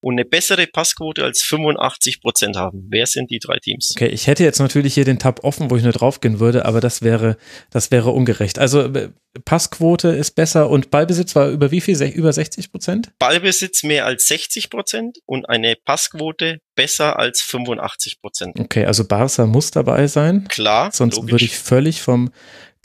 und 0.02 0.14
eine 0.14 0.26
bessere 0.26 0.68
Passquote 0.68 1.24
als 1.24 1.42
85 1.42 2.22
Prozent 2.22 2.56
haben. 2.58 2.88
Wer 2.90 3.08
sind 3.08 3.32
die 3.32 3.40
drei 3.40 3.58
Teams? 3.58 3.92
Okay, 3.96 4.08
ich 4.08 4.28
hätte 4.28 4.44
jetzt 4.44 4.60
natürlich 4.60 4.94
hier 4.94 5.06
den 5.06 5.20
Tab 5.20 5.44
offen, 5.44 5.72
wo 5.72 5.78
ich 5.78 5.84
nur 5.84 5.94
draufgehen 5.94 6.40
würde, 6.40 6.66
aber 6.66 6.80
das 6.80 7.02
wäre, 7.02 7.38
das 7.72 7.92
wäre 7.92 8.12
ungerecht. 8.12 8.60
Also 8.60 8.82
äh, 8.82 9.10
Passquote 9.44 10.10
ist 10.10 10.32
besser 10.32 10.70
und 10.70 10.92
Ballbesitz 10.92 11.36
war 11.36 11.50
über 11.50 11.72
wie 11.72 11.82
viel? 11.82 12.00
Über 12.04 12.32
60 12.32 12.72
Prozent? 12.72 13.12
Ballbesitz 13.20 13.84
mehr 13.84 14.06
als 14.06 14.28
60 14.28 14.70
Prozent 14.70 15.18
und 15.26 15.50
eine 15.50 15.76
Passquote 15.76 16.60
besser 16.76 17.18
als 17.18 17.42
85 17.42 18.22
Prozent. 18.22 18.60
Okay, 18.60 18.86
also 18.86 19.06
Barca 19.06 19.46
muss 19.46 19.72
dabei 19.72 20.08
sein. 20.08 20.48
Klar. 20.50 20.92
Sonst 20.92 21.16
logisch. 21.16 21.32
würde 21.32 21.46
ich 21.46 21.58
völlig 21.58 22.02
vom 22.02 22.32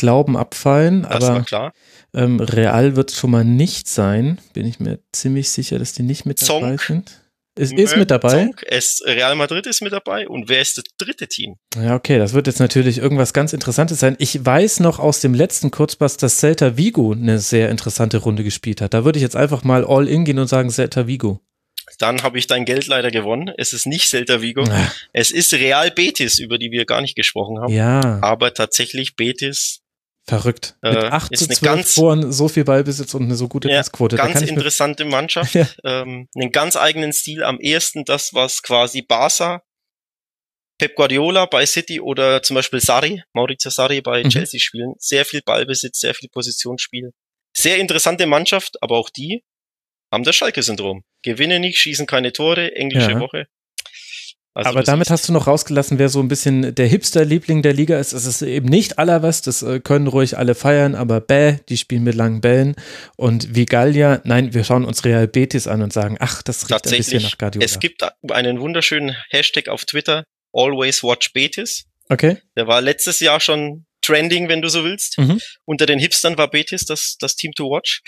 Glauben 0.01 0.35
abfallen. 0.35 1.03
Das 1.03 1.25
aber 1.25 1.35
war 1.35 1.45
klar. 1.45 1.73
Ähm, 2.15 2.41
Real 2.41 2.97
wird 2.97 3.11
schon 3.13 3.31
mal 3.31 3.45
nicht 3.45 3.87
sein. 3.87 4.39
Bin 4.55 4.65
ich 4.65 4.81
mir 4.81 4.99
ziemlich 5.13 5.51
sicher, 5.51 5.79
dass 5.79 5.93
die 5.93 6.03
nicht 6.03 6.25
mit 6.25 6.41
dabei 6.41 6.77
Zonk. 6.77 6.81
sind. 6.81 7.21
Es 7.55 7.71
ist 7.71 7.99
mit 7.99 8.11
dabei. 8.11 8.47
Zonk, 8.47 8.65
es, 8.67 9.03
Real 9.05 9.35
Madrid 9.35 9.67
ist 9.67 9.83
mit 9.83 9.93
dabei. 9.93 10.27
Und 10.27 10.49
wer 10.49 10.63
ist 10.63 10.79
das 10.79 10.85
dritte 10.97 11.29
Team? 11.29 11.57
Ja, 11.77 11.97
okay, 11.97 12.17
das 12.17 12.33
wird 12.33 12.47
jetzt 12.47 12.61
natürlich 12.61 12.97
irgendwas 12.97 13.35
ganz 13.35 13.53
Interessantes 13.53 14.01
sein. 14.01 14.17
Ich 14.19 14.43
weiß 14.43 14.81
noch 14.81 14.99
aus 14.99 15.21
dem 15.21 15.35
letzten 15.35 15.71
Kurzpass, 15.71 16.17
dass 16.17 16.39
Celta 16.39 16.79
Vigo 16.79 17.13
eine 17.13 17.39
sehr 17.39 17.69
interessante 17.69 18.17
Runde 18.17 18.43
gespielt 18.43 18.81
hat. 18.81 18.95
Da 18.95 19.05
würde 19.05 19.19
ich 19.19 19.23
jetzt 19.23 19.37
einfach 19.37 19.65
mal 19.65 19.85
all 19.85 20.09
in 20.09 20.25
gehen 20.25 20.39
und 20.39 20.47
sagen 20.47 20.71
Celta 20.71 21.07
Vigo. 21.07 21.41
dann 21.99 22.23
habe 22.23 22.39
ich 22.39 22.47
dein 22.47 22.65
Geld 22.65 22.87
leider 22.87 23.11
gewonnen. 23.11 23.53
Es 23.59 23.75
ist 23.75 23.85
nicht 23.85 24.09
Celta 24.09 24.41
Vigo. 24.41 24.65
Ach. 24.67 24.95
Es 25.13 25.31
ist 25.31 25.53
Real 25.53 25.91
Betis, 25.91 26.39
über 26.39 26.57
die 26.57 26.71
wir 26.71 26.87
gar 26.87 27.03
nicht 27.03 27.17
gesprochen 27.17 27.59
haben. 27.61 27.75
Ja. 27.75 28.21
Aber 28.23 28.55
tatsächlich 28.55 29.17
Betis. 29.17 29.83
Verrückt. 30.27 30.77
Mit 30.83 30.95
äh, 30.95 31.07
8 31.07 31.37
zu 31.37 31.47
12 31.47 31.61
ganz, 31.61 31.95
Toren, 31.95 32.33
so 32.33 32.49
viel 32.49 32.65
Ballbesitz 32.65 33.15
und 33.15 33.25
eine 33.25 33.35
so 33.35 33.49
gute 33.49 33.69
ja, 33.69 33.79
Passquote. 33.79 34.17
Ganz 34.17 34.43
interessante 34.43 35.05
Mannschaft. 35.05 35.55
Ja. 35.61 35.67
Ähm, 35.85 36.29
einen 36.37 36.53
ganz 36.53 36.77
eigenen 36.77 37.13
Stil. 37.13 37.43
Am 37.43 37.59
ersten 37.59 38.05
das, 38.05 38.33
was 38.35 38.63
quasi 38.63 39.03
Barca, 39.03 39.63
Pep 40.79 40.95
Guardiola 40.95 41.47
bei 41.47 41.67
City 41.67 42.01
oder 42.01 42.43
zum 42.43 42.55
Beispiel 42.55 42.81
Sari, 42.81 43.23
Maurizio 43.35 43.71
Sari 43.71 44.01
bei 44.01 44.23
mhm. 44.23 44.31
Chelsea 44.31 44.61
spielen. 44.61 44.95
Sehr 44.99 45.25
viel 45.25 45.43
Ballbesitz, 45.43 46.01
sehr 46.01 46.15
viel 46.15 46.29
Positionsspiel. 46.29 47.13
Sehr 47.57 47.79
interessante 47.79 48.27
Mannschaft, 48.27 48.83
aber 48.83 48.97
auch 48.97 49.11
die 49.11 49.43
haben 50.13 50.25
das 50.25 50.37
Schalke-Syndrom. 50.37 51.05
Gewinnen 51.23 51.61
nicht, 51.61 51.79
schießen 51.79 52.07
keine 52.07 52.33
Tore, 52.33 52.75
englische 52.75 53.13
ja. 53.13 53.21
Woche. 53.21 53.47
Also 54.53 54.69
Aber 54.69 54.83
damit 54.83 55.11
hast 55.11 55.29
du 55.29 55.33
noch 55.33 55.47
rausgelassen, 55.47 55.99
wer 55.99 56.09
so 56.09 56.19
ein 56.21 56.27
bisschen 56.27 56.75
der 56.75 56.87
Hipster-Liebling 56.89 57.63
der 57.63 57.73
Liga 57.73 58.01
ist. 58.01 58.13
Es 58.13 58.27
ist 58.27 58.43
eben 58.43 58.69
nicht 58.69 58.99
aller 58.99 59.23
was, 59.23 59.43
das 59.43 59.63
äh, 59.63 59.79
können 59.79 60.09
ruhig 60.09 60.37
alle 60.39 60.57
feiern, 60.57 60.97
aber 60.97 61.21
bäh, 61.21 61.59
die 61.69 61.77
spielen 61.77 62.03
mit 62.03 62.17
langen 62.17 62.41
Bällen. 62.41 62.75
Und 63.17 63.55
wie 63.55 63.65
Gallia, 63.65 64.21
nein, 64.25 64.53
wir 64.53 64.65
schauen 64.65 64.85
uns 64.85 65.05
Real 65.05 65.29
Betis 65.29 65.69
an 65.69 65.83
und 65.83 65.93
sagen, 65.93 66.17
ach, 66.19 66.43
das 66.43 66.69
riecht 66.69 66.85
ein 66.85 66.97
bisschen 66.97 67.23
nach 67.23 67.39
Guardiola. 67.39 67.65
Es 67.65 67.79
gibt 67.79 68.03
einen 68.31 68.61
wunderschönen 68.61 69.17
Hashtag 69.31 69.69
auf 69.69 69.85
Twitter, 69.85 70.25
Always 70.53 71.05
Watch 71.05 71.33
Betis. 71.33 71.85
Okay. 72.09 72.39
Der 72.57 72.67
war 72.67 72.81
letztes 72.81 73.21
Jahr 73.21 73.39
schon 73.39 73.87
trending, 74.03 74.49
wenn 74.49 74.63
du 74.63 74.69
so 74.69 74.83
willst. 74.83 75.17
Mhm. 75.19 75.41
Unter 75.65 75.87
den 75.87 76.01
Hipstern 76.01 76.37
war 76.39 76.51
Betis 76.51 76.85
das, 76.85 77.17
das 77.21 77.37
Team 77.37 77.53
to 77.53 77.71
watch. 77.71 78.03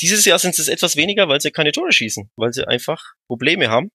Dieses 0.00 0.24
Jahr 0.24 0.38
sind 0.38 0.56
es 0.58 0.68
etwas 0.68 0.94
weniger, 0.94 1.28
weil 1.28 1.40
sie 1.40 1.50
keine 1.50 1.72
Tore 1.72 1.92
schießen, 1.92 2.30
weil 2.36 2.52
sie 2.52 2.68
einfach 2.68 3.02
Probleme 3.26 3.68
haben. 3.68 3.90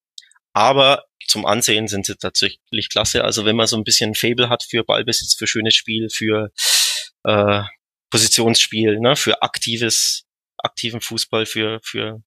Aber 0.54 1.04
zum 1.28 1.46
Ansehen 1.46 1.88
sind 1.88 2.06
sie 2.06 2.16
tatsächlich 2.16 2.90
klasse. 2.90 3.24
Also 3.24 3.46
wenn 3.46 3.56
man 3.56 3.68
so 3.68 3.76
ein 3.76 3.84
bisschen 3.84 4.16
Fable 4.16 4.50
hat 4.50 4.64
für 4.64 4.84
Ballbesitz, 4.84 5.36
für 5.36 5.48
schönes 5.48 5.76
Spiel, 5.76 6.10
für 6.10 6.52
äh, 7.24 7.64
Positionsspiel, 8.12 9.00
ne, 9.00 9.16
für 9.16 9.42
aktives, 9.42 10.26
aktiven 10.58 11.02
Fußball, 11.02 11.46
für, 11.46 11.80
für 11.84 12.22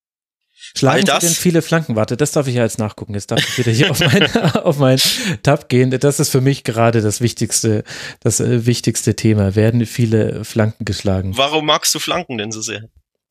Schlagen 0.75 1.07
Sie 1.07 1.27
denn 1.27 1.35
viele 1.35 1.63
Flanken? 1.63 1.97
Warte, 1.97 2.17
das 2.17 2.33
darf 2.33 2.47
ich 2.47 2.55
ja 2.55 2.63
jetzt 2.63 2.79
nachgucken. 2.79 3.15
Jetzt 3.15 3.31
darf 3.31 3.41
ich 3.41 3.59
wieder 3.59 3.73
hier 3.73 3.91
auf 3.91 4.01
mein, 4.01 4.37
auf 4.55 4.79
mein 4.79 5.01
Tab 5.43 5.69
gehen. 5.69 5.91
Das 5.91 6.19
ist 6.19 6.31
für 6.31 6.41
mich 6.41 6.65
gerade 6.65 7.03
das 7.03 7.21
wichtigste, 7.21 7.85
das 8.21 8.41
äh, 8.41 8.67
wichtigste 8.67 9.15
Thema. 9.15 9.55
Werden 9.55 9.85
viele 9.87 10.45
Flanken 10.45 10.85
geschlagen? 10.85 11.37
Warum 11.37 11.67
magst 11.67 11.95
du 11.95 11.99
Flanken 11.99 12.39
denn 12.39 12.53
so 12.53 12.63
sehr? 12.63 12.89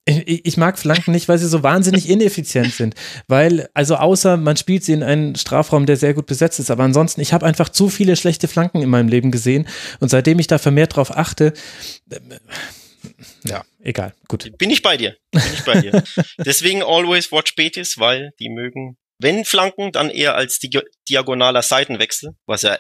Ich, 0.08 0.46
ich 0.46 0.58
mag 0.58 0.78
Flanken 0.78 1.12
nicht, 1.12 1.28
weil 1.28 1.40
sie 1.40 1.48
so 1.48 1.64
wahnsinnig 1.64 2.08
ineffizient 2.10 2.74
sind. 2.74 2.94
Weil, 3.28 3.70
also 3.74 3.96
außer 3.96 4.38
man 4.38 4.56
spielt 4.56 4.84
sie 4.84 4.94
in 4.94 5.02
einen 5.02 5.36
Strafraum, 5.36 5.88
der 5.88 5.98
sehr 5.98 6.14
gut 6.14 6.28
besetzt 6.28 6.60
ist. 6.60 6.70
Aber 6.70 6.84
ansonsten, 6.84 7.22
ich 7.22 7.34
habe 7.34 7.46
einfach 7.46 7.70
zu 7.70 7.90
viele 7.90 8.16
schlechte 8.16 8.48
Flanken 8.48 8.84
in 8.84 8.90
meinem 8.90 9.10
Leben 9.10 9.32
gesehen. 9.32 9.68
Und 10.00 10.10
seitdem 10.10 10.38
ich 10.38 10.48
da 10.48 10.60
vermehrt 10.60 10.96
drauf 10.96 11.16
achte, 11.16 11.54
ja, 13.44 13.64
egal, 13.80 14.14
gut. 14.28 14.52
Bin 14.58 14.70
ich 14.70 14.82
bei 14.82 14.98
dir. 14.98 15.16
Bin 15.32 15.42
ich 15.54 15.64
bei 15.64 15.82
dir. 15.82 16.04
Deswegen 16.38 16.84
always 16.84 17.32
watch 17.32 17.56
Betis, 17.56 17.98
weil 17.98 18.32
die 18.40 18.50
mögen, 18.50 18.98
wenn 19.20 19.46
Flanken, 19.46 19.92
dann 19.92 20.10
eher 20.10 20.36
als 20.36 20.60
di 20.60 20.70
diagonaler 21.10 21.62
Seitenwechsel, 21.62 22.32
was 22.46 22.64
ja 22.64 22.78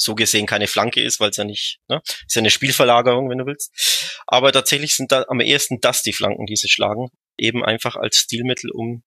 so 0.00 0.14
gesehen 0.14 0.46
keine 0.46 0.66
Flanke 0.66 1.02
ist, 1.02 1.20
weil 1.20 1.30
es 1.30 1.36
ja 1.36 1.44
nicht, 1.44 1.78
ne, 1.88 2.00
ist 2.04 2.34
ja 2.34 2.40
eine 2.40 2.50
Spielverlagerung, 2.50 3.28
wenn 3.28 3.38
du 3.38 3.46
willst. 3.46 4.22
Aber 4.26 4.50
tatsächlich 4.52 4.94
sind 4.94 5.12
da 5.12 5.24
am 5.28 5.40
ersten 5.40 5.78
das 5.80 6.02
die 6.02 6.12
Flanken, 6.12 6.46
die 6.46 6.56
sie 6.56 6.68
schlagen, 6.68 7.08
eben 7.38 7.64
einfach 7.64 7.96
als 7.96 8.16
Stilmittel, 8.16 8.70
um 8.70 9.02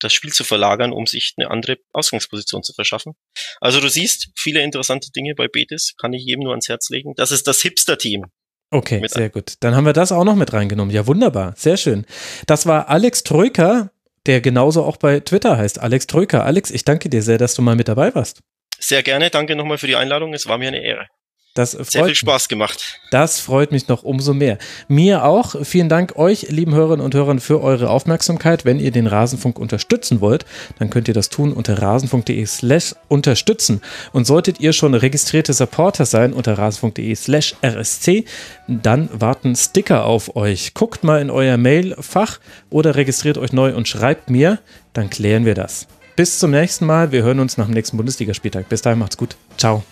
das 0.00 0.12
Spiel 0.12 0.32
zu 0.32 0.44
verlagern, 0.44 0.92
um 0.92 1.06
sich 1.06 1.34
eine 1.36 1.50
andere 1.50 1.76
Ausgangsposition 1.92 2.62
zu 2.62 2.72
verschaffen. 2.74 3.14
Also 3.60 3.80
du 3.80 3.88
siehst 3.88 4.30
viele 4.36 4.60
interessante 4.60 5.10
Dinge 5.12 5.34
bei 5.34 5.48
Betis, 5.48 5.94
kann 5.98 6.12
ich 6.12 6.24
jedem 6.24 6.44
nur 6.44 6.52
ans 6.52 6.68
Herz 6.68 6.90
legen. 6.90 7.14
Das 7.16 7.30
ist 7.30 7.46
das 7.46 7.62
Hipster-Team. 7.62 8.24
Okay, 8.70 9.06
sehr 9.06 9.30
gut. 9.30 9.54
Dann 9.60 9.74
haben 9.76 9.86
wir 9.86 9.92
das 9.92 10.12
auch 10.12 10.24
noch 10.24 10.34
mit 10.34 10.52
reingenommen. 10.52 10.94
Ja, 10.94 11.06
wunderbar. 11.06 11.54
Sehr 11.56 11.76
schön. 11.76 12.06
Das 12.46 12.66
war 12.66 12.88
Alex 12.88 13.22
Troika, 13.22 13.90
der 14.26 14.40
genauso 14.40 14.82
auch 14.82 14.96
bei 14.96 15.20
Twitter 15.20 15.56
heißt. 15.56 15.78
Alex 15.78 16.06
Troika. 16.06 16.42
Alex, 16.42 16.70
ich 16.70 16.84
danke 16.84 17.08
dir 17.08 17.22
sehr, 17.22 17.38
dass 17.38 17.54
du 17.54 17.62
mal 17.62 17.76
mit 17.76 17.88
dabei 17.88 18.14
warst. 18.14 18.40
Sehr 18.82 19.02
gerne. 19.02 19.30
Danke 19.30 19.54
nochmal 19.56 19.78
für 19.78 19.86
die 19.86 19.96
Einladung. 19.96 20.34
Es 20.34 20.48
war 20.48 20.58
mir 20.58 20.68
eine 20.68 20.82
Ehre. 20.82 21.06
Das 21.54 21.74
freut 21.74 21.90
Sehr 21.90 22.04
viel 22.06 22.14
Spaß 22.14 22.48
gemacht. 22.48 22.98
Das 23.10 23.38
freut 23.38 23.72
mich 23.72 23.86
noch 23.86 24.04
umso 24.04 24.32
mehr. 24.32 24.56
Mir 24.88 25.24
auch. 25.24 25.54
Vielen 25.64 25.90
Dank 25.90 26.16
euch, 26.16 26.48
lieben 26.48 26.74
Hörerinnen 26.74 27.04
und 27.04 27.14
Hörern, 27.14 27.40
für 27.40 27.60
eure 27.60 27.90
Aufmerksamkeit. 27.90 28.64
Wenn 28.64 28.80
ihr 28.80 28.90
den 28.90 29.06
Rasenfunk 29.06 29.58
unterstützen 29.58 30.22
wollt, 30.22 30.46
dann 30.78 30.88
könnt 30.88 31.08
ihr 31.08 31.14
das 31.14 31.28
tun 31.28 31.52
unter 31.52 31.80
rasenfunk.de 31.80 32.46
slash 32.46 32.94
unterstützen. 33.08 33.82
Und 34.12 34.26
solltet 34.26 34.60
ihr 34.60 34.72
schon 34.72 34.94
registrierte 34.94 35.52
Supporter 35.52 36.06
sein 36.06 36.32
unter 36.32 36.56
rasenfunk.de 36.56 37.14
slash 37.14 37.54
rsc, 37.62 38.24
dann 38.66 39.10
warten 39.12 39.54
Sticker 39.54 40.06
auf 40.06 40.34
euch. 40.34 40.72
Guckt 40.72 41.04
mal 41.04 41.20
in 41.20 41.30
euer 41.30 41.58
Mailfach 41.58 42.40
oder 42.70 42.96
registriert 42.96 43.36
euch 43.36 43.52
neu 43.52 43.74
und 43.74 43.86
schreibt 43.86 44.30
mir, 44.30 44.58
dann 44.94 45.10
klären 45.10 45.44
wir 45.44 45.54
das. 45.54 45.86
Bis 46.16 46.38
zum 46.38 46.50
nächsten 46.50 46.86
Mal. 46.86 47.12
Wir 47.12 47.22
hören 47.22 47.40
uns 47.40 47.56
nach 47.56 47.66
dem 47.66 47.74
nächsten 47.74 47.96
Bundesligaspieltag. 47.96 48.68
Bis 48.68 48.82
dahin 48.82 48.98
macht's 48.98 49.16
gut. 49.16 49.36
Ciao. 49.56 49.82